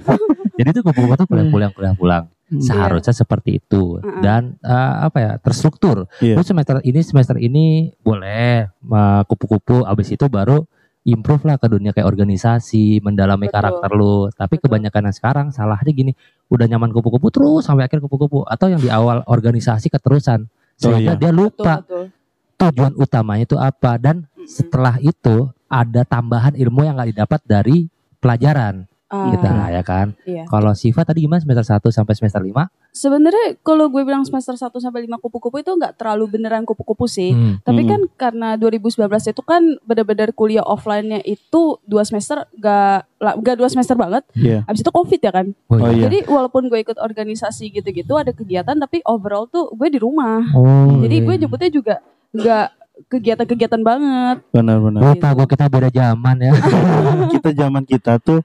jadi 0.54 0.70
tuh 0.70 0.82
kupu-kupu 0.86 1.14
tuh 1.18 1.26
pulang-pulang 1.26 1.74
pulang-pulang. 1.74 2.30
Hmm. 2.50 2.66
Seharusnya 2.66 3.14
seperti 3.14 3.62
itu 3.62 4.02
Mm-mm. 4.02 4.26
dan 4.26 4.58
eh, 4.66 4.96
apa 5.06 5.18
ya 5.22 5.32
terstruktur. 5.38 6.10
Iya. 6.18 6.34
Lu 6.34 6.42
semester 6.42 6.82
ini 6.82 7.00
semester 7.06 7.38
ini 7.38 7.94
boleh 8.02 8.66
eh, 8.66 9.22
kupu-kupu, 9.30 9.86
abis 9.86 10.18
itu 10.18 10.26
baru 10.26 10.66
improve 11.06 11.46
lah 11.46 11.62
ke 11.62 11.70
dunia 11.70 11.94
kayak 11.94 12.10
organisasi, 12.10 13.06
mendalami 13.06 13.48
Betul. 13.48 13.56
karakter 13.56 13.92
lu. 13.94 14.34
Tapi 14.34 14.58
Betul. 14.58 14.66
kebanyakan 14.66 15.02
yang 15.10 15.16
sekarang 15.16 15.48
salahnya 15.54 15.94
gini, 15.94 16.12
udah 16.50 16.66
nyaman 16.66 16.90
kupu-kupu 16.90 17.30
terus 17.30 17.70
sampai 17.70 17.86
akhir 17.86 18.02
kupu-kupu 18.02 18.42
atau 18.50 18.66
yang 18.66 18.82
di 18.82 18.90
awal 18.90 19.22
organisasi 19.30 19.94
keterusan 19.94 20.50
Oh, 20.80 20.96
sehingga 20.96 21.20
iya. 21.20 21.20
dia 21.20 21.32
lupa 21.36 21.84
betul. 21.84 22.08
tujuan 22.56 22.96
utamanya 22.96 23.44
itu 23.44 23.60
apa 23.60 24.00
dan 24.00 24.24
Mm-mm. 24.24 24.48
setelah 24.48 24.96
itu 25.04 25.52
ada 25.68 26.08
tambahan 26.08 26.56
ilmu 26.56 26.88
yang 26.88 26.96
nggak 26.96 27.12
didapat 27.12 27.40
dari 27.44 27.92
pelajaran 28.24 28.88
Ah, 29.10 29.34
kita 29.34 29.50
ya 29.74 29.82
kan. 29.82 30.14
iya. 30.22 30.46
Kalau 30.46 30.70
Siva 30.72 31.02
tadi 31.02 31.26
gimana 31.26 31.42
semester 31.42 31.66
1 31.66 31.82
sampai 31.90 32.14
semester 32.14 32.38
5? 32.40 32.70
Sebenarnya 32.90 33.58
kalau 33.62 33.90
gue 33.90 34.06
bilang 34.06 34.22
semester 34.22 34.54
1 34.54 34.70
sampai 34.78 35.10
5 35.10 35.18
kupu-kupu 35.18 35.62
itu 35.62 35.74
nggak 35.74 35.98
terlalu 35.98 36.38
beneran 36.38 36.62
kupu-kupu 36.62 37.10
sih. 37.10 37.34
Hmm. 37.34 37.58
Tapi 37.62 37.86
Mm-mm. 37.86 37.90
kan 37.90 38.02
karena 38.30 38.50
2019 38.54 39.02
itu 39.10 39.42
kan 39.42 39.66
benar-benar 39.82 40.30
kuliah 40.32 40.62
offline-nya 40.62 41.26
itu 41.26 41.82
dua 41.84 42.06
semester 42.06 42.46
gak, 42.56 43.10
lah, 43.18 43.34
gak 43.42 43.58
dua 43.58 43.70
semester 43.70 43.98
banget. 43.98 44.22
Iya. 44.38 44.62
Abis 44.70 44.86
itu 44.86 44.94
covid 44.94 45.20
ya 45.20 45.32
kan. 45.34 45.48
Oh, 45.66 45.78
Oh, 45.80 45.90
iya. 45.90 46.06
Jadi 46.06 46.30
walaupun 46.30 46.70
gue 46.70 46.78
ikut 46.78 47.02
organisasi 47.02 47.74
gitu-gitu 47.74 48.14
ada 48.14 48.30
kegiatan 48.30 48.78
tapi 48.78 49.02
overall 49.10 49.50
tuh 49.50 49.74
gue 49.74 49.90
di 49.90 49.98
rumah. 49.98 50.46
Oh, 50.54 51.02
Jadi 51.02 51.18
iya. 51.18 51.26
gue 51.26 51.36
nyebutnya 51.42 51.72
juga 51.74 51.96
nggak 52.30 52.68
kegiatan-kegiatan 53.08 53.82
banget. 53.82 54.38
Benar-benar. 54.52 55.00
lupa 55.02 55.28
gue 55.32 55.48
kita 55.48 55.66
beda 55.66 55.90
zaman 55.90 56.36
ya. 56.38 56.54
kita 57.34 57.50
zaman 57.56 57.84
kita 57.84 58.20
tuh 58.20 58.44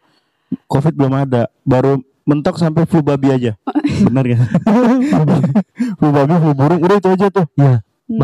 covid 0.68 0.94
belum 0.96 1.14
ada. 1.14 1.48
Baru 1.64 2.00
mentok 2.24 2.56
sampai 2.56 2.88
flu 2.88 3.04
babi 3.04 3.28
aja. 3.32 3.52
Benar 4.08 4.24
kan 4.24 4.40
flu 6.00 6.08
babi 6.10 6.34
flu 6.40 6.52
burung 6.56 6.80
udah 6.80 6.96
itu 6.96 7.08
aja 7.12 7.26
tuh. 7.30 7.46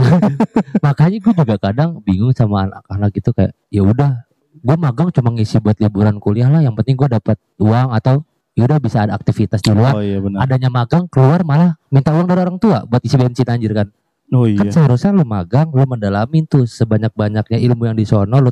Makanya 0.84 1.18
gue 1.20 1.32
juga 1.32 1.56
kadang 1.56 2.00
bingung 2.04 2.32
sama 2.36 2.68
anak-anak 2.68 3.10
gitu 3.16 3.30
kayak 3.32 3.52
ya 3.72 3.80
udah 3.84 4.28
gue 4.60 4.76
magang 4.76 5.08
cuma 5.08 5.32
ngisi 5.32 5.56
buat 5.62 5.78
liburan 5.80 6.20
kuliah 6.20 6.52
lah 6.52 6.60
yang 6.60 6.76
penting 6.76 6.98
gue 6.98 7.08
dapat 7.08 7.40
uang 7.56 7.96
atau 7.96 8.20
ya 8.52 8.68
udah 8.68 8.78
bisa 8.82 9.08
ada 9.08 9.16
aktivitas 9.16 9.64
di 9.64 9.72
luar. 9.72 9.96
Oh 9.96 10.04
iya 10.04 10.20
benar. 10.20 10.44
Adanya 10.44 10.68
magang 10.68 11.08
keluar 11.08 11.40
malah 11.46 11.80
minta 11.88 12.12
uang 12.12 12.28
dari 12.28 12.40
orang 12.44 12.58
tua 12.60 12.84
buat 12.84 13.00
isi 13.00 13.16
bensin 13.16 13.48
anjir 13.48 13.72
kan. 13.72 13.88
Oh 14.30 14.46
kan 14.46 14.68
iya. 14.68 14.70
seharusnya 14.70 15.10
lu 15.16 15.24
magang 15.26 15.72
lu 15.72 15.82
mendalamin 15.88 16.46
tuh 16.46 16.68
sebanyak-banyaknya 16.68 17.58
ilmu 17.66 17.90
yang 17.90 17.96
di 17.98 18.06
sono 18.06 18.38
lu 18.38 18.50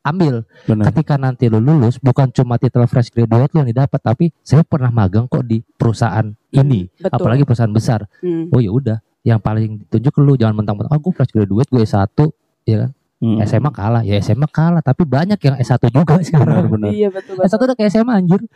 ambil. 0.00 0.44
Benar. 0.64 0.84
Ketika 0.90 1.14
nanti 1.20 1.46
lu 1.52 1.60
lulus 1.60 2.00
bukan 2.00 2.32
cuma 2.32 2.56
titel 2.56 2.84
fresh 2.88 3.12
graduate 3.12 3.52
lu 3.52 3.64
yang 3.64 3.70
didapat 3.70 4.00
tapi 4.00 4.32
saya 4.40 4.64
pernah 4.64 4.88
magang 4.88 5.28
kok 5.28 5.44
di 5.44 5.60
perusahaan 5.60 6.26
ini. 6.50 6.88
Betul. 6.96 7.16
apalagi 7.16 7.42
perusahaan 7.44 7.72
besar. 7.72 8.08
Hmm. 8.24 8.48
oh 8.52 8.60
ya 8.60 8.72
udah. 8.72 8.98
Yang 9.20 9.40
paling 9.44 9.70
ditunjuk 9.84 10.12
ke 10.16 10.20
lu 10.24 10.32
jangan 10.40 10.56
mentang-mentang 10.56 10.96
ah 10.96 11.00
gue 11.00 11.12
fresh 11.12 11.32
graduate 11.32 11.68
gue 11.68 11.82
S1 11.84 12.08
ya 12.64 12.76
kan? 12.86 12.90
Hmm. 13.20 13.36
SMA 13.44 13.70
kalah. 13.76 14.02
Ya 14.02 14.16
SMA 14.24 14.48
kalah 14.48 14.80
tapi 14.80 15.04
banyak 15.04 15.36
yang 15.44 15.56
S1 15.60 15.92
juga 15.92 16.16
benar 16.16 16.24
sekarang. 16.24 16.64
benar. 16.72 16.90
Iya 16.90 17.08
betul 17.12 17.36
S1 17.36 17.52
betul. 17.52 17.64
udah 17.68 17.76
kayak 17.76 17.90
SMA 17.92 18.12
anjir. 18.16 18.40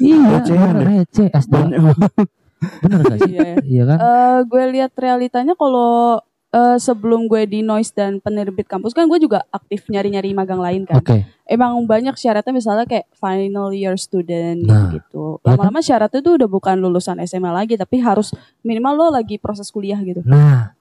Iya 0.00 0.16
bener 0.48 0.72
deh. 0.72 0.86
receh 1.04 1.28
S2 1.28 1.54
banyak 1.76 2.12
bener 2.82 2.98
gak 3.06 3.18
sih? 3.22 3.32
Iya. 3.38 3.42
iya 3.62 3.82
kan? 3.86 3.98
Eh, 4.02 4.38
gue 4.50 4.62
lihat 4.74 4.92
realitanya 4.98 5.54
kalau 5.54 6.18
eh, 6.48 6.76
sebelum 6.76 7.28
gue 7.28 7.44
di 7.44 7.60
Noise 7.60 7.92
dan 7.92 8.18
penerbit 8.18 8.64
kampus 8.64 8.96
kan 8.96 9.04
gue 9.04 9.20
juga 9.20 9.44
aktif 9.48 9.84
nyari-nyari 9.86 10.32
magang 10.32 10.60
lain 10.60 10.88
kan. 10.88 11.00
Oke. 11.00 11.28
Emang 11.44 11.76
banyak 11.84 12.12
syaratnya 12.14 12.52
misalnya 12.52 12.84
kayak 12.84 13.08
final 13.12 13.72
year 13.72 13.96
student 13.96 14.64
Nah, 14.64 14.92
gitu. 14.92 15.40
iya 15.40 15.44
kan? 15.44 15.48
Lama-lama 15.56 15.80
syaratnya 15.80 16.20
tuh 16.20 16.36
udah 16.36 16.48
bukan 16.48 16.76
lulusan 16.76 17.20
SMA 17.24 17.52
lagi 17.52 17.76
tapi 17.76 18.00
harus 18.00 18.32
minimal 18.60 18.92
lo 18.96 19.06
lagi 19.12 19.36
proses 19.36 19.68
kuliah 19.68 19.96
gitu. 20.00 20.20
Nah, 20.24 20.72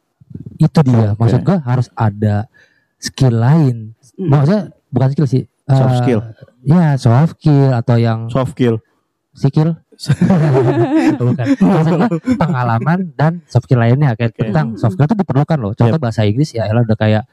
itu 0.60 0.80
dia. 0.84 1.16
Maksud 1.16 1.40
gua 1.44 1.58
harus 1.64 1.88
ada 1.94 2.48
skill 3.00 3.36
lain. 3.38 3.76
Mm. 4.18 4.28
Maksudnya 4.28 4.62
bukan 4.92 5.10
skill 5.14 5.28
sih. 5.28 5.44
Soft 5.68 5.94
eh, 5.94 6.00
skill. 6.00 6.20
Ya, 6.64 6.96
soft 6.96 7.40
skill 7.40 7.72
atau 7.76 7.96
yang 8.00 8.28
Soft 8.32 8.56
skill. 8.56 8.80
skill. 9.36 9.76
bukan. 11.20 11.46
Pengalaman 12.36 13.00
dan 13.14 13.42
soft 13.46 13.66
skill 13.66 13.80
lainnya 13.80 14.14
kayak 14.14 14.32
Oke. 14.32 14.42
tentang 14.46 14.76
soft 14.76 14.96
skill 14.96 15.06
itu 15.06 15.16
diperlukan 15.16 15.58
loh. 15.58 15.72
Contoh 15.74 15.98
bahasa 15.98 16.24
Inggris 16.24 16.52
ya 16.52 16.66
elah 16.66 16.84
udah 16.84 16.96
kayak 16.96 17.24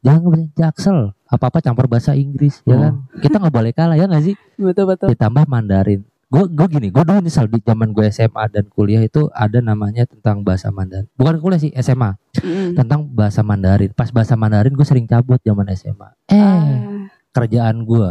jangan 0.00 0.48
jaksel 0.52 0.98
apa-apa 1.26 1.58
campur 1.60 1.86
bahasa 1.86 2.12
Inggris 2.12 2.60
ya 2.62 2.74
Oh. 2.74 2.80
kan. 2.80 2.92
Kita 3.18 3.36
nggak 3.38 3.54
boleh 3.54 3.72
kalah 3.72 3.96
ya 3.96 4.04
nggak 4.04 4.24
sih? 4.24 4.34
Betul 4.56 4.84
betul. 4.86 5.08
Ditambah 5.10 5.44
Mandarin. 5.44 6.02
Gue 6.24 6.50
gue 6.50 6.66
gini, 6.68 6.88
gue 6.90 6.98
dulu 7.00 7.20
misal 7.22 7.46
di 7.46 7.62
zaman 7.62 7.90
gue 7.90 8.10
SMA 8.10 8.50
dan 8.50 8.66
kuliah 8.66 8.98
itu 9.00 9.30
ada 9.30 9.62
namanya 9.62 10.02
tentang 10.02 10.42
bahasa 10.42 10.66
Mandarin. 10.68 11.06
Bukan 11.14 11.38
kuliah 11.38 11.60
sih 11.60 11.70
SMA 11.76 12.18
Mm-mm. 12.36 12.74
tentang 12.74 13.06
bahasa 13.06 13.40
Mandarin. 13.40 13.94
Pas 13.94 14.10
bahasa 14.10 14.34
Mandarin 14.34 14.74
gue 14.74 14.82
sering 14.82 15.06
cabut 15.06 15.38
zaman 15.38 15.68
SMA. 15.72 16.08
Eh, 16.26 16.34
Ah, 16.34 17.06
kerjaan 17.30 17.82
gue 17.82 18.10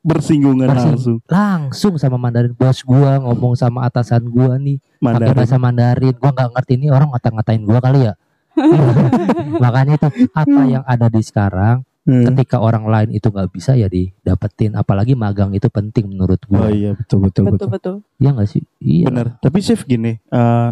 Bersinggungan 0.00 0.64
Bersing- 0.66 0.96
langsung. 0.96 1.16
langsung 1.26 1.94
sama 1.96 2.16
Mandarin. 2.16 2.52
Bos 2.52 2.80
gue 2.80 2.96
ngomong 3.20 3.52
sama 3.52 3.84
atasan 3.84 4.24
gue 4.24 4.52
nih 4.58 4.76
pakai 4.80 5.00
Mandarin. 5.28 5.36
bahasa 5.36 5.56
Mandarin. 5.56 6.14
Gue 6.14 6.30
nggak 6.30 6.50
ngerti 6.50 6.72
ini 6.74 6.86
orang 6.88 7.08
ngata-ngatain 7.10 7.62
gue 7.62 7.78
kali 7.78 8.00
ya. 8.02 8.14
Makanya 9.60 9.94
itu 9.94 10.08
apa 10.30 10.60
yang 10.64 10.84
ada 10.84 11.06
di 11.06 11.20
sekarang 11.20 11.84
Hmm. 12.04 12.20
ketika 12.28 12.60
orang 12.60 12.84
lain 12.84 13.16
itu 13.16 13.26
nggak 13.26 13.48
bisa 13.48 13.72
ya 13.72 13.88
didapetin. 13.88 14.72
Apalagi 14.74 15.12
magang 15.12 15.52
itu 15.52 15.68
penting 15.68 16.04
menurut 16.06 16.36
gue. 16.38 16.52
Oh 16.54 16.68
iya 16.68 16.92
betul 16.92 17.16
betul 17.22 17.44
betul 17.46 17.56
betul. 17.64 17.68
betul. 17.70 17.94
Iya 18.18 18.30
nggak 18.30 18.44
sih? 18.46 18.62
Iya. 18.78 19.04
Bener. 19.08 19.26
Tapi 19.38 19.58
Chef 19.58 19.80
gini, 19.82 20.20
eh, 20.20 20.68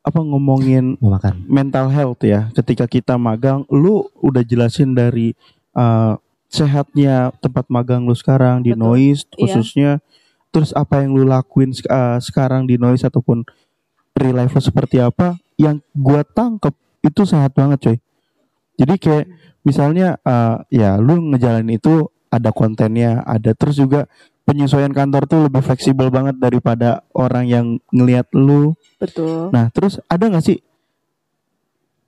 apa 0.00 0.18
ngomongin 0.18 0.96
Mau 0.96 1.08
makan. 1.10 1.40
mental 1.46 1.88
health 1.88 2.20
ya. 2.20 2.52
Ketika 2.52 2.84
kita 2.84 3.16
magang, 3.16 3.64
lu 3.68 4.12
udah 4.16 4.40
jelasin 4.40 4.92
dari 4.92 5.32
eh, 5.72 6.12
sehatnya 6.50 7.30
tempat 7.38 7.70
magang 7.70 8.02
lu 8.04 8.12
sekarang 8.12 8.60
di 8.66 8.74
Betul. 8.74 8.82
noise 8.82 9.22
Iya. 9.30 9.34
khususnya. 9.38 9.92
Terus 10.50 10.74
apa 10.74 11.06
yang 11.06 11.14
lu 11.14 11.22
lakuin 11.22 11.70
eh, 11.70 12.18
sekarang 12.18 12.66
di 12.66 12.74
noise 12.74 13.06
ataupun 13.06 13.46
real 14.18 14.34
life 14.34 14.52
lu 14.58 14.60
seperti 14.60 14.98
apa? 14.98 15.38
Yang 15.54 15.86
gua 15.94 16.26
tangkep 16.26 16.74
itu 17.06 17.22
sehat 17.22 17.54
banget 17.54 17.78
coy. 17.80 17.96
Jadi 18.74 18.94
kayak 18.98 19.26
misalnya 19.62 20.18
eh, 20.26 20.56
ya 20.74 20.98
lu 20.98 21.22
ngejalanin 21.30 21.78
itu 21.78 22.10
ada 22.30 22.50
kontennya, 22.50 23.22
ada 23.22 23.54
terus 23.54 23.78
juga 23.78 24.10
penyesuaian 24.42 24.90
kantor 24.90 25.30
tuh 25.30 25.40
lebih 25.46 25.62
fleksibel 25.62 26.10
banget 26.10 26.34
daripada 26.42 27.06
orang 27.14 27.46
yang 27.46 27.66
ngelihat 27.94 28.26
lu 28.34 28.74
Betul. 28.98 29.54
Nah, 29.54 29.70
terus 29.70 30.02
ada 30.10 30.26
nggak 30.26 30.42
sih 30.42 30.58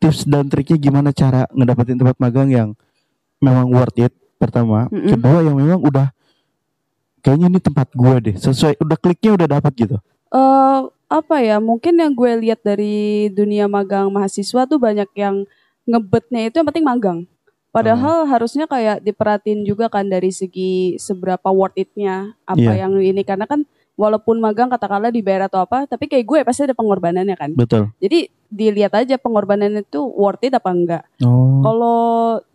tips 0.02 0.26
dan 0.26 0.50
triknya 0.50 0.82
gimana 0.82 1.14
cara 1.14 1.46
ngedapetin 1.54 1.94
tempat 2.02 2.18
magang 2.18 2.50
yang 2.50 2.68
memang 3.38 3.70
worth 3.70 3.94
it 4.02 4.10
pertama, 4.42 4.90
Mm-mm. 4.90 5.14
kedua 5.14 5.38
yang 5.40 5.54
memang 5.54 5.78
udah 5.80 6.10
kayaknya 7.20 7.46
ini 7.48 7.60
tempat 7.60 7.88
gua 7.94 8.18
deh, 8.18 8.34
sesuai 8.34 8.76
udah 8.76 8.98
kliknya 8.98 9.30
udah 9.32 9.48
dapat 9.48 9.72
gitu. 9.78 9.96
eh 10.28 10.80
apa 11.06 11.36
ya 11.38 11.60
mungkin 11.60 11.92
yang 11.94 12.10
gue 12.10 12.40
lihat 12.40 12.64
dari 12.64 13.28
dunia 13.28 13.68
magang 13.68 14.08
mahasiswa 14.08 14.64
tuh 14.64 14.80
banyak 14.80 15.04
yang 15.12 15.44
ngebetnya 15.84 16.48
itu 16.48 16.56
yang 16.56 16.64
penting 16.64 16.82
magang 16.82 17.18
padahal 17.68 18.24
harusnya 18.24 18.64
kayak 18.64 19.00
diperhatiin 19.00 19.60
juga 19.62 19.92
kan 19.92 20.08
dari 20.08 20.32
segi 20.32 20.96
seberapa 20.96 21.44
worth 21.48 21.76
it-nya 21.76 22.32
apa 22.44 22.64
Iya. 22.64 22.88
yang 22.88 22.96
ini 22.96 23.22
karena 23.22 23.44
kan 23.44 23.68
walaupun 23.92 24.40
magang 24.40 24.72
katakanlah 24.72 25.12
dibayar 25.12 25.52
atau 25.52 25.60
apa 25.60 25.84
tapi 25.84 26.08
kayak 26.08 26.24
gue 26.24 26.38
pasti 26.42 26.64
ada 26.64 26.72
pengorbanannya 26.72 27.36
kan 27.36 27.52
Betul. 27.52 27.92
jadi 28.00 28.32
dilihat 28.48 28.96
aja 28.96 29.20
pengorbanannya 29.20 29.84
itu 29.84 30.00
worth 30.00 30.40
it 30.40 30.52
apa 30.52 30.70
enggak 30.72 31.04
Oh. 31.20 31.60
kalau 31.60 32.00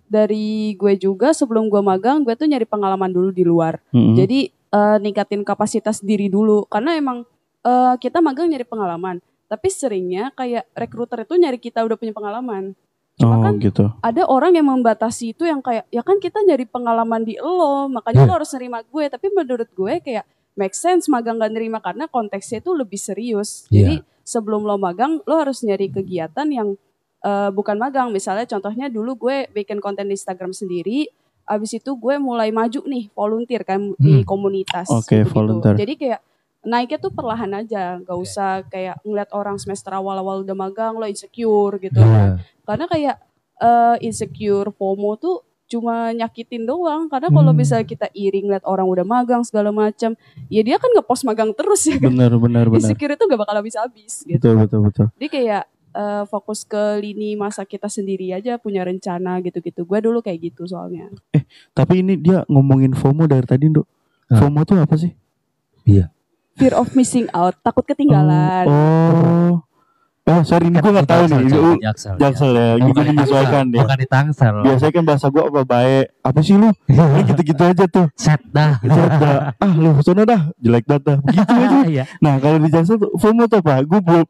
dari 0.07 0.73
gue 0.73 0.95
juga 0.95 1.35
sebelum 1.35 1.67
gue 1.67 1.79
magang 1.83 2.23
gue 2.23 2.33
tuh 2.33 2.47
nyari 2.47 2.63
pengalaman 2.63 3.11
dulu 3.11 3.29
di 3.29 3.43
luar 3.43 3.79
Mm-mm. 3.91 4.15
jadi 4.15 4.39
eh, 4.51 4.97
ningkatin 4.99 5.43
kapasitas 5.43 6.03
diri 6.03 6.27
dulu 6.27 6.67
karena 6.67 6.95
emang 6.95 7.23
eh, 7.63 7.95
kita 7.99 8.23
magang 8.23 8.47
nyari 8.47 8.63
pengalaman. 8.67 9.19
Tapi 9.47 9.67
seringnya 9.71 10.35
kayak 10.35 10.67
rekruter 10.75 11.23
itu 11.23 11.39
nyari 11.39 11.55
kita 11.55 11.79
udah 11.83 11.95
punya 11.95 12.11
pengalaman. 12.11 12.75
Cuma 13.17 13.39
oh 13.39 13.41
kan 13.41 13.57
gitu. 13.57 13.89
ada 14.03 14.27
orang 14.27 14.53
yang 14.59 14.67
membatasi 14.67 15.31
itu 15.33 15.47
yang 15.47 15.63
kayak 15.63 15.87
ya 15.89 16.03
kan 16.03 16.19
kita 16.19 16.43
nyari 16.43 16.67
pengalaman 16.67 17.23
di 17.23 17.39
lo, 17.39 17.87
makanya 17.89 18.27
Iya. 18.27 18.29
lo 18.29 18.33
harus 18.43 18.51
nerima 18.53 18.83
gue. 18.83 19.03
Tapi 19.07 19.27
menurut 19.31 19.69
gue 19.71 19.93
kayak 20.03 20.27
make 20.59 20.75
sense 20.75 21.07
magang 21.07 21.39
gak 21.39 21.49
nerima 21.55 21.79
karena 21.79 22.05
konteksnya 22.11 22.59
itu 22.59 22.75
lebih 22.75 22.99
serius. 22.99 23.65
Iya. 23.71 23.71
Jadi 23.71 23.95
sebelum 24.27 24.67
lo 24.67 24.75
magang 24.75 25.23
lo 25.23 25.35
harus 25.39 25.63
nyari 25.63 25.87
kegiatan 25.89 26.47
yang 26.51 26.75
eh, 27.19 27.49
bukan 27.49 27.75
magang. 27.75 28.09
Misalnya 28.09 28.45
contohnya 28.45 28.87
dulu 28.87 29.17
gue 29.17 29.49
bikin 29.51 29.77
konten 29.77 30.07
di 30.07 30.13
Instagram 30.13 30.51
sendiri. 30.51 31.09
Abis 31.43 31.79
itu 31.79 31.95
gue 31.95 32.15
mulai 32.17 32.51
maju 32.51 32.83
nih 32.83 33.07
volunteer 33.11 33.63
kan 33.63 33.95
di 33.95 34.21
Hmm. 34.21 34.27
komunitas. 34.27 34.91
Oke, 34.91 35.23
gitu-gitu. 35.23 35.31
volunteer. 35.31 35.75
Jadi 35.75 35.93
kayak 35.95 36.19
naiknya 36.61 36.99
tuh 36.99 37.11
perlahan 37.11 37.51
aja, 37.55 37.95
nggak 37.97 38.17
usah 38.17 38.67
kayak 38.67 38.99
ngeliat 39.01 39.31
orang 39.31 39.55
semester 39.55 39.87
awal-awal 39.89 40.43
udah 40.43 40.51
magang 40.53 40.93
lo 40.93 41.07
insecure 41.07 41.79
gitu. 41.79 41.97
Iya. 41.97 42.43
Karena 42.63 42.85
kayak 42.85 43.15
eh, 43.57 43.95
insecure 44.03 44.69
FOMO 44.69 45.17
tuh 45.17 45.41
cuma 45.65 46.11
nyakitin 46.11 46.63
doang. 46.63 47.07
Karena 47.07 47.27
kalau 47.27 47.49
Hmm. 47.49 47.57
misalnya 47.57 47.83
kita 47.83 48.07
iri 48.13 48.43
ngeliat 48.43 48.61
orang 48.63 48.85
udah 48.85 49.01
magang 49.01 49.41
segala 49.41 49.71
macam, 49.71 50.13
ya 50.45 50.61
dia 50.61 50.77
kan 50.77 50.91
ngepost 50.93 51.23
magang 51.23 51.55
terus 51.55 51.81
ya 51.83 51.97
kan. 51.97 52.11
Benar 52.13 52.37
benar 52.37 52.67
benar. 52.67 52.83
Insecure 52.85 53.15
itu 53.15 53.23
gak 53.23 53.39
bakal 53.39 53.55
habis-habis 53.57 54.21
gitu. 54.23 54.37
Betul 54.37 54.53
betul 54.61 54.79
betul. 54.85 55.05
Jadi 55.15 55.27
kayak 55.27 55.63
eh, 55.97 56.23
fokus 56.29 56.61
ke 56.61 57.01
lini 57.01 57.33
masa 57.33 57.65
kita 57.65 57.89
sendiri 57.89 58.29
aja 58.29 58.61
punya 58.61 58.85
rencana 58.85 59.41
gitu-gitu. 59.41 59.81
Gue 59.83 59.97
dulu 59.97 60.21
kayak 60.21 60.53
gitu 60.53 60.69
soalnya. 60.69 61.09
Tapi 61.73 62.05
ini 62.05 62.13
dia 62.21 62.45
ngomongin 62.45 62.93
FOMO 62.93 63.25
dari 63.25 63.49
tadi, 63.49 63.73
Nduk. 63.73 63.87
Ah. 64.29 64.37
FOMO 64.37 64.61
tuh 64.61 64.77
apa 64.77 64.93
sih? 64.93 65.11
Fear 66.57 66.73
of 66.73 66.89
missing 66.97 67.29
out, 67.37 67.53
takut 67.61 67.85
ketinggalan. 67.85 68.65
Oh. 68.65 69.61
Oh, 70.27 70.43
sorry 70.43 70.67
ini 70.67 70.75
gue 70.83 70.91
nggak 70.91 71.07
tahu 71.07 71.23
nih. 71.31 71.39
Jaksel, 71.39 71.79
Jaksel, 71.79 72.15
Jaksel 72.19 72.51
ya, 72.51 72.67
Bukan 72.75 72.91
gue 72.91 72.99
di 72.99 73.11
menyesuaikan 73.15 73.63
dia. 73.71 73.79
Bukan 73.79 73.97
di 74.03 74.07
Tangsel. 74.11 74.55
Biasanya 74.59 74.91
kan 74.91 75.03
bahasa 75.07 75.25
gua 75.31 75.43
apa 75.47 75.61
baik. 75.63 76.05
Apa 76.19 76.39
sih 76.43 76.59
lu? 76.59 76.67
Lu 76.91 77.21
gitu-gitu 77.23 77.63
aja 77.63 77.85
tuh. 77.87 78.11
Set 78.19 78.43
dah. 78.51 78.75
Set 78.83 79.11
dah. 79.23 79.55
ah 79.55 79.71
lu 79.71 79.95
sono 80.03 80.27
dah 80.27 80.51
jelek 80.59 80.83
dah 80.83 80.99
dah. 80.99 81.17
Begitu 81.23 81.53
aja. 81.63 81.77
Iya. 81.87 82.03
Nah 82.19 82.43
kalau 82.43 82.59
di 82.59 82.67
Jaksel 82.67 82.99
tuh 82.99 83.15
FOMO 83.15 83.47
tuh 83.47 83.63
apa? 83.63 83.79
Gue 83.87 83.99
belum 84.03 84.27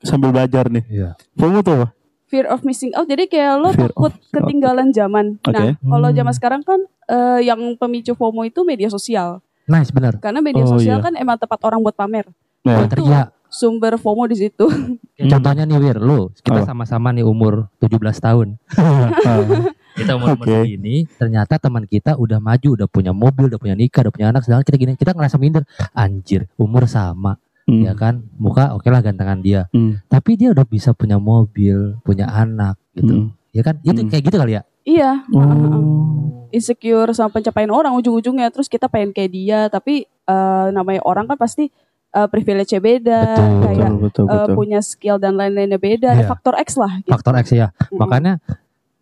sambil 0.00 0.30
belajar 0.30 0.66
nih. 0.66 0.84
Iya. 0.86 1.10
FOMO 1.34 1.60
tuh 1.60 1.74
apa? 1.74 1.88
Fear 2.26 2.46
of 2.46 2.60
missing 2.60 2.92
out. 2.92 3.04
Jadi 3.04 3.24
kayak 3.26 3.52
lo 3.56 3.72
Fear 3.72 3.88
takut 3.88 4.12
of- 4.12 4.20
ketinggalan 4.30 4.92
zaman. 4.92 5.40
Oke. 5.40 5.50
Nah, 5.50 5.72
kalau 5.74 6.08
Hmm. 6.08 6.16
zaman 6.16 6.34
sekarang 6.34 6.62
kan 6.62 6.80
eh, 7.08 7.40
yang 7.42 7.56
pemicu 7.74 8.12
FOMO 8.12 8.44
itu 8.44 8.60
media 8.62 8.86
sosial. 8.86 9.40
Nice 9.64 9.88
bener. 9.88 10.20
Karena 10.20 10.38
media 10.38 10.60
Oh, 10.62 10.76
sosial 10.76 11.00
iya. 11.00 11.04
kan 11.04 11.12
emang 11.14 11.36
tempat 11.36 11.56
orang 11.62 11.80
buat 11.80 11.92
pamer. 11.92 12.28
Nah, 12.60 12.84
Betul. 12.84 13.04
Teriak. 13.04 13.28
Sumber 13.48 13.96
FOMO 13.96 14.28
di 14.28 14.36
situ. 14.38 14.68
Ya, 15.16 15.24
Contohnya 15.26 15.64
nih 15.64 15.80
Wir, 15.80 15.96
lu 15.96 16.28
kita 16.36 16.62
sama-sama 16.62 17.10
nih 17.10 17.24
umur 17.24 17.72
17 17.80 18.20
tahun. 18.20 18.60
ah, 19.24 19.72
Kita 19.90 20.14
umur 20.14 20.36
Oke. 20.36 20.46
segini, 20.52 21.08
ternyata 21.10 21.56
teman 21.56 21.82
kita 21.82 22.14
udah 22.14 22.38
maju, 22.38 22.68
udah 22.76 22.86
punya 22.86 23.10
mobil, 23.10 23.48
udah 23.48 23.58
punya 23.58 23.74
nikah, 23.74 24.04
udah 24.04 24.12
punya 24.12 24.28
anak, 24.28 24.44
sedangkan 24.44 24.62
kita 24.62 24.76
gini, 24.76 24.92
kita 24.94 25.10
ngerasa 25.10 25.36
minder. 25.36 25.66
Anjir, 25.90 26.46
umur 26.54 26.86
sama, 26.86 27.34
hmm, 27.68 27.84
ya 27.84 27.92
kan? 27.92 28.24
Muka 28.34 28.72
oke 28.72 28.88
lah 28.88 28.98
gantengan 28.98 29.38
dia. 29.38 29.68
hmm, 29.68 30.08
Tapi 30.08 30.34
dia 30.34 30.50
udah 30.50 30.64
bisa 30.64 30.90
punya 30.90 31.16
mobil, 31.16 32.00
punya 32.00 32.24
anak 32.26 32.80
gitu. 32.92 33.28
hmm. 33.28 33.52
Ya 33.52 33.62
kan? 33.62 33.76
Itu 33.80 34.00
Hmm. 34.00 34.08
kayak 34.08 34.24
gitu 34.24 34.36
kali 34.36 34.56
ya? 34.56 34.62
iya. 34.82 35.20
Oh. 35.30 36.48
Insecure 36.48 37.12
sama 37.12 37.28
pencapaian 37.30 37.68
orang 37.68 37.92
ujung-ujungnya. 37.94 38.48
Terus 38.48 38.66
kita 38.66 38.88
pengen 38.88 39.12
kayak 39.12 39.30
dia. 39.30 39.60
Tapi 39.68 40.04
eh, 40.04 40.66
namanya 40.70 41.04
orang 41.04 41.24
kan 41.26 41.36
pasti 41.36 41.68
eh, 42.08 42.24
privilege-nya 42.26 42.80
beda. 42.80 43.20
Betul, 43.22 43.48
kayak 43.62 43.76
Betul 43.78 44.00
betul 44.00 44.24
eh, 44.24 44.32
betul. 44.38 44.54
punya 44.56 44.80
skill 44.80 45.16
dan 45.16 45.36
lain-lainnya 45.36 45.76
beda. 45.76 46.10
Iya. 46.14 46.24
faktor 46.26 46.56
X 46.56 46.76
lah. 46.76 46.92
Gitu. 46.98 47.12
Faktor 47.12 47.36
X 47.36 47.52
ya. 47.52 47.68
Mm-mm. 47.68 48.00
Makanya 48.00 48.32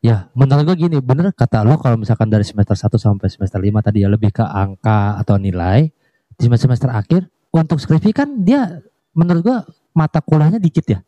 ya 0.02 0.26
menurut 0.34 0.62
gue 0.64 0.76
gini, 0.76 0.98
bener 0.98 1.30
kata 1.30 1.62
lo 1.62 1.78
kalau 1.78 1.94
misalkan 1.94 2.26
dari 2.26 2.42
semester 2.42 2.74
1 2.74 2.90
sampai 2.96 3.26
semester 3.26 3.58
5 3.58 3.70
tadi 3.80 4.02
ya 4.02 4.10
lebih 4.10 4.30
ke 4.30 4.42
angka 4.42 5.18
atau 5.18 5.38
nilai. 5.38 5.86
Di 6.34 6.44
semester 6.44 6.66
semester 6.66 6.90
akhir 6.90 7.30
untuk 7.52 7.78
skripsi 7.78 8.10
kan 8.12 8.28
dia 8.42 8.82
menurut 9.16 9.42
gue 9.42 9.58
mata 9.96 10.20
kuliahnya 10.20 10.60
dikit 10.60 10.86
ya. 10.86 10.98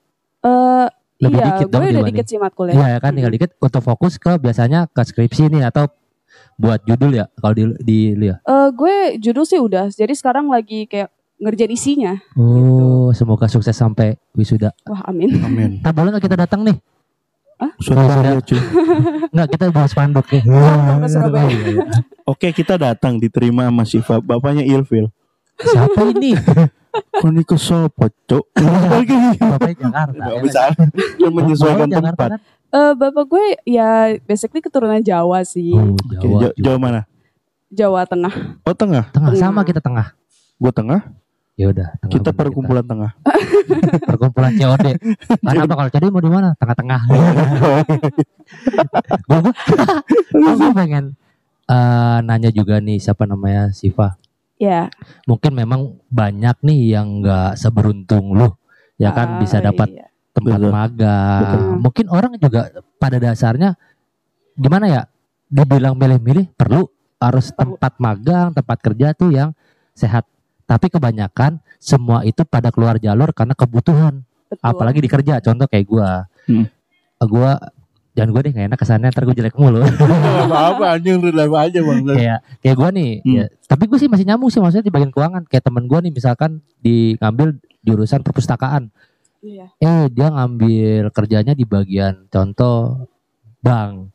Eh, 0.45 0.87
Lebih 1.19 1.39
iya, 1.43 1.47
dikit 1.51 1.67
gue 1.69 1.75
dong 1.75 1.85
udah 1.91 2.09
dikit 2.09 2.27
sih 2.31 2.39
matkulnya. 2.39 2.75
Iya 2.79 2.87
ya 2.95 2.99
kan 3.03 3.11
tinggal 3.13 3.33
dikit 3.35 3.51
untuk 3.59 3.83
fokus 3.83 4.17
ke 4.17 4.39
biasanya 4.39 4.87
ke 4.89 5.03
skripsi 5.03 5.51
nih 5.51 5.67
atau 5.67 5.91
buat 6.59 6.83
judul 6.87 7.19
ya 7.19 7.27
kalau 7.39 7.55
di 7.55 7.65
di 7.83 7.99
lu 8.15 8.31
ya. 8.31 8.37
Eh, 8.43 8.69
gue 8.71 8.95
judul 9.19 9.45
sih 9.45 9.59
udah. 9.59 9.91
Jadi 9.91 10.15
sekarang 10.15 10.47
lagi 10.51 10.87
kayak 10.87 11.11
ngerjain 11.39 11.71
isinya. 11.71 12.13
Oh, 12.35 13.15
semoga 13.15 13.47
sukses 13.47 13.75
sampai 13.75 14.19
wisuda. 14.35 14.75
Wah, 14.91 15.07
amin. 15.07 15.39
Amin. 15.43 15.71
Tak 15.83 15.95
boleh 15.95 16.11
nggak 16.15 16.25
kita 16.27 16.39
datang 16.39 16.67
nih? 16.67 16.79
Surabaya 17.83 18.39
cuy. 18.39 18.59
Enggak, 19.35 19.49
kita 19.59 19.65
bahas 19.75 19.91
spanduk 19.91 20.27
ya. 20.31 20.43
Surabaya. 21.11 21.51
Iya, 21.51 21.67
iya. 21.75 21.83
Oke 22.23 22.55
kita 22.55 22.79
datang 22.79 23.19
diterima 23.19 23.67
sama 23.67 23.83
Siva. 23.83 24.23
Bapaknya 24.23 24.63
Ilfil. 24.63 25.11
Siapa 25.59 26.01
ini? 26.13 26.33
Kok 26.89 27.29
ini 27.29 27.43
sopo 27.55 28.07
cuk? 28.27 28.45
Bapaknya 28.55 29.75
Jakarta. 29.77 30.25
Gak 30.25 30.43
bisa. 30.43 30.61
Yang 31.19 31.33
menyesuaikan 31.35 31.89
Bapak 31.89 32.03
tempat. 32.15 32.29
kan? 32.29 32.41
Eh, 32.69 32.93
bapak 32.93 33.25
gue 33.27 33.45
ya 33.65 33.91
basically 34.25 34.61
keturunan 34.61 35.01
Jawa 35.01 35.41
sih. 35.43 35.73
Oh, 35.73 35.97
Jawa. 36.15 36.39
Ja- 36.43 36.57
Jawa 36.59 36.77
mana? 36.77 37.01
Jawa 37.69 38.05
Tengah. 38.05 38.35
Oh 38.63 38.75
tengah. 38.75 39.05
Tengah 39.11 39.31
Tengah. 39.33 39.41
sama 39.41 39.61
kita 39.63 39.81
tengah. 39.81 40.13
Gue 40.57 40.73
tengah. 40.73 41.01
Ya 41.59 41.67
udah, 41.67 41.91
tengah 41.99 42.13
Kita 42.15 42.31
perkumpulan 42.31 42.87
tengah. 42.87 43.19
perkumpulan 44.09 44.55
COD. 44.55 44.87
Karena 45.43 45.63
apa 45.67 45.75
kalau 45.75 45.91
COD 45.91 46.05
mau 46.07 46.23
di 46.23 46.31
mana? 46.31 46.49
Tengah-tengah. 46.55 47.01
gue 50.31 50.53
gue 50.55 50.71
pengen 50.73 51.05
eh, 51.67 52.19
nanya 52.23 52.51
juga 52.51 52.79
nih 52.79 53.03
siapa 53.03 53.27
namanya 53.27 53.75
Siva. 53.75 54.15
Ya. 54.59 54.91
Mungkin 55.25 55.55
memang 55.55 56.03
banyak 56.11 56.57
nih 56.67 56.99
yang 56.99 57.23
nggak 57.23 57.55
seberuntung 57.55 58.35
lu, 58.35 58.51
ya 58.99 59.15
kan 59.15 59.39
Ah, 59.39 59.41
bisa 59.41 59.63
dapat 59.63 59.87
iya. 59.95 60.07
tempat 60.35 60.59
Betul. 60.59 60.71
magang. 60.75 61.41
Betul. 61.43 61.61
Mungkin 61.79 62.07
orang 62.11 62.33
juga 62.43 62.61
pada 62.99 63.17
dasarnya 63.23 63.79
gimana 64.59 64.87
ya? 64.91 65.03
Dibilang 65.49 65.97
milih-milih 65.97 66.53
perlu 66.59 66.85
harus 67.17 67.49
Perlu. 67.55 67.79
tempat 67.79 67.93
magang, 68.03 68.49
tempat 68.53 68.79
kerja 68.85 69.15
tuh 69.17 69.31
yang 69.33 69.55
sehat. 69.95 70.27
Tapi 70.69 70.93
kebanyakan 70.93 71.63
semua 71.81 72.21
itu 72.29 72.45
pada 72.45 72.69
keluar 72.69 73.01
jalur 73.01 73.33
karena 73.33 73.57
kebutuhan. 73.57 74.21
Betul. 74.51 74.61
Apalagi 74.61 75.01
di 75.01 75.09
kerja. 75.09 75.41
Contoh 75.41 75.65
kayak 75.65 75.87
gua. 75.89 76.29
Hmm. 76.45 76.69
Gua 77.25 77.57
jangan 78.19 78.31
gue 78.31 78.43
deh 78.43 78.53
gak 78.53 78.67
enak 78.67 78.79
kesannya 78.79 79.09
ntar 79.09 79.23
gue 79.23 79.37
jelek 79.37 79.55
mulu 79.55 79.79
apa 80.67 80.85
anjing 80.99 81.23
relax 81.23 81.49
aja 81.49 81.79
bang. 81.81 81.99
kayak 82.05 82.39
kayak 82.59 82.77
gue 82.77 82.91
nih 82.93 83.11
Hmm. 83.21 83.35
ya, 83.37 83.45
tapi 83.65 83.85
gue 83.87 83.95
sih 83.97 84.09
masih 84.09 84.25
nyambung 84.25 84.51
sih 84.51 84.59
maksudnya 84.59 84.83
di 84.83 84.91
bagian 84.91 85.09
keuangan 85.09 85.43
kayak 85.45 85.63
temen 85.63 85.85
gue 85.85 85.99
nih 86.01 86.11
misalkan 86.11 86.51
di 86.77 86.97
ngambil 87.17 87.55
jurusan 87.81 88.21
perpustakaan 88.21 88.91
Iya. 89.39 89.71
eh 89.79 90.11
dia 90.11 90.29
ngambil 90.29 91.09
kerjanya 91.09 91.55
di 91.55 91.63
bagian 91.63 92.27
contoh 92.27 93.07
bank 93.59 94.11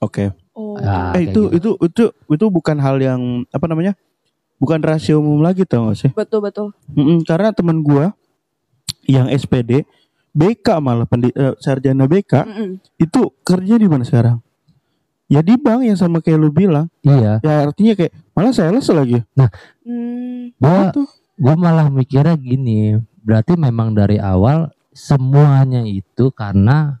Oke. 0.00 0.32
Oh. 0.52 0.80
Ah, 0.80 1.12
Eh 1.12 1.28
itu 1.28 1.52
gitu. 1.52 1.76
itu 1.76 1.92
itu 1.92 2.04
itu 2.26 2.44
bukan 2.48 2.72
hal 2.76 2.96
yang 2.96 3.20
apa 3.46 3.68
namanya? 3.68 3.92
Bukan 4.56 4.80
rahasia 4.80 5.12
umum 5.14 5.38
lagi 5.38 5.62
tau 5.62 5.88
gak 5.88 5.96
sih? 5.98 6.10
Betul 6.10 6.40
betul. 6.40 6.72
Mm-mm, 6.90 7.20
karena 7.22 7.52
teman 7.52 7.80
gua 7.80 8.16
yang 9.04 9.28
SPD 9.28 9.84
BK 10.30 10.66
malah 10.78 11.06
pendi, 11.06 11.30
eh, 11.34 11.54
sarjana 11.58 12.06
BK 12.06 12.32
Mm-mm. 12.46 12.70
itu 12.96 13.20
kerja 13.42 13.74
di 13.76 13.86
mana 13.90 14.06
sekarang? 14.06 14.38
Ya 15.30 15.42
di 15.42 15.54
bank 15.54 15.86
yang 15.86 15.94
sama 15.94 16.18
kayak 16.18 16.38
lu 16.38 16.50
bilang. 16.50 16.90
iya 17.02 17.38
Ya 17.40 17.62
artinya 17.62 17.94
kayak 17.94 18.10
malah 18.34 18.50
sales 18.50 18.86
lagi. 18.90 19.22
Hmm, 19.86 20.50
gue 20.54 20.78
Itu. 20.90 21.02
gue 21.38 21.54
malah 21.54 21.86
mikirnya 21.86 22.34
gini 22.34 22.98
berarti 23.20 23.54
memang 23.54 23.94
dari 23.94 24.18
awal 24.18 24.74
semuanya 24.90 25.86
itu 25.86 26.34
karena 26.34 26.98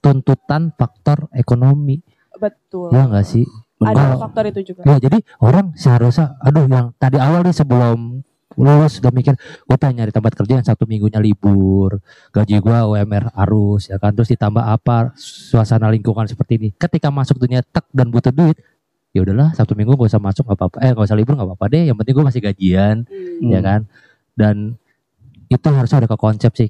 tuntutan 0.00 0.70
faktor 0.72 1.26
ekonomi 1.34 2.00
betul. 2.38 2.88
ya 2.94 3.06
enggak 3.10 3.26
sih 3.26 3.44
Ada 3.76 4.16
faktor 4.16 4.44
itu 4.48 4.72
juga. 4.72 4.88
Ya 4.88 4.96
jadi 4.96 5.20
orang 5.36 5.76
seharusnya 5.76 6.40
aduh 6.40 6.64
yang 6.64 6.96
tadi 6.96 7.20
awal 7.20 7.44
nih 7.44 7.52
sebelum 7.52 8.24
lulus 8.56 8.98
udah 9.04 9.12
mikir. 9.12 9.36
Gue 9.68 9.76
pengen 9.76 10.02
nyari 10.02 10.12
tempat 10.12 10.32
kerja 10.32 10.58
yang 10.58 10.66
satu 10.66 10.88
minggunya 10.88 11.20
libur. 11.20 12.00
Gaji 12.32 12.56
gue 12.58 12.78
UMR 12.88 13.32
arus 13.46 13.92
ya 13.92 14.00
kan? 14.00 14.16
Terus 14.16 14.32
ditambah 14.32 14.64
apa 14.64 15.12
suasana 15.16 15.92
lingkungan 15.92 16.24
seperti 16.24 16.56
ini. 16.58 16.68
Ketika 16.72 17.12
masuk 17.12 17.36
dunia 17.36 17.60
tek 17.60 17.84
dan 17.92 18.08
butuh 18.08 18.32
duit 18.32 18.56
ya 19.12 19.24
udahlah 19.24 19.56
satu 19.56 19.72
minggu 19.72 19.96
gak 19.96 20.12
usah 20.12 20.20
masuk 20.20 20.44
gak 20.48 20.56
apa-apa. 20.60 20.76
Eh 20.84 20.90
gak 20.92 21.06
usah 21.08 21.16
libur 21.16 21.36
gak 21.36 21.48
apa-apa 21.48 21.66
deh. 21.72 21.84
Yang 21.88 21.96
penting 22.00 22.14
gue 22.16 22.24
masih 22.26 22.42
gajian 22.42 22.96
Hmm. 23.06 23.52
ya 23.52 23.60
kan? 23.60 23.80
Dan 24.32 24.56
itu 25.46 25.66
harusnya 25.70 26.04
ada 26.04 26.08
ke 26.10 26.18
konsep 26.18 26.52
sih 26.56 26.68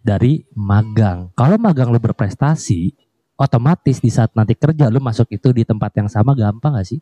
dari 0.00 0.44
magang. 0.56 1.30
Kalau 1.36 1.60
magang 1.60 1.92
lu 1.92 2.00
berprestasi 2.00 2.92
otomatis 3.38 4.02
di 4.02 4.10
saat 4.10 4.34
nanti 4.34 4.58
kerja 4.58 4.90
lu 4.90 4.98
masuk 4.98 5.30
itu 5.30 5.54
di 5.54 5.62
tempat 5.62 5.94
yang 5.94 6.08
sama 6.10 6.34
gampang 6.34 6.74
gak 6.74 6.88
sih 6.88 6.98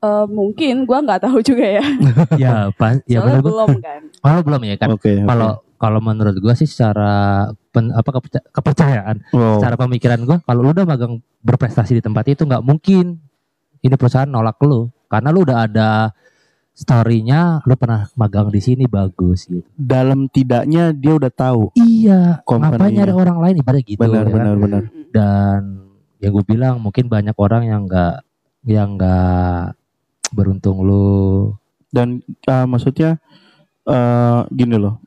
Eh, 0.00 0.26
mungkin 0.26 0.84
gua 0.84 0.98
nggak 0.98 1.22
tahu 1.22 1.44
juga 1.48 1.66
ya. 1.70 1.84
ya 2.34 2.54
pas 2.72 2.96
ya 3.04 3.20
Soalnya 3.20 3.36
benar 3.36 3.40
gua 3.42 3.50
belum 3.52 3.70
kan. 3.78 4.00
kalau 4.18 4.40
belum 4.40 4.60
ya 4.64 4.74
kan 4.74 4.88
Oke. 4.90 5.12
oke. 5.12 5.28
kalau 5.28 5.50
kalau 5.76 6.00
menurut 6.00 6.36
gua 6.36 6.54
sih 6.54 6.64
secara 6.64 7.12
pen- 7.68 7.92
apa 7.92 8.08
keperca- 8.10 8.48
kepercayaan 8.50 9.16
Wow. 9.28 9.60
secara 9.60 9.76
pemikiran 9.76 10.20
gua 10.22 10.40
kalau 10.40 10.60
lu 10.62 10.72
udah 10.72 10.84
magang 10.84 11.14
berprestasi 11.38 11.94
di 11.94 12.02
tempat 12.02 12.24
itu 12.28 12.42
nggak 12.42 12.60
mungkin 12.60 13.20
ini 13.78 13.94
perusahaan 13.94 14.24
nolak 14.24 14.56
lu 14.60 14.88
karena 15.06 15.28
lu 15.28 15.40
udah 15.42 15.58
ada 15.64 16.16
story-nya 16.72 17.60
lu 17.62 17.76
pernah 17.76 18.08
magang 18.14 18.48
di 18.48 18.58
sini 18.58 18.84
bagus 18.86 19.44
gitu 19.44 19.68
dalam 19.70 20.26
tidaknya 20.26 20.92
dia 20.92 21.12
udah 21.12 21.28
tahu. 21.28 21.76
iya 21.76 22.40
ngapain 22.40 22.88
nyari 22.90 23.12
orang 23.12 23.36
lain 23.38 23.56
ibarat 23.58 23.82
gitu 23.82 24.00
Benar 24.00 24.24
ya 24.24 24.24
kan? 24.24 24.32
benar 24.32 24.54
benar. 24.56 24.82
Mm-mm. 24.82 25.04
dan 25.10 25.60
yang 26.16 26.32
gue 26.32 26.44
bilang 26.46 26.74
mungkin 26.78 27.04
banyak 27.06 27.36
orang 27.36 27.62
yang 27.64 27.84
nggak 27.84 28.24
yang 28.62 28.96
nggak 28.96 29.76
beruntung 30.32 30.82
lu 30.82 31.52
Dan 31.90 32.22
uh, 32.46 32.66
maksudnya 32.70 33.18
uh, 33.82 34.46
gini 34.48 34.78
loh. 34.78 35.02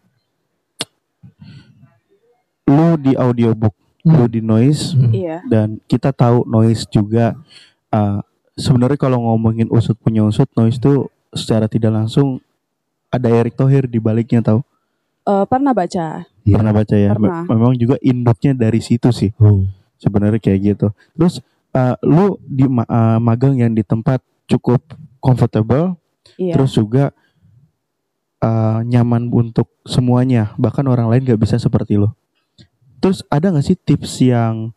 Lu 2.67 2.95
di 2.95 3.15
audiobook, 3.15 3.75
Hmm. 4.03 4.19
lu 4.19 4.25
di 4.27 4.43
noise 4.43 4.91
Iya. 5.15 5.39
dan 5.47 5.79
kita 5.87 6.11
tahu 6.11 6.43
noise 6.43 6.83
juga 6.91 7.39
uh, 7.87 8.19
sebenarnya 8.59 8.99
kalau 8.99 9.31
ngomongin 9.31 9.71
usut 9.71 9.95
punya 9.95 10.27
usut 10.27 10.51
noise 10.59 10.75
tuh 10.75 11.07
secara 11.31 11.71
tidak 11.71 11.95
langsung 11.95 12.43
ada 13.07 13.31
Erick 13.31 13.55
Thohir 13.55 13.87
di 13.87 14.03
baliknya 14.03 14.43
tahu. 14.43 14.59
Eh, 15.23 15.45
pernah 15.47 15.71
baca. 15.71 16.27
Iya. 16.43 16.55
Pernah 16.59 16.73
baca 16.75 16.95
ya? 16.99 17.15
Pernah. 17.15 17.47
Memang 17.47 17.73
juga 17.79 17.95
induknya 18.03 18.51
dari 18.51 18.83
situ 18.83 19.07
sih. 19.15 19.31
Oh. 19.39 19.63
sebenarnya 19.95 20.35
kayak 20.43 20.59
gitu. 20.75 20.87
Terus 21.15 21.39
uh, 21.71 21.95
lu 22.03 22.35
di 22.43 22.67
ma- 22.67 22.83
uh, 22.83 23.23
magang 23.23 23.55
yang 23.55 23.71
di 23.71 23.87
tempat 23.87 24.19
cukup 24.51 24.83
comfortable, 25.23 25.95
Iya. 26.35 26.59
terus 26.59 26.75
juga 26.75 27.15
uh, 28.43 28.83
nyaman 28.83 29.31
untuk 29.31 29.71
semuanya, 29.87 30.51
bahkan 30.59 30.83
orang 30.91 31.07
lain 31.07 31.23
gak 31.23 31.39
bisa 31.39 31.55
seperti 31.55 31.95
lo. 31.95 32.11
Terus 32.99 33.23
ada 33.31 33.51
gak 33.51 33.63
sih 33.63 33.79
tips 33.79 34.19
yang 34.23 34.75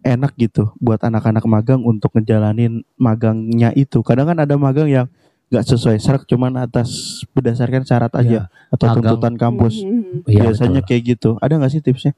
enak 0.00 0.32
gitu 0.38 0.70
buat 0.78 1.02
anak-anak 1.02 1.44
magang 1.44 1.84
untuk 1.84 2.16
ngejalanin 2.16 2.80
magangnya 2.96 3.72
itu? 3.76 4.00
Kadang 4.00 4.32
kan 4.32 4.38
ada 4.40 4.56
magang 4.56 4.88
yang 4.88 5.06
gak 5.52 5.64
sesuai 5.68 6.00
serak, 6.00 6.24
cuman 6.24 6.56
atas 6.58 7.22
berdasarkan 7.36 7.84
syarat 7.84 8.12
aja 8.16 8.48
atau 8.72 8.88
magang. 8.90 8.96
tuntutan 9.04 9.34
kampus. 9.36 9.84
Mhm. 9.84 10.24
Iya, 10.26 10.50
Biasanya 10.50 10.80
betul. 10.82 10.88
kayak 10.88 11.02
gitu. 11.04 11.30
Ada 11.38 11.52
gak 11.60 11.72
sih 11.72 11.82
tipsnya? 11.84 12.12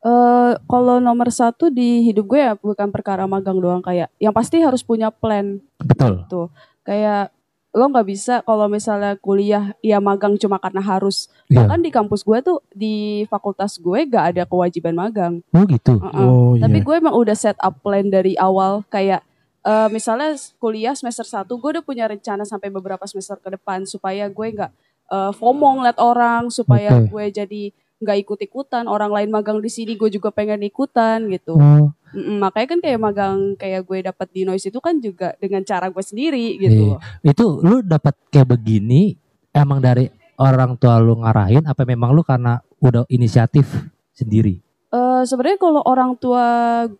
Eh, 0.00 0.52
kalau 0.64 0.96
nomor 0.96 1.28
satu 1.28 1.68
di 1.68 2.08
hidup 2.08 2.24
gue 2.32 2.40
ya 2.40 2.56
bukan 2.56 2.88
perkara 2.88 3.28
magang 3.28 3.60
doang 3.60 3.84
kayak 3.84 4.08
yang 4.16 4.32
pasti 4.32 4.56
harus 4.64 4.80
punya 4.80 5.12
plan 5.12 5.60
betul 5.76 6.24
tuh 6.24 6.48
kayak 6.82 7.30
lo 7.70 7.86
nggak 7.86 8.08
bisa 8.10 8.34
kalau 8.42 8.66
misalnya 8.66 9.14
kuliah 9.22 9.78
ya 9.78 10.02
magang 10.02 10.34
cuma 10.34 10.58
karena 10.58 10.82
harus 10.82 11.30
Iya. 11.46 11.62
bahkan 11.62 11.78
di 11.78 11.90
kampus 11.94 12.26
gue 12.26 12.38
tuh 12.42 12.58
di 12.74 13.22
fakultas 13.30 13.78
gue 13.78 14.10
gak 14.10 14.34
ada 14.34 14.42
kewajiban 14.42 14.94
magang 14.94 15.38
oh 15.54 15.62
gitu 15.70 16.02
Heeh. 16.02 16.18
Oh 16.26 16.58
tapi 16.58 16.82
iya. 16.82 16.86
gue 16.86 16.94
emang 16.98 17.14
udah 17.14 17.36
set 17.38 17.54
up 17.62 17.78
plan 17.78 18.10
dari 18.10 18.34
awal 18.34 18.82
kayak 18.90 19.22
eh, 19.62 19.88
misalnya 19.94 20.34
kuliah 20.58 20.98
semester 20.98 21.22
1 21.22 21.46
gue 21.46 21.70
udah 21.78 21.84
punya 21.86 22.10
rencana 22.10 22.42
sampai 22.42 22.74
beberapa 22.74 23.06
semester 23.06 23.38
ke 23.38 23.54
depan 23.54 23.86
supaya 23.86 24.26
gue 24.26 24.46
nggak 24.50 24.72
eh, 25.14 25.32
FOMO 25.38 25.78
ngeliat 25.78 25.98
orang 26.02 26.50
supaya 26.50 27.06
Oke. 27.06 27.06
gue 27.06 27.24
jadi 27.38 27.62
nggak 28.00 28.18
ikut-ikutan 28.18 28.84
orang 28.84 29.12
lain 29.12 29.28
magang 29.28 29.60
di 29.60 29.68
sini 29.68 29.92
gue 29.94 30.08
juga 30.08 30.28
pengen 30.28 30.60
ikutan 30.60 31.28
gitu 31.28 31.54
oh 31.54 31.92
Mm-mm, 32.10 32.42
makanya 32.42 32.68
kan 32.68 32.80
kayak 32.80 32.98
magang 32.98 33.38
kayak 33.54 33.86
gue 33.86 33.98
dapat 34.02 34.28
di 34.32 34.42
noise 34.42 34.66
itu 34.66 34.80
kan 34.80 34.98
juga 34.98 35.30
dengan 35.36 35.62
cara 35.62 35.86
gue 35.86 36.02
sendiri 36.02 36.58
gitu 36.58 36.98
Iya. 37.22 37.30
itu 37.30 37.46
lu 37.60 37.80
dapat 37.80 38.18
kayak 38.28 38.50
begini 38.50 39.14
emang 39.50 39.78
dari 39.78 40.10
orang 40.34 40.74
tua 40.74 40.98
lu 40.98 41.14
ngarahin 41.16 41.62
apa 41.62 41.84
memang 41.84 42.10
lu 42.10 42.20
karena 42.20 42.58
udah 42.78 43.06
inisiatif 43.06 43.68
sendiri 44.10 44.58
Eh, 44.90 45.22
sebenarnya 45.22 45.54
kalau 45.54 45.86
orang 45.86 46.18
tua 46.18 46.42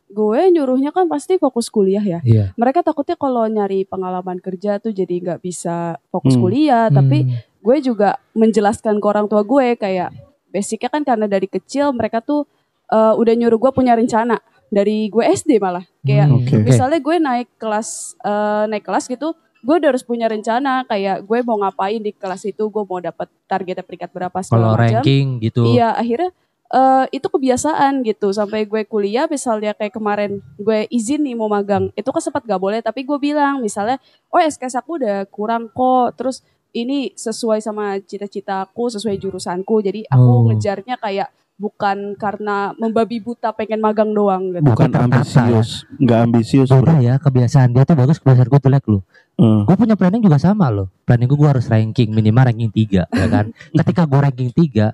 gue 0.06 0.40
nyuruhnya 0.48 0.94
kan 0.94 1.10
pasti 1.10 1.42
fokus 1.42 1.66
kuliah 1.66 1.98
ya 1.98 2.22
iya 2.22 2.54
mereka 2.54 2.86
takutnya 2.86 3.18
kalau 3.18 3.42
nyari 3.44 3.82
pengalaman 3.82 4.38
kerja 4.38 4.78
tuh 4.78 4.94
jadi 4.94 5.10
nggak 5.10 5.40
bisa 5.42 5.98
fokus 6.06 6.38
Hmm. 6.38 6.42
kuliah 6.46 6.86
tapi 6.86 7.26
Hmm. 7.26 7.34
gue 7.58 7.76
juga 7.82 8.14
menjelaskan 8.30 8.94
ke 8.94 9.06
orang 9.08 9.26
tua 9.26 9.42
gue 9.42 9.74
kayak 9.74 10.14
basicnya 10.50 10.90
kan 10.90 11.02
karena 11.02 11.24
dari 11.24 11.46
kecil 11.46 11.90
mereka 11.90 12.20
tuh 12.20 12.44
eh, 12.86 13.14
udah 13.14 13.34
nyuruh 13.34 13.58
gue 13.58 13.72
punya 13.72 13.94
rencana. 13.94 14.38
Dari 14.70 15.10
gue 15.10 15.24
SD 15.26 15.58
malah. 15.58 15.82
Kayak 16.02 16.26
Hmm, 16.30 16.36
oke. 16.42 16.54
misalnya 16.62 16.98
gue 16.98 17.16
naik 17.18 17.48
kelas 17.56 17.88
eh, 18.20 18.64
naik 18.66 18.84
kelas 18.84 19.06
gitu 19.06 19.34
gue 19.60 19.74
udah 19.76 19.92
harus 19.92 20.00
punya 20.00 20.24
rencana. 20.24 20.86
Kayak 20.86 21.22
gue 21.22 21.38
mau 21.42 21.58
ngapain 21.58 21.98
di 21.98 22.10
kelas 22.10 22.42
itu 22.44 22.64
gue 22.66 22.82
mau 22.82 22.98
dapat 22.98 23.28
targetnya 23.44 23.82
peringkat 23.82 24.10
berapa 24.10 24.32
kalau 24.32 24.46
segala 24.46 24.66
macam. 24.72 25.02
ranking 25.02 25.38
gitu. 25.38 25.66
Iya 25.66 25.92
akhirnya 25.92 26.30
eh, 26.70 27.04
itu 27.10 27.26
kebiasaan 27.26 28.06
gitu. 28.06 28.30
Sampai 28.30 28.64
gue 28.64 28.86
kuliah 28.86 29.26
misalnya 29.26 29.74
kayak 29.74 29.90
kemarin 29.92 30.38
gue 30.56 30.86
izin 30.88 31.26
nih 31.26 31.34
mau 31.34 31.50
magang. 31.50 31.90
Itu 31.92 32.08
kan 32.08 32.22
sempat 32.22 32.46
gak 32.46 32.58
boleh 32.58 32.78
tapi 32.78 33.02
gue 33.02 33.18
bilang 33.18 33.58
misalnya 33.58 33.98
oh 34.30 34.38
SKS 34.38 34.78
aku 34.78 35.02
udah 35.02 35.26
kurang 35.28 35.66
kok. 35.68 36.14
Terus 36.14 36.40
ini 36.72 37.12
sesuai 37.12 37.58
sama 37.58 37.98
cita-cita 37.98 38.62
aku 38.62 38.88
sesuai 38.88 39.16
jurusanku 39.16 39.80
jadi 39.80 40.06
aku 40.06 40.22
Oh. 40.22 40.46
ngejarnya 40.46 40.96
kayak 40.96 41.28
bukan 41.54 42.16
karena 42.16 42.72
membabi 42.74 43.20
buta 43.20 43.52
pengen 43.52 43.84
magang 43.84 44.16
doang 44.16 44.48
gitu. 44.48 44.64
Bukan 44.64 44.88
ambisius, 44.96 45.84
nggak 46.00 46.18
ambisius 46.24 46.72
bro. 46.72 46.96
Ya 46.98 47.20
kebiasaan 47.20 47.76
dia 47.76 47.84
tuh 47.84 47.92
bagus 47.94 48.16
kebiasaan 48.16 48.48
gue 48.48 48.60
jelek 48.64 48.84
loh. 48.88 49.04
Eh, 49.36 49.60
Gue 49.68 49.76
punya 49.76 49.92
planning 49.92 50.24
juga 50.24 50.40
sama 50.40 50.72
loh. 50.72 50.88
Planning 51.04 51.28
gue 51.28 51.36
gue 51.36 51.48
harus 51.52 51.68
ranking 51.68 52.16
minimal 52.16 52.48
ranking 52.48 52.72
3 52.72 53.04
ya 53.04 53.26
kan. 53.28 53.52
Ketika 53.76 54.08
gue 54.08 54.20
ranking 54.20 54.48
3 54.48 54.88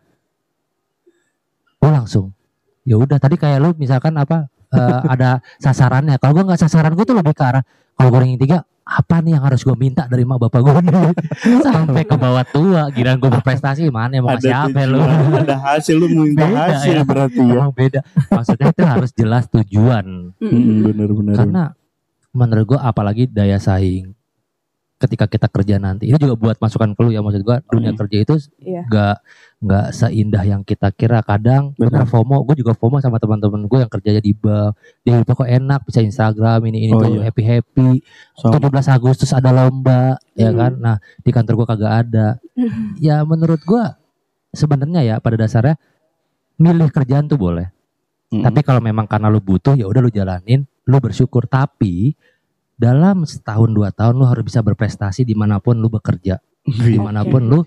gue 1.77 1.91
langsung 1.93 2.35
ya 2.83 2.99
udah 2.99 3.18
tadi 3.18 3.39
kayak 3.39 3.59
lu 3.62 3.70
misalkan 3.79 4.14
apa 4.18 4.51
eh, 4.70 5.01
ada 5.07 5.39
sasarannya. 5.59 6.18
Kalau 6.18 6.35
gue 6.35 6.45
nggak 6.51 6.61
sasaran 6.61 6.99
gue 6.99 7.07
tuh 7.07 7.14
lebih 7.14 7.31
ke 7.31 7.45
arah 7.47 7.62
kalau 7.95 8.11
gue 8.11 8.20
ranking 8.22 8.43
3 8.43 8.59
apa 8.87 9.18
nih 9.18 9.34
yang 9.34 9.43
harus 9.43 9.61
gue 9.61 9.74
minta 9.74 10.07
dari 10.07 10.22
mak 10.22 10.39
bapak 10.39 10.62
gue 10.62 10.74
nih 10.80 10.95
sampai 11.66 12.07
ke 12.07 12.14
bawah 12.14 12.47
tua 12.47 12.87
giliran 12.89 13.18
gue 13.18 13.26
berprestasi 13.28 13.91
mana 13.91 14.22
mau 14.22 14.30
ada 14.30 14.39
kasih 14.39 14.55
apa 14.55 14.80
lu 14.87 15.03
ada 15.34 15.57
hasil 15.59 15.97
lu 15.97 16.07
minta 16.07 16.47
Beda 16.47 16.62
hasil 16.70 16.95
ya. 16.95 17.03
berarti 17.03 17.43
ya. 17.43 17.51
emang 17.53 17.72
beda 17.72 18.01
maksudnya 18.30 18.66
itu 18.70 18.82
harus 18.82 19.11
jelas 19.12 19.45
tujuan. 19.51 20.30
Mm, 20.39 20.87
bener-bener. 20.87 21.34
karena 21.34 21.64
menurut 22.30 22.64
gue 22.68 22.78
apalagi 22.78 23.26
daya 23.26 23.59
saing 23.59 24.14
ketika 24.97 25.26
kita 25.26 25.51
kerja 25.51 25.76
nanti 25.76 26.07
ini 26.07 26.16
juga 26.16 26.39
buat 26.39 26.57
masukan 26.57 26.95
ke 26.95 27.01
lu 27.03 27.11
ya 27.11 27.20
maksud 27.20 27.43
gue 27.43 27.57
dunia 27.68 27.93
kerja 27.93 28.16
itu 28.16 28.34
Iya. 28.62 28.87
nggak 28.87 29.16
nggak 29.57 29.89
seindah 29.91 30.45
yang 30.45 30.61
kita 30.63 30.93
kira. 30.93 31.25
Kadang 31.25 31.73
Benar. 31.75 32.05
FOMO 32.05 32.45
gue 32.45 32.61
juga 32.61 32.77
FOMO 32.77 33.01
sama 33.01 33.17
teman-teman 33.17 33.65
gue 33.65 33.79
yang 33.81 33.89
kerjanya 33.89 34.21
di 34.21 34.37
bank. 34.37 34.77
Dia 35.01 35.17
lupa 35.17 35.33
kok 35.33 35.49
enak 35.49 35.81
bisa 35.89 36.05
Instagram 36.05 36.61
ini 36.69 36.87
ini 36.87 36.93
Oh, 36.93 37.01
tuh 37.01 37.09
iya. 37.17 37.25
happy 37.27 37.43
happy 37.43 37.91
So, 38.37 38.53
17 38.53 38.69
Agustus 38.93 39.33
ada 39.33 39.51
lomba 39.51 40.21
ya 40.37 40.53
Hmm. 40.53 40.59
kan? 40.61 40.73
Nah 40.77 40.97
di 41.01 41.31
kantor 41.33 41.65
gue 41.65 41.67
kagak 41.73 41.93
ada. 42.05 42.29
Ya 43.01 43.25
menurut 43.25 43.65
gue 43.65 43.85
sebenarnya 44.53 45.01
ya 45.03 45.15
pada 45.21 45.37
dasarnya 45.37 45.81
milih 46.57 46.93
kerjaan 46.93 47.25
tuh 47.27 47.37
boleh. 47.37 47.69
Mm, 48.27 48.43
tapi 48.43 48.61
kalau 48.61 48.83
memang 48.83 49.07
karena 49.07 49.31
lu 49.31 49.39
butuh 49.39 49.73
ya 49.73 49.87
udah 49.87 50.01
lu 50.03 50.11
jalanin, 50.11 50.65
lu 50.85 50.97
bersyukur. 50.99 51.47
Tapi 51.47 52.17
dalam 52.77 53.25
setahun 53.25 53.73
dua 53.73 53.89
tahun 53.89 54.17
lu 54.17 54.25
harus 54.27 54.45
bisa 54.45 54.61
berprestasi 54.61 55.23
di 55.23 55.33
mana 55.33 55.63
pun 55.63 55.79
lu 55.79 55.89
bekerja, 55.89 56.41
Wih, 56.67 56.97
di 56.97 57.01
mana 57.01 57.23
pun 57.23 57.47
lu 57.47 57.63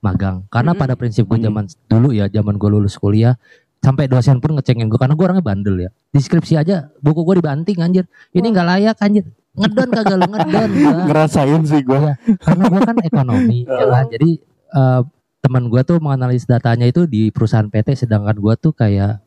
magang. 0.00 0.44
Karena 0.48 0.72
Mm-mm. 0.72 0.82
pada 0.82 0.94
prinsip 0.94 1.26
gue 1.26 1.38
zaman 1.38 1.66
dulu 1.86 2.14
ya, 2.14 2.26
zaman 2.30 2.54
gue 2.56 2.68
lulus 2.70 2.94
kuliah, 2.98 3.34
sampai 3.78 4.10
dosen 4.10 4.42
pun 4.42 4.58
ngecengin 4.58 4.90
gue 4.90 4.98
karena 4.98 5.14
gue 5.14 5.24
orangnya 5.24 5.44
bandel 5.44 5.76
ya. 5.78 5.90
Di 6.10 6.20
skripsi 6.22 6.54
aja 6.58 6.90
buku 6.98 7.22
gue 7.22 7.42
dibanting 7.42 7.78
anjir. 7.78 8.04
Ini 8.34 8.46
nggak 8.50 8.66
layak 8.66 8.96
anjir. 9.02 9.24
Ngedon 9.58 9.88
kagak 9.90 10.16
lu 10.22 10.26
ngedon 10.30 10.70
gua. 10.78 10.92
ngerasain 11.10 11.62
sih 11.66 11.82
gue. 11.82 11.98
Iya. 11.98 12.14
Karena 12.38 12.64
gue 12.70 12.80
kan 12.82 12.96
ekonomi 13.02 13.58
ya 13.80 13.84
kan. 13.90 14.04
Jadi 14.10 14.30
eh, 14.74 15.00
teman 15.38 15.64
gue 15.70 15.80
tuh 15.86 15.98
menganalisis 16.02 16.46
datanya 16.50 16.86
itu 16.86 17.06
di 17.06 17.30
perusahaan 17.30 17.66
PT 17.66 18.06
sedangkan 18.06 18.36
gue 18.38 18.54
tuh 18.58 18.72
kayak 18.74 19.22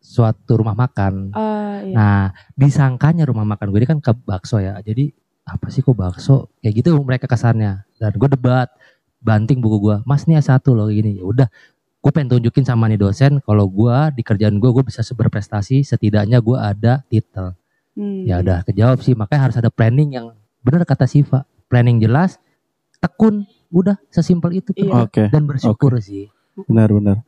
suatu 0.00 0.62
rumah 0.62 0.76
makan. 0.78 1.34
Ah, 1.34 1.82
iya. 1.82 1.94
Nah, 1.96 2.24
disangkanya 2.54 3.26
rumah 3.26 3.42
makan 3.42 3.74
gue 3.74 3.78
ini 3.82 3.88
kan 3.90 3.98
ke 3.98 4.12
bakso 4.22 4.62
ya. 4.62 4.78
Jadi 4.84 5.10
apa 5.42 5.66
sih 5.70 5.82
kok 5.82 5.98
bakso? 5.98 6.54
Kayak 6.62 6.74
gitu 6.84 6.90
mereka 7.02 7.26
kesannya. 7.26 7.82
Dan 7.98 8.12
gue 8.14 8.28
debat, 8.30 8.70
banting 9.26 9.58
buku 9.58 9.82
gue. 9.82 9.96
Mas 10.06 10.22
nih 10.30 10.38
satu 10.38 10.78
loh 10.78 10.86
kayak 10.86 11.02
gini. 11.02 11.10
Ya 11.18 11.24
udah, 11.26 11.48
gue 11.98 12.10
pengen 12.14 12.38
tunjukin 12.38 12.62
sama 12.62 12.86
nih 12.86 13.02
dosen 13.02 13.42
kalau 13.42 13.66
gue 13.66 13.96
di 14.14 14.22
kerjaan 14.22 14.62
gue 14.62 14.70
gue 14.70 14.84
bisa 14.86 15.02
berprestasi. 15.02 15.82
Setidaknya 15.82 16.38
gue 16.38 16.54
ada 16.54 17.02
titel. 17.10 17.58
Hmm. 17.98 18.22
Ya 18.22 18.38
udah 18.38 18.62
kejawab 18.62 19.02
sih. 19.02 19.18
Makanya 19.18 19.50
harus 19.50 19.56
ada 19.58 19.74
planning 19.74 20.14
yang 20.14 20.26
benar 20.62 20.86
kata 20.86 21.10
Siva. 21.10 21.42
Planning 21.66 21.98
jelas, 21.98 22.38
tekun, 23.02 23.42
udah 23.74 23.98
sesimpel 24.08 24.62
itu. 24.62 24.70
Iya. 24.78 25.10
Oke, 25.10 25.26
Dan 25.34 25.50
bersyukur 25.50 25.98
sih. 25.98 26.30
benar-benar. 26.70 27.26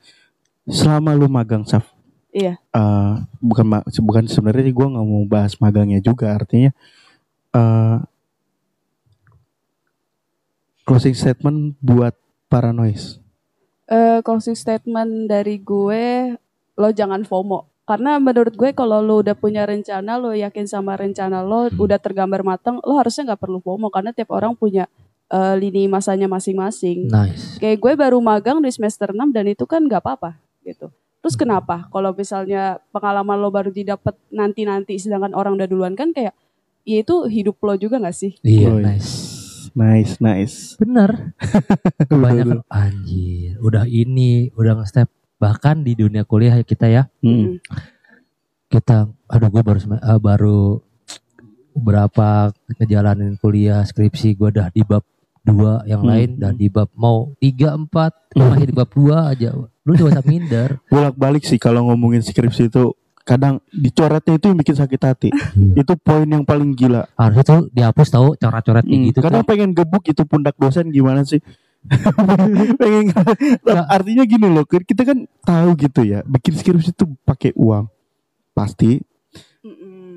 Selama 0.64 1.12
lu 1.12 1.26
magang 1.26 1.66
Saf. 1.66 1.90
Iya. 2.28 2.61
eh, 2.61 3.14
bukan 3.40 3.80
bukan 4.05 4.24
sebenarnya 4.28 4.68
gue 4.68 4.86
nggak 4.94 5.07
mau 5.09 5.24
bahas 5.24 5.57
magangnya 5.59 5.99
juga 5.99 6.36
artinya 6.36 6.76
eh 7.57 7.96
closing 10.89 11.12
statement 11.12 11.59
buat 11.78 12.16
para 12.47 12.72
noise. 12.72 13.20
eh 13.86 14.20
closing 14.20 14.53
statement 14.53 15.26
dari 15.26 15.57
gue 15.59 16.36
lo 16.74 16.89
jangan 16.91 17.22
FOMO 17.22 17.64
karena 17.82 18.16
menurut 18.18 18.53
gue 18.53 18.70
kalau 18.70 19.01
lo 19.01 19.18
udah 19.18 19.32
punya 19.32 19.64
rencana 19.64 20.16
lo 20.16 20.30
yakin 20.30 20.64
sama 20.64 20.93
rencana 20.95 21.41
lo 21.41 21.66
Hmm. 21.66 21.76
udah 21.78 21.97
tergambar 21.97 22.41
matang 22.43 22.80
lo 22.80 22.97
harusnya 22.97 23.24
nggak 23.26 23.41
perlu 23.41 23.59
FOMO 23.59 23.89
karena 23.89 24.12
tiap 24.12 24.28
orang 24.30 24.53
punya 24.53 24.89
eh, 25.26 25.55
lini 25.57 25.84
masanya 25.86 26.24
masing-masing 26.26 27.05
Nice. 27.07 27.57
kayak 27.57 27.76
gue 27.78 27.93
baru 27.95 28.16
magang 28.18 28.61
di 28.61 28.68
semester 28.68 29.09
6 29.11 29.28
dan 29.30 29.45
itu 29.47 29.64
kan 29.64 29.80
nggak 29.80 30.01
apa-apa 30.01 30.36
gitu 30.62 30.89
terus 31.18 31.32
kenapa 31.34 31.89
kalau 31.89 32.12
misalnya 32.12 32.80
pengalaman 32.89 33.36
lo 33.36 33.49
baru 33.49 33.68
didapat 33.68 34.16
nanti-nanti 34.28 34.97
sedangkan 34.97 35.32
orang 35.32 35.53
udah 35.55 35.64
duluan 35.64 35.93
kan 35.93 36.12
kayak 36.12 36.36
ya 36.82 36.97
itu 36.99 37.24
hidup 37.26 37.57
lo 37.59 37.72
juga 37.74 37.97
nggak 37.97 38.12
sih 38.14 38.32
Iya, 38.41 38.68
iya. 38.70 38.84
nice. 38.84 39.38
Nice, 39.73 40.19
nice. 40.19 40.77
Bener. 40.77 41.33
Kebanyakan 42.11 42.62
anjir, 42.69 43.59
udah 43.59 43.85
ini, 43.85 44.53
udah 44.55 44.79
nge-step. 44.79 45.09
Bahkan 45.39 45.83
di 45.83 45.95
dunia 45.95 46.23
kuliah 46.23 46.55
ya 46.55 46.64
kita 46.64 46.87
ya, 46.87 47.07
Hmm. 47.21 47.62
kita 48.69 49.09
aduh 49.27 49.49
gue 49.49 49.62
baru 49.62 49.79
eh, 49.81 50.21
baru 50.21 50.61
berapa 51.73 52.51
ngejalanin 52.75 53.39
kuliah 53.39 53.81
skripsi 53.81 54.35
gue 54.35 54.51
udah 54.51 54.69
di 54.69 54.83
bab 54.83 55.07
dua 55.41 55.81
yang 55.87 56.05
Hmm. 56.05 56.11
lain 56.11 56.31
dan 56.37 56.53
di 56.53 56.69
bab 56.69 56.91
mau 56.93 57.33
tiga 57.39 57.73
empat 57.73 58.12
Hmm. 58.35 58.53
masih 58.53 58.66
di 58.69 58.75
bab 58.77 58.91
dua 58.93 59.33
aja 59.33 59.55
lu 59.57 59.91
gak 59.95 60.11
usah 60.12 60.25
minder 60.27 60.69
Bolak-balik 60.93 61.47
sih 61.47 61.57
kalau 61.57 61.89
ngomongin 61.89 62.21
skripsi 62.21 62.69
itu 62.69 62.93
kadang 63.29 63.61
dicoretnya 63.68 64.35
itu 64.35 64.49
yang 64.49 64.57
bikin 64.57 64.72
sakit 64.74 65.01
hati. 65.03 65.29
itu 65.74 65.93
poin 65.97 66.24
yang 66.24 66.41
paling 66.43 66.72
gila. 66.72 67.05
harusnya 67.12 67.45
tuh 67.45 67.61
dihapus 67.68 68.09
tahu 68.09 68.29
coret-coret 68.35 68.83
Hmm, 68.83 69.05
gitu 69.05 69.20
karena 69.20 69.41
tuh. 69.41 69.47
pengen 69.47 69.70
gebuk 69.70 70.01
itu 70.03 70.24
pundak 70.24 70.57
dosen 70.57 70.89
gimana 70.89 71.20
sih? 71.22 71.45
pengen 72.74 73.12
artinya 73.87 74.24
gini 74.24 74.49
loh, 74.49 74.64
kita 74.64 75.05
kan 75.05 75.18
tahu 75.41 75.76
gitu 75.76 76.03
ya, 76.03 76.24
bikin 76.24 76.57
skripsi 76.57 76.91
itu 76.91 77.05
pakai 77.22 77.53
uang. 77.55 77.87
Pasti 78.51 78.99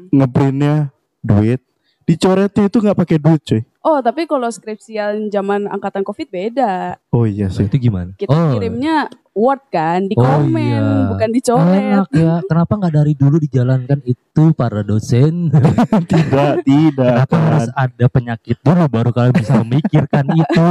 ngeprintnya 0.09 0.89
duit, 1.19 1.61
dicoretnya 2.03 2.65
itu 2.65 2.77
nggak 2.77 2.97
pakai 2.97 3.17
duit 3.17 3.41
coy. 3.41 3.61
oh 3.81 3.97
tapi 3.99 4.25
kalau 4.25 4.47
skripsian 4.47 5.29
zaman 5.29 5.65
angkatan 5.65 6.01
covid 6.01 6.27
beda 6.27 6.97
Oh 7.09 7.23
iya 7.23 7.47
sih. 7.47 7.65
itu 7.65 7.77
gimana 7.79 8.13
kita 8.15 8.29
Oh, 8.29 8.53
kirimnya 8.53 9.09
word 9.31 9.63
kan 9.71 10.05
di 10.05 10.15
Oh, 10.19 10.23
komen 10.23 10.59
iya. 10.59 11.07
bukan 11.07 11.29
dicoret 11.31 11.79
enak 11.81 12.07
ya 12.11 12.33
kenapa 12.43 12.73
nggak 12.75 12.93
dari 12.99 13.13
dulu 13.15 13.35
dijalankan 13.39 13.99
itu 14.03 14.43
para 14.51 14.83
dosen 14.83 15.47
tidak, 16.11 16.61
tidak. 16.67 17.15
Kenapa 17.23 17.35
harus 17.39 17.67
kan. 17.71 17.87
ada 17.87 18.05
penyakit 18.11 18.57
dulu 18.59 18.83
baru 18.87 19.09
kalian 19.15 19.35
bisa 19.35 19.53
memikirkan 19.63 20.25
itu? 20.41 20.69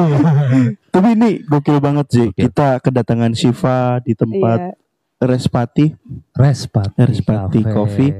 Tapi 0.91 1.09
ini 1.17 1.31
gokil 1.43 1.79
banget 1.81 2.07
sih. 2.11 2.27
Gokil. 2.33 2.45
Kita 2.49 2.69
kedatangan 2.81 3.33
Shiva 3.33 4.01
di 4.05 4.13
tempat 4.13 4.59
iya 4.61 4.79
Respati. 5.21 5.93
Respati, 6.33 6.97
Respati 7.05 7.61
Coffee. 7.61 8.13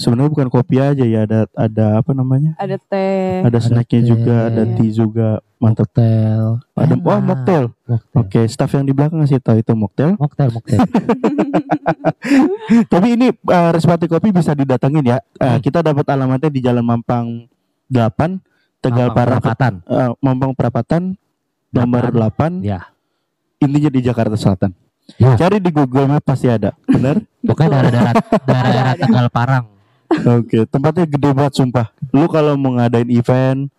Sebenarnya 0.00 0.32
bukan 0.32 0.48
kopi 0.48 0.80
aja 0.80 1.04
ya, 1.04 1.22
ada 1.22 1.44
ada 1.52 2.00
apa 2.00 2.10
namanya? 2.10 2.56
ada 2.56 2.80
teh 2.80 3.44
Ada 3.44 3.60
snacknya 3.60 4.00
juga, 4.02 4.48
ada 4.48 4.62
Iya. 4.62 4.74
tea 4.74 4.90
juga. 4.90 5.28
Mantap. 5.56 5.92
Mocktail. 5.92 6.44
Ada 6.72 6.88
Enak. 6.90 7.04
oh 7.04 7.20
mocktail. 7.20 7.64
Mocktail. 7.84 8.16
Oke, 8.16 8.40
staff 8.46 8.72
yang 8.72 8.82
di 8.82 8.90
belakang 8.90 9.20
ngasih 9.20 9.38
tahu 9.38 9.60
itu 9.60 9.72
mocktail. 9.74 10.16
Mocktail, 10.16 10.48
mocktail. 10.50 10.80
Tapi 12.86 13.06
ini 13.10 13.28
eh, 13.28 13.70
Respati 13.70 14.06
Kopi 14.06 14.30
bisa 14.30 14.52
didatengin 14.52 15.04
ya. 15.06 15.18
Eh, 15.36 15.44
Hmm. 15.46 15.60
Kita 15.60 15.80
dapat 15.80 16.06
alamatnya 16.06 16.48
di 16.48 16.60
Jalan 16.60 16.80
Mampang 16.82 17.44
8, 17.86 18.40
Tegal 18.80 19.10
Mampang 19.10 19.26
Perapatan. 19.36 19.72
eh, 19.84 20.10
Mampang 20.18 20.52
Perapatan 20.54 21.02
nomor 21.68 22.08
8. 22.08 22.62
Ya. 22.62 22.88
Intinya 23.58 23.90
di 23.90 24.00
Jakarta 24.00 24.34
Selatan. 24.34 24.72
Ya. 25.18 25.34
Cari 25.36 25.58
di 25.58 25.68
Google 25.68 26.06
Map 26.06 26.22
pasti 26.22 26.46
ada. 26.46 26.72
Benar? 26.84 27.20
Pokoknya 27.42 27.68
daerah-daerah 27.82 28.14
daerah 28.48 28.82
ada. 28.88 29.02
Tegal 29.02 29.28
Parang. 29.28 29.64
Oke, 30.10 30.66
tempatnya 30.66 31.06
gede 31.06 31.30
banget 31.30 31.54
sumpah. 31.54 31.94
Lu 32.10 32.26
kalau 32.26 32.58
mau 32.58 32.74
ngadain 32.74 33.06
event, 33.08 33.70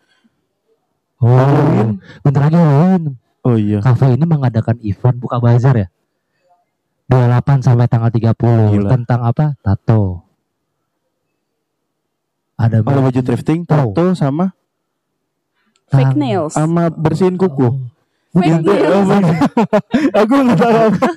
Oh, 1.19 1.29
Halloween. 1.29 2.01
bentar 2.25 2.41
lagi 2.41 2.57
Halloween. 2.57 3.03
oh 3.41 3.53
iya. 3.53 3.77
Kafe 3.77 4.09
ini 4.09 4.25
mengadakan 4.25 4.79
event 4.81 5.17
buka 5.17 5.37
bazar 5.37 5.75
ya. 5.77 5.87
28 7.05 7.61
sampai 7.61 7.85
tanggal 7.85 8.09
30 8.09 8.33
Gila. 8.71 8.89
tentang 8.89 9.21
apa? 9.21 9.45
Tato. 9.59 10.23
Ada 12.55 12.79
Ada 12.79 13.01
baju 13.01 13.21
thrifting, 13.21 13.61
Oh. 13.65 13.91
tato 13.91 14.05
sama 14.13 14.53
fake 15.89 16.15
nails 16.15 16.55
sama 16.55 16.87
bersihin 16.87 17.35
kuku. 17.35 17.67
Oh. 17.67 17.75
Fake 18.31 18.63
news. 18.63 19.09
Aku 20.15 20.33
nggak 20.39 20.57
tahu. 20.57 20.75
apa. 20.79 21.07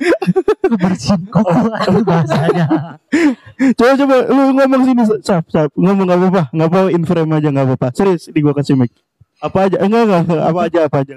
Itu 1.87 2.01
bahasanya. 2.03 2.67
Coba 3.79 3.93
coba 3.95 4.17
lu 4.35 4.43
ngomong 4.59 4.83
sini 4.83 5.03
sap 5.23 5.45
sap. 5.47 5.71
Ngomong 5.79 6.11
nggak 6.11 6.19
apa-apa. 6.19 6.43
Nggak 6.51 6.69
apa 6.75 6.81
inframe 6.91 7.31
aja 7.39 7.49
nggak 7.55 7.67
apa-apa. 7.71 7.89
Serius 7.95 8.27
ini 8.27 8.39
gua 8.43 8.55
kasih 8.59 8.75
mic. 8.75 8.91
Apa 9.39 9.71
aja? 9.71 9.77
Enggak 9.79 10.27
enggak 10.27 10.43
apa 10.43 10.61
aja 10.67 10.79
apa 10.91 10.97
aja. 11.07 11.15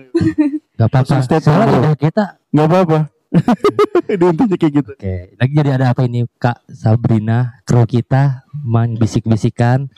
Gak 0.77 0.87
apa-apa. 0.93 1.15
Soalnya 1.41 1.93
kita. 1.97 2.25
Nggak 2.53 2.67
apa-apa. 2.69 2.99
Di 4.19 4.23
intinya 4.23 4.55
kayak 4.55 4.71
gitu. 4.71 4.91
Oke, 4.95 5.35
lagi 5.35 5.51
jadi 5.51 5.69
ada 5.75 5.91
apa 5.91 6.07
ini 6.07 6.23
Kak 6.39 6.63
Sabrina, 6.71 7.59
kru 7.67 7.83
kita 7.83 8.47
main 8.63 8.95
bisik-bisikan 8.95 9.91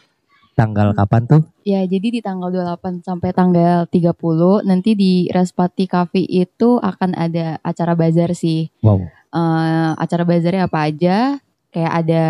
tanggal 0.59 0.87
kapan 0.91 1.21
tuh? 1.23 1.41
Ya, 1.63 1.87
jadi 1.87 2.07
di 2.11 2.19
tanggal 2.19 2.51
28 2.51 2.99
sampai 2.99 3.31
tanggal 3.31 3.87
30 3.87 4.67
nanti 4.67 4.91
di 4.99 5.31
Respati 5.31 5.87
Cafe 5.87 6.27
itu 6.27 6.75
akan 6.83 7.15
ada 7.15 7.55
acara 7.63 7.95
bazar 7.95 8.35
sih. 8.35 8.67
Wow. 8.83 9.07
Eh, 9.31 9.91
acara 9.95 10.27
bazarnya 10.27 10.67
apa 10.67 10.79
aja? 10.91 11.39
Kayak 11.69 11.93
ada 12.01 12.23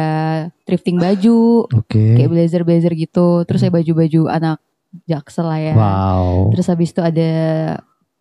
thrifting 0.68 1.00
baju, 1.00 1.64
Oke. 1.72 2.20
kayak 2.20 2.30
blazer-blazer 2.30 2.94
gitu. 2.94 3.48
Terus 3.48 3.64
ya 3.64 3.72
baju-baju 3.72 4.22
anak 4.30 4.60
jaksel 5.08 5.48
lah 5.48 5.60
ya. 5.64 5.74
Wow. 5.74 6.52
Terus 6.54 6.68
habis 6.70 6.92
itu 6.92 7.02
ada 7.02 7.32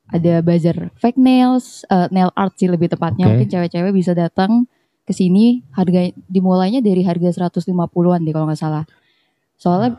ada 0.09 0.35
bazar 0.41 0.89
fake 0.97 1.21
nails, 1.21 1.85
eh, 1.91 2.09
nail 2.15 2.33
art 2.33 2.57
sih 2.57 2.71
lebih 2.71 2.89
tepatnya. 2.89 3.29
Oke. 3.29 3.45
Mungkin 3.45 3.49
cewek-cewek 3.51 3.93
bisa 3.93 4.17
datang 4.17 4.65
ke 5.05 5.17
sini 5.17 5.65
harga 5.73 6.13
dimulainya 6.29 6.85
dari 6.85 7.01
harga 7.01 7.49
150-an 7.49 8.21
deh 8.23 8.33
kalau 8.33 8.47
nggak 8.49 8.61
salah. 8.61 8.85
Soalnya 9.59 9.99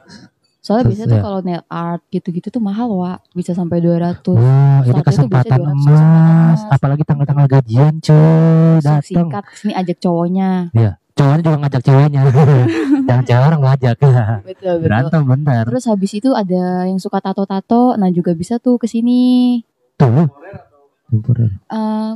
soalnya 0.60 0.84
Terus, 0.88 0.92
biasanya 0.96 1.12
tuh 1.12 1.20
ya. 1.20 1.24
kalau 1.24 1.40
nail 1.44 1.64
art 1.68 2.04
gitu-gitu 2.10 2.48
tuh 2.48 2.64
mahal, 2.64 2.90
Wak. 2.96 3.20
Bisa 3.36 3.52
sampai 3.52 3.84
200. 3.84 4.34
Wah, 4.34 4.82
ini 4.82 4.90
Saat 4.90 4.96
itu 4.96 5.02
kesempatan 5.04 5.60
200 5.60 5.76
emas. 5.76 6.60
Apalagi 6.72 7.04
tanggal-tanggal 7.04 7.48
gajian, 7.48 7.94
cuy. 8.00 8.80
Datang. 8.80 9.04
sikat 9.04 9.44
sini 9.60 9.74
ajak 9.76 9.98
cowoknya. 10.00 10.50
Cowoknya 11.20 11.42
juga 11.44 11.58
ngajak 11.60 11.82
ceweknya. 11.84 12.22
Jangan 13.08 13.24
cewek 13.28 13.44
orang 13.44 13.62
ngajak. 13.68 13.96
Betul, 14.48 14.76
Berantem 14.80 15.22
bener. 15.28 15.64
Terus 15.68 15.84
habis 15.92 16.12
itu 16.16 16.30
ada 16.32 16.88
yang 16.88 17.00
suka 17.04 17.20
tato-tato, 17.20 18.00
nah 18.00 18.08
juga 18.08 18.32
bisa 18.32 18.56
tuh 18.56 18.80
ke 18.80 18.88
sini. 18.88 19.60
Tuh. 20.00 20.32
Eh 21.12 22.14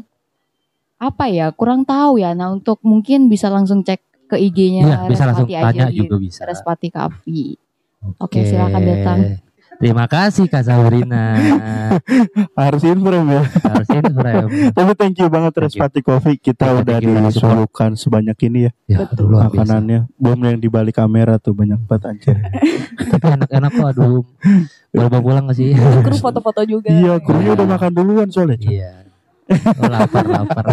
apa 1.03 1.27
ya 1.27 1.51
kurang 1.51 1.83
tahu 1.83 2.15
ya 2.15 2.31
nah 2.31 2.55
untuk 2.55 2.79
mungkin 2.79 3.27
bisa 3.27 3.51
langsung 3.51 3.83
cek 3.83 3.99
ke 4.33 4.37
IG-nya 4.41 4.81
Iya, 4.83 4.97
bisa 5.05 5.23
langsung 5.29 5.45
aja 5.45 5.61
tanya 5.69 5.85
di 5.93 5.97
juga 6.01 6.15
bisa. 6.17 6.41
Respati 6.43 6.89
Cafe 6.89 7.61
Oke, 8.19 8.43
silakan 8.43 8.81
datang. 8.83 9.19
Terima 9.79 10.05
kasih 10.05 10.45
Kak 10.47 10.63
Sabrina. 10.63 11.35
harus 12.59 12.83
inframe 12.85 13.35
ya 13.35 13.43
Harus 13.67 13.89
inframe. 13.89 14.47
tapi 14.77 14.91
thank 14.95 15.17
you 15.19 15.27
banget. 15.27 15.53
Respati 15.59 15.99
Coffee 15.99 16.37
kita 16.39 16.71
Thank 16.71 16.87
udah 16.87 16.97
disolukan 17.03 17.91
sebanyak 17.95 18.37
ini 18.47 18.59
ya 18.67 18.71
Ya, 18.87 18.97
Betul. 19.03 19.33
makanannya 19.33 20.07
belum 20.15 20.39
yang 20.45 20.57
di 20.59 20.69
balik 20.71 20.95
kamera 20.99 21.35
tuh 21.41 21.51
banyak 21.51 21.79
banget 21.83 22.03
anjir 22.15 22.37
Tapi 23.11 23.25
enak-enak 23.39 23.71
kok 23.73 23.87
aduh. 23.91 24.23
Boleh 24.93 25.09
bawa 25.09 25.21
pulang 25.23 25.43
gak 25.49 25.57
sih? 25.57 25.73
Kru 25.75 26.15
foto-foto 26.15 26.61
juga. 26.63 26.87
iya 26.87 27.17
krunya 27.19 27.51
udah 27.57 27.67
makan 27.67 27.91
duluan 27.91 28.27
soalnya. 28.29 28.57
Iya. 28.61 28.91
Oh, 29.51 29.91
lapar, 29.91 30.23
lapar. 30.23 30.65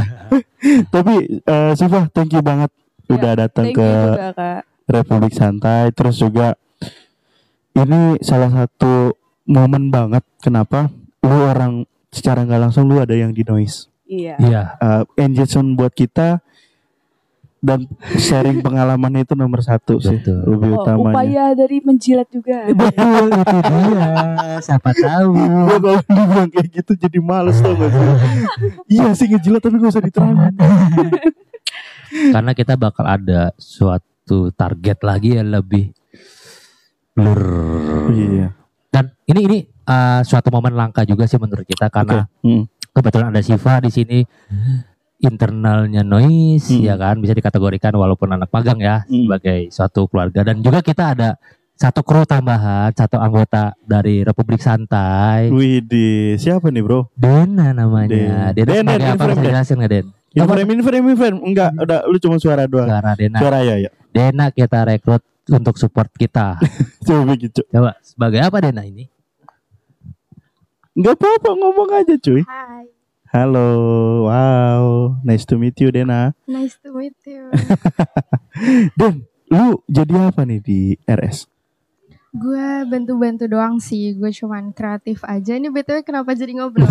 tapi 0.95 1.43
eh, 1.43 1.73
Siva 1.75 2.07
thank 2.15 2.31
you 2.31 2.43
banget 2.45 2.71
udah 3.11 3.33
datang 3.37 3.67
ke 3.71 3.91
juga. 3.91 4.63
Republik 4.87 5.33
Santai 5.33 5.91
terus 5.91 6.17
juga 6.17 6.55
ini 7.73 8.19
salah 8.21 8.51
satu 8.51 9.15
momen 9.45 9.89
banget 9.89 10.23
kenapa 10.39 10.91
lu 11.21 11.39
orang 11.45 11.83
secara 12.09 12.43
nggak 12.43 12.61
langsung 12.61 12.87
lu 12.87 12.99
ada 12.99 13.13
yang 13.13 13.31
di 13.31 13.43
noise 13.43 13.87
Iya. 14.05 14.35
Iya. 14.39 14.63
uh, 14.77 15.03
engagement 15.15 15.79
buat 15.79 15.95
kita 15.95 16.43
dan 17.61 17.87
sharing 18.17 18.59
pengalamannya 18.67 19.23
itu 19.23 19.39
nomor 19.39 19.61
satu 19.61 20.03
sih 20.03 20.19
Betul. 20.19 20.51
lebih 20.51 20.71
Oh, 20.73 20.83
utamanya 20.83 21.15
upaya 21.15 21.45
dari 21.53 21.79
menjilat 21.79 22.27
juga. 22.27 22.67
Betul 22.75 23.31
itu 23.31 23.59
dia. 23.63 24.03
Siapa 24.59 24.91
tahu. 24.91 25.31
Gua 25.39 25.77
kalau 25.79 26.01
dibilang 26.11 26.49
kayak 26.49 26.69
gitu 26.75 26.93
jadi 26.97 27.19
males 27.21 27.61
tau 27.61 27.71
gak 27.71 27.87
sih 27.87 28.03
iya 28.91 29.15
sih 29.15 29.27
ngejilat 29.29 29.61
tapi 29.61 29.77
gak 29.79 29.93
usah 29.93 30.03
diterangin 30.03 30.55
Karena 32.11 32.51
kita 32.53 32.75
bakal 32.75 33.05
ada 33.05 33.55
suatu 33.55 34.11
target 34.51 34.99
lagi 35.01 35.35
yang 35.35 35.49
lebih 35.49 35.95
blur. 37.13 38.11
iya 38.11 38.49
Dan 38.91 39.15
ini 39.25 39.41
ini 39.45 39.59
uh, 39.85 40.21
suatu 40.21 40.51
momen 40.51 40.75
langka 40.75 41.03
juga 41.03 41.23
sih 41.25 41.39
menurut 41.39 41.63
kita 41.63 41.87
karena 41.89 42.27
Hmm. 42.43 42.67
kebetulan 42.91 43.31
ada 43.31 43.39
Siva 43.39 43.79
di 43.79 43.89
sini 43.89 44.19
internalnya 45.17 46.01
noise 46.01 46.67
Hmm. 46.69 46.83
ya 46.83 46.95
kan 46.97 47.19
bisa 47.19 47.31
dikategorikan 47.31 47.93
walaupun 47.93 48.31
anak 48.31 48.51
magang 48.51 48.81
ya 48.81 49.05
Hmm. 49.05 49.29
sebagai 49.29 49.71
suatu 49.71 50.09
keluarga 50.09 50.43
dan 50.43 50.59
juga 50.59 50.81
kita 50.81 51.15
ada 51.15 51.39
satu 51.77 52.03
kru 52.03 52.25
tambahan 52.25 52.91
satu 52.91 53.17
anggota 53.17 53.73
dari 53.81 54.21
Republik 54.21 54.59
Santai 54.59 55.49
Widih 55.49 56.35
siapa 56.35 56.69
nih 56.69 56.83
bro 56.83 57.09
Dena 57.15 57.71
namanya 57.71 58.53
Den. 58.53 58.67
Dena 58.67 58.67
Den, 58.67 58.83
sebagai 58.83 59.01
Den, 59.01 59.15
apa 59.15 59.25
Den. 59.31 59.45
jelasin 59.45 59.77
nggak 59.79 59.93
Den 59.93 60.07
inframe 60.35 60.71
inframe 60.79 61.07
inframe 61.11 61.39
enggak 61.43 61.71
udah 61.79 62.07
lu 62.07 62.17
cuma 62.23 62.37
suara 62.39 62.65
doang. 62.67 62.87
Suara 62.87 63.13
Dena. 63.19 63.39
Suara 63.39 63.59
ya 63.67 63.77
ya 63.79 63.91
Dena 64.11 64.51
kita 64.55 64.87
rekrut 64.87 65.23
untuk 65.51 65.75
support 65.79 66.11
kita. 66.15 66.59
Coba 67.07 67.35
gitu. 67.35 67.63
Coba 67.71 67.99
sebagai 68.03 68.41
apa 68.43 68.57
Dena 68.63 68.87
ini? 68.87 69.11
Nggak 70.95 71.17
apa-apa 71.17 71.51
ngomong 71.55 71.91
aja 71.97 72.15
cuy. 72.19 72.43
Hi, 72.45 72.87
halo 73.31 73.71
wow. 74.27 75.15
Nice 75.23 75.47
to 75.47 75.59
meet 75.59 75.79
you 75.79 75.95
Dena. 75.95 76.35
Nice 76.47 76.77
to 76.83 76.91
meet 76.95 77.17
you. 77.27 77.51
Den 78.99 79.31
lu 79.51 79.83
jadi 79.91 80.31
apa 80.31 80.47
nih 80.47 80.63
di 80.63 80.95
RS 81.11 81.51
gue 82.31 82.69
bantu-bantu 82.87 83.51
doang 83.51 83.83
sih, 83.83 84.15
gue 84.15 84.31
cuman 84.31 84.71
kreatif 84.71 85.27
aja. 85.27 85.59
Ini 85.59 85.67
btw 85.67 86.07
kenapa 86.07 86.31
jadi 86.39 86.55
ngobrol? 86.55 86.87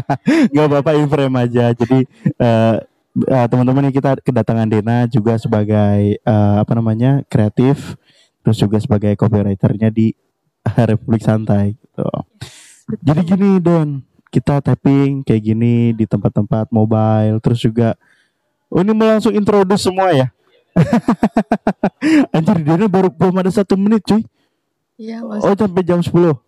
Gak 0.54 0.66
apa-apa 0.66 0.98
inframe 0.98 1.36
aja. 1.38 1.70
Jadi 1.70 2.10
eh 2.38 2.76
eh, 3.14 3.46
teman-teman 3.46 3.86
ini 3.86 3.94
kita 3.94 4.18
kedatangan 4.18 4.66
Dena 4.66 5.06
juga 5.06 5.38
sebagai 5.38 6.18
eh, 6.18 6.56
apa 6.58 6.72
namanya 6.74 7.22
kreatif, 7.30 7.94
terus 8.42 8.58
juga 8.58 8.82
sebagai 8.82 9.14
copywriternya 9.14 9.94
di 9.94 10.10
Republik 10.90 11.22
Santai. 11.22 11.78
Gitu. 11.78 12.06
Jadi 13.06 13.20
gini 13.22 13.50
Den, 13.62 14.02
kita 14.34 14.58
tapping 14.58 15.22
kayak 15.22 15.42
gini 15.42 15.94
di 15.94 16.02
tempat-tempat 16.02 16.74
mobile, 16.74 17.38
terus 17.38 17.62
juga 17.62 17.94
oh 18.66 18.82
ini 18.82 18.90
mau 18.90 19.06
langsung 19.06 19.30
introduce 19.38 19.86
semua 19.86 20.10
ya. 20.10 20.26
Anjir 22.34 22.58
Dena 22.58 22.90
baru 22.90 23.06
belum 23.06 23.38
ada 23.38 23.54
satu 23.54 23.78
menit 23.78 24.02
cuy. 24.02 24.26
Iya, 25.00 25.24
Oh 25.24 25.56
sampai 25.56 25.80
jam 25.80 26.04
10 26.04 26.12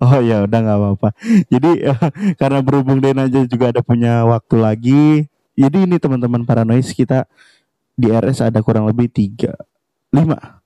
Oh 0.00 0.16
ya 0.20 0.44
udah 0.48 0.58
nggak 0.64 0.78
apa-apa. 0.80 1.08
Jadi 1.52 1.84
karena 2.40 2.60
berhubung 2.64 3.04
Dena 3.04 3.28
aja 3.28 3.44
juga 3.44 3.68
ada 3.68 3.84
punya 3.84 4.24
waktu 4.24 4.56
lagi. 4.56 5.04
Jadi 5.54 5.84
ini 5.84 6.00
teman-teman 6.00 6.42
paranoid 6.48 6.84
kita 6.88 7.28
di 7.94 8.08
RS 8.10 8.48
ada 8.48 8.64
kurang 8.64 8.88
lebih 8.88 9.12
tiga, 9.12 9.52
lima. 10.08 10.64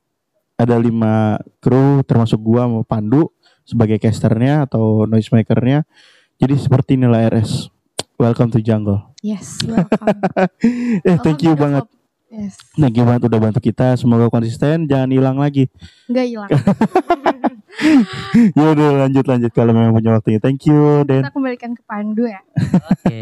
Ada 0.55 0.75
lima 0.79 1.39
kru 1.59 2.03
termasuk 2.03 2.39
gua 2.39 2.67
sama 2.67 2.81
Pandu 2.87 3.31
sebagai 3.67 3.99
casternya 3.99 4.67
atau 4.67 5.03
noise 5.03 5.31
makernya. 5.35 5.83
Jadi 6.39 6.55
seperti 6.55 6.95
inilah 6.95 7.27
RS. 7.27 7.67
Welcome 8.15 8.55
to 8.55 8.59
jungle. 8.63 9.15
Yes, 9.19 9.59
welcome. 9.67 10.15
Eh 11.07 11.19
thank 11.19 11.43
you 11.43 11.53
to 11.53 11.59
the 11.59 11.63
banget. 11.63 11.83
club. 11.87 11.98
Yes, 12.29 12.61
Thank 12.77 12.93
you 12.93 13.09
banget 13.09 13.25
udah 13.25 13.41
bantu 13.41 13.57
kita. 13.57 13.97
Semoga 13.97 14.29
konsisten, 14.29 14.85
jangan 14.85 15.09
hilang 15.09 15.41
lagi. 15.41 15.65
nggak 16.05 16.25
hilang. 16.29 16.49
ya 18.57 18.65
udah 18.69 18.89
lanjut 19.05 19.25
lanjut 19.25 19.49
kalau 19.49 19.73
memang 19.73 19.97
punya 19.97 20.13
waktunya. 20.13 20.37
Thank 20.37 20.69
you 20.69 21.01
Den. 21.09 21.25
Kita 21.25 21.33
kembalikan 21.33 21.73
ke 21.73 21.81
Pandu 21.89 22.29
ya. 22.29 22.37
Oke. 22.85 23.21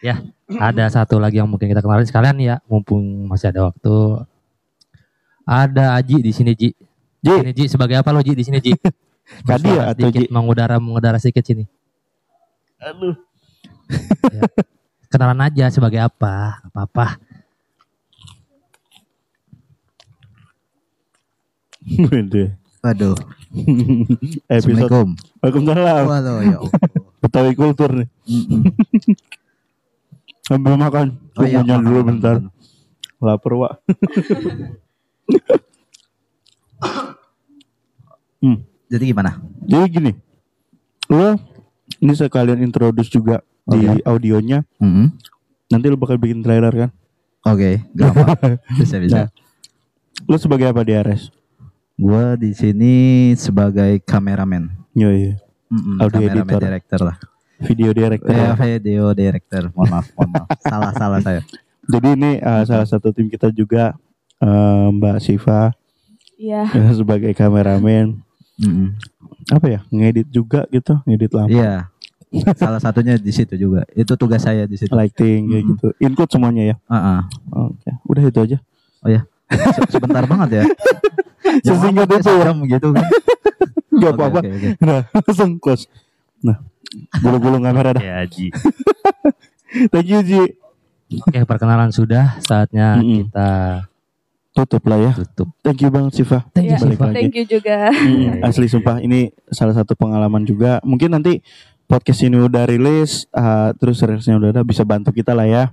ya, 0.00 0.24
ada 0.56 0.88
satu 0.88 1.20
lagi 1.20 1.36
yang 1.36 1.52
mungkin 1.52 1.68
kita 1.68 1.84
kenalin 1.84 2.08
sekalian 2.08 2.40
ya, 2.40 2.56
mumpung 2.64 3.28
masih 3.28 3.52
ada 3.52 3.68
waktu. 3.68 4.24
Ada 5.44 5.92
Aji 6.00 6.24
di 6.24 6.32
sini 6.32 6.56
Ji. 6.56 6.72
Ji. 7.20 7.34
Ini 7.44 7.52
Ji 7.52 7.68
sebagai 7.68 8.00
apa 8.00 8.08
lo 8.08 8.24
Ji 8.24 8.32
di 8.32 8.40
sini 8.40 8.56
Ji? 8.56 8.72
Kadi 9.52 9.68
ya 9.68 9.92
atau 9.92 10.08
Ji? 10.08 10.32
mengudara 10.32 10.80
mengudara 10.80 11.20
sedikit 11.20 11.44
sini. 11.44 11.68
Aduh. 12.80 13.20
Kenalan 15.12 15.44
aja 15.44 15.68
sebagai 15.68 16.00
apa? 16.00 16.64
Apa-apa. 16.72 17.20
Waduh. 21.98 22.48
Waduh, 22.82 23.14
Episode 24.50 24.50
Assalamualaikum. 24.50 25.14
Waalaikumsalam. 25.38 26.04
Waduh, 26.08 26.38
ya. 26.42 26.58
Betawi 27.22 27.54
kultur 27.54 27.90
nih. 27.94 28.08
Mm-mm. 28.26 28.74
Sambil 30.42 30.74
makan. 30.74 31.14
Oh 31.38 31.46
iya, 31.46 31.62
makan, 31.62 31.80
dulu 31.86 32.00
bentar. 32.02 32.42
Lapar, 33.22 33.52
Wak. 33.54 33.78
hmm. 38.42 38.66
Jadi 38.90 39.04
gimana? 39.14 39.38
Jadi 39.62 39.86
gini, 39.86 40.12
Lo 41.06 41.38
ini 42.02 42.12
sekalian 42.18 42.58
introduce 42.66 43.14
juga 43.14 43.46
di 43.62 43.86
audionya. 44.02 44.66
Nanti 45.70 45.86
lo 45.86 45.94
bakal 45.94 46.18
bikin 46.18 46.42
trailer 46.42 46.74
kan? 46.74 46.90
Oke, 47.46 47.82
gampang. 47.94 48.58
bisa 48.82 48.98
bisa. 48.98 49.16
Nah. 49.26 49.28
Lo 50.26 50.36
sebagai 50.38 50.70
apa 50.70 50.82
di 50.82 50.94
RS? 50.94 51.41
Gua 52.02 52.34
di 52.34 52.50
sini 52.50 52.94
sebagai 53.34 54.02
kameramen. 54.02 54.66
Yo, 54.92 55.06
iya. 55.08 55.38
Mm-mm, 55.70 56.02
Audio 56.02 56.18
kameramen 56.20 56.42
editor. 56.42 56.60
director 56.60 57.00
lah. 57.00 57.16
Video 57.62 57.90
director. 57.94 58.34
Eh, 58.34 58.52
video 58.58 59.02
director. 59.14 59.62
Mohon 59.72 59.88
maaf, 59.88 60.06
mohon 60.12 60.30
maaf. 60.34 60.48
salah 60.66 60.90
salah 60.92 61.20
saya. 61.22 61.40
Jadi 61.86 62.08
ini 62.12 62.30
uh, 62.38 62.62
salah 62.66 62.84
satu 62.84 63.14
tim 63.14 63.26
kita 63.26 63.48
juga 63.50 63.94
uh, 64.38 64.90
Mbak 64.90 65.16
Siva 65.18 65.70
Iya. 66.36 66.66
uh, 66.66 66.92
sebagai 66.92 67.30
kameramen. 67.32 68.18
Mm-mm. 68.58 68.98
Apa 69.48 69.66
ya? 69.70 69.80
Ngedit 69.88 70.26
juga 70.28 70.66
gitu, 70.68 70.98
ngedit 71.06 71.30
lampu, 71.30 71.54
Iya. 71.54 71.86
Salah 72.56 72.80
satunya 72.80 73.14
di 73.14 73.30
situ 73.30 73.54
juga. 73.54 73.86
Itu 73.92 74.16
tugas 74.16 74.42
saya 74.42 74.66
di 74.66 74.74
situ. 74.74 74.90
lighting 74.90 75.40
kayak 75.48 75.62
Mm. 75.62 75.70
gitu. 75.70 75.86
Include 76.02 76.32
semuanya 76.32 76.62
ya. 76.66 76.76
Ah, 76.90 76.98
ah. 76.98 77.20
Oke, 77.70 77.90
udah 78.02 78.22
itu 78.24 78.40
aja. 78.42 78.58
Se- 79.52 79.90
Sebentar 79.92 80.26
banget 80.26 80.50
ya. 80.58 80.64
Sesingkat 81.66 82.08
itu 82.08 82.16
ya. 82.18 82.22
sejam 82.22 82.56
gitu 82.64 82.88
kan. 82.92 83.06
Apa-apa. 84.12 84.40
oke, 84.42 84.48
oke. 84.50 84.68
Nah, 84.82 85.00
langsung 85.14 85.50
close. 85.56 85.86
Nah, 86.42 86.58
bulu-bulu 87.20 87.60
kamera 87.60 87.94
dah. 87.94 88.02
Ya 88.02 88.18
Ji. 88.26 88.50
Thank 89.88 90.08
you 90.08 90.20
Ji. 90.22 90.42
Oke 91.22 91.44
perkenalan 91.44 91.92
sudah. 91.92 92.40
Saatnya 92.40 92.96
kita 92.98 93.50
Tutup 94.52 94.84
lah 94.84 95.00
ya. 95.00 95.12
tutup. 95.16 95.48
Thank 95.64 95.80
you 95.80 95.88
banget 95.88 96.12
Siva. 96.12 96.44
Thank 96.52 96.76
you 96.76 96.78
Siva. 96.78 97.08
Thank 97.08 97.32
you 97.32 97.44
juga. 97.48 97.88
Hmm, 97.88 98.44
asli 98.44 98.68
sumpah 98.68 99.00
ini 99.00 99.32
salah 99.48 99.72
satu 99.72 99.96
pengalaman 99.96 100.44
juga. 100.44 100.76
Mungkin 100.84 101.08
nanti 101.08 101.40
podcast 101.88 102.20
ini 102.20 102.36
udah 102.36 102.68
rilis, 102.68 103.24
uh, 103.32 103.72
terus 103.80 104.04
rilisnya 104.04 104.36
udah 104.36 104.48
ada, 104.52 104.60
bisa 104.60 104.84
bantu 104.84 105.08
kita 105.08 105.32
lah 105.32 105.48
ya. 105.48 105.72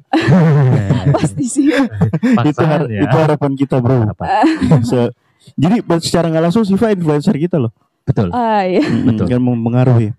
Pasti 1.11 1.43
sih. 1.43 1.67
itu, 1.71 2.61
har- 2.63 2.87
ya. 2.87 3.03
itu 3.03 3.15
harapan 3.19 3.51
kita 3.55 3.83
bro. 3.83 4.15
Apa? 4.15 4.47
Se- 4.79 5.11
jadi 5.55 5.75
secara 6.01 6.25
nggak 6.29 6.43
langsung 6.49 6.63
Siva 6.65 6.91
influencer 6.91 7.35
kita 7.37 7.57
loh. 7.57 7.71
Betul. 8.03 8.33
Ah 8.33 8.65
iya. 8.65 8.81
Mm, 8.81 9.05
Betul. 9.13 9.25
Kan 9.29 9.41
mempengaruhi. 9.41 10.09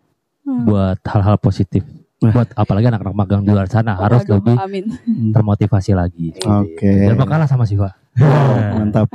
Hmm. 0.46 0.64
Buat 0.66 0.98
hal-hal 1.04 1.36
positif. 1.38 1.82
Wah. 2.20 2.32
Buat 2.32 2.48
apalagi 2.54 2.86
anak-anak 2.90 3.14
magang 3.16 3.42
di 3.42 3.50
luar 3.50 3.66
sana 3.66 3.96
harus 3.96 4.22
lebih 4.28 4.56
Amin. 4.56 4.92
Hmm. 5.04 5.32
termotivasi 5.34 5.92
lagi. 5.96 6.36
Oke. 6.40 7.10
Jangan 7.10 7.26
kalah 7.26 7.48
sama 7.48 7.64
Siva. 7.66 7.92
Wow, 8.18 8.56
mantap. 8.82 9.08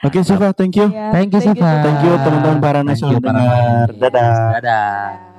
Oke 0.00 0.24
Siva, 0.24 0.56
thank 0.56 0.80
you. 0.80 0.88
Iya, 0.88 1.12
Thank 1.12 1.36
you, 1.36 1.40
Siva. 1.44 1.70
Thank 1.84 2.00
you 2.08 2.12
teman-teman 2.16 2.58
para 2.58 2.80
Thank 2.80 2.96
nasional. 2.96 3.20
Dadah. 3.20 4.32
Dadah. 4.56 5.29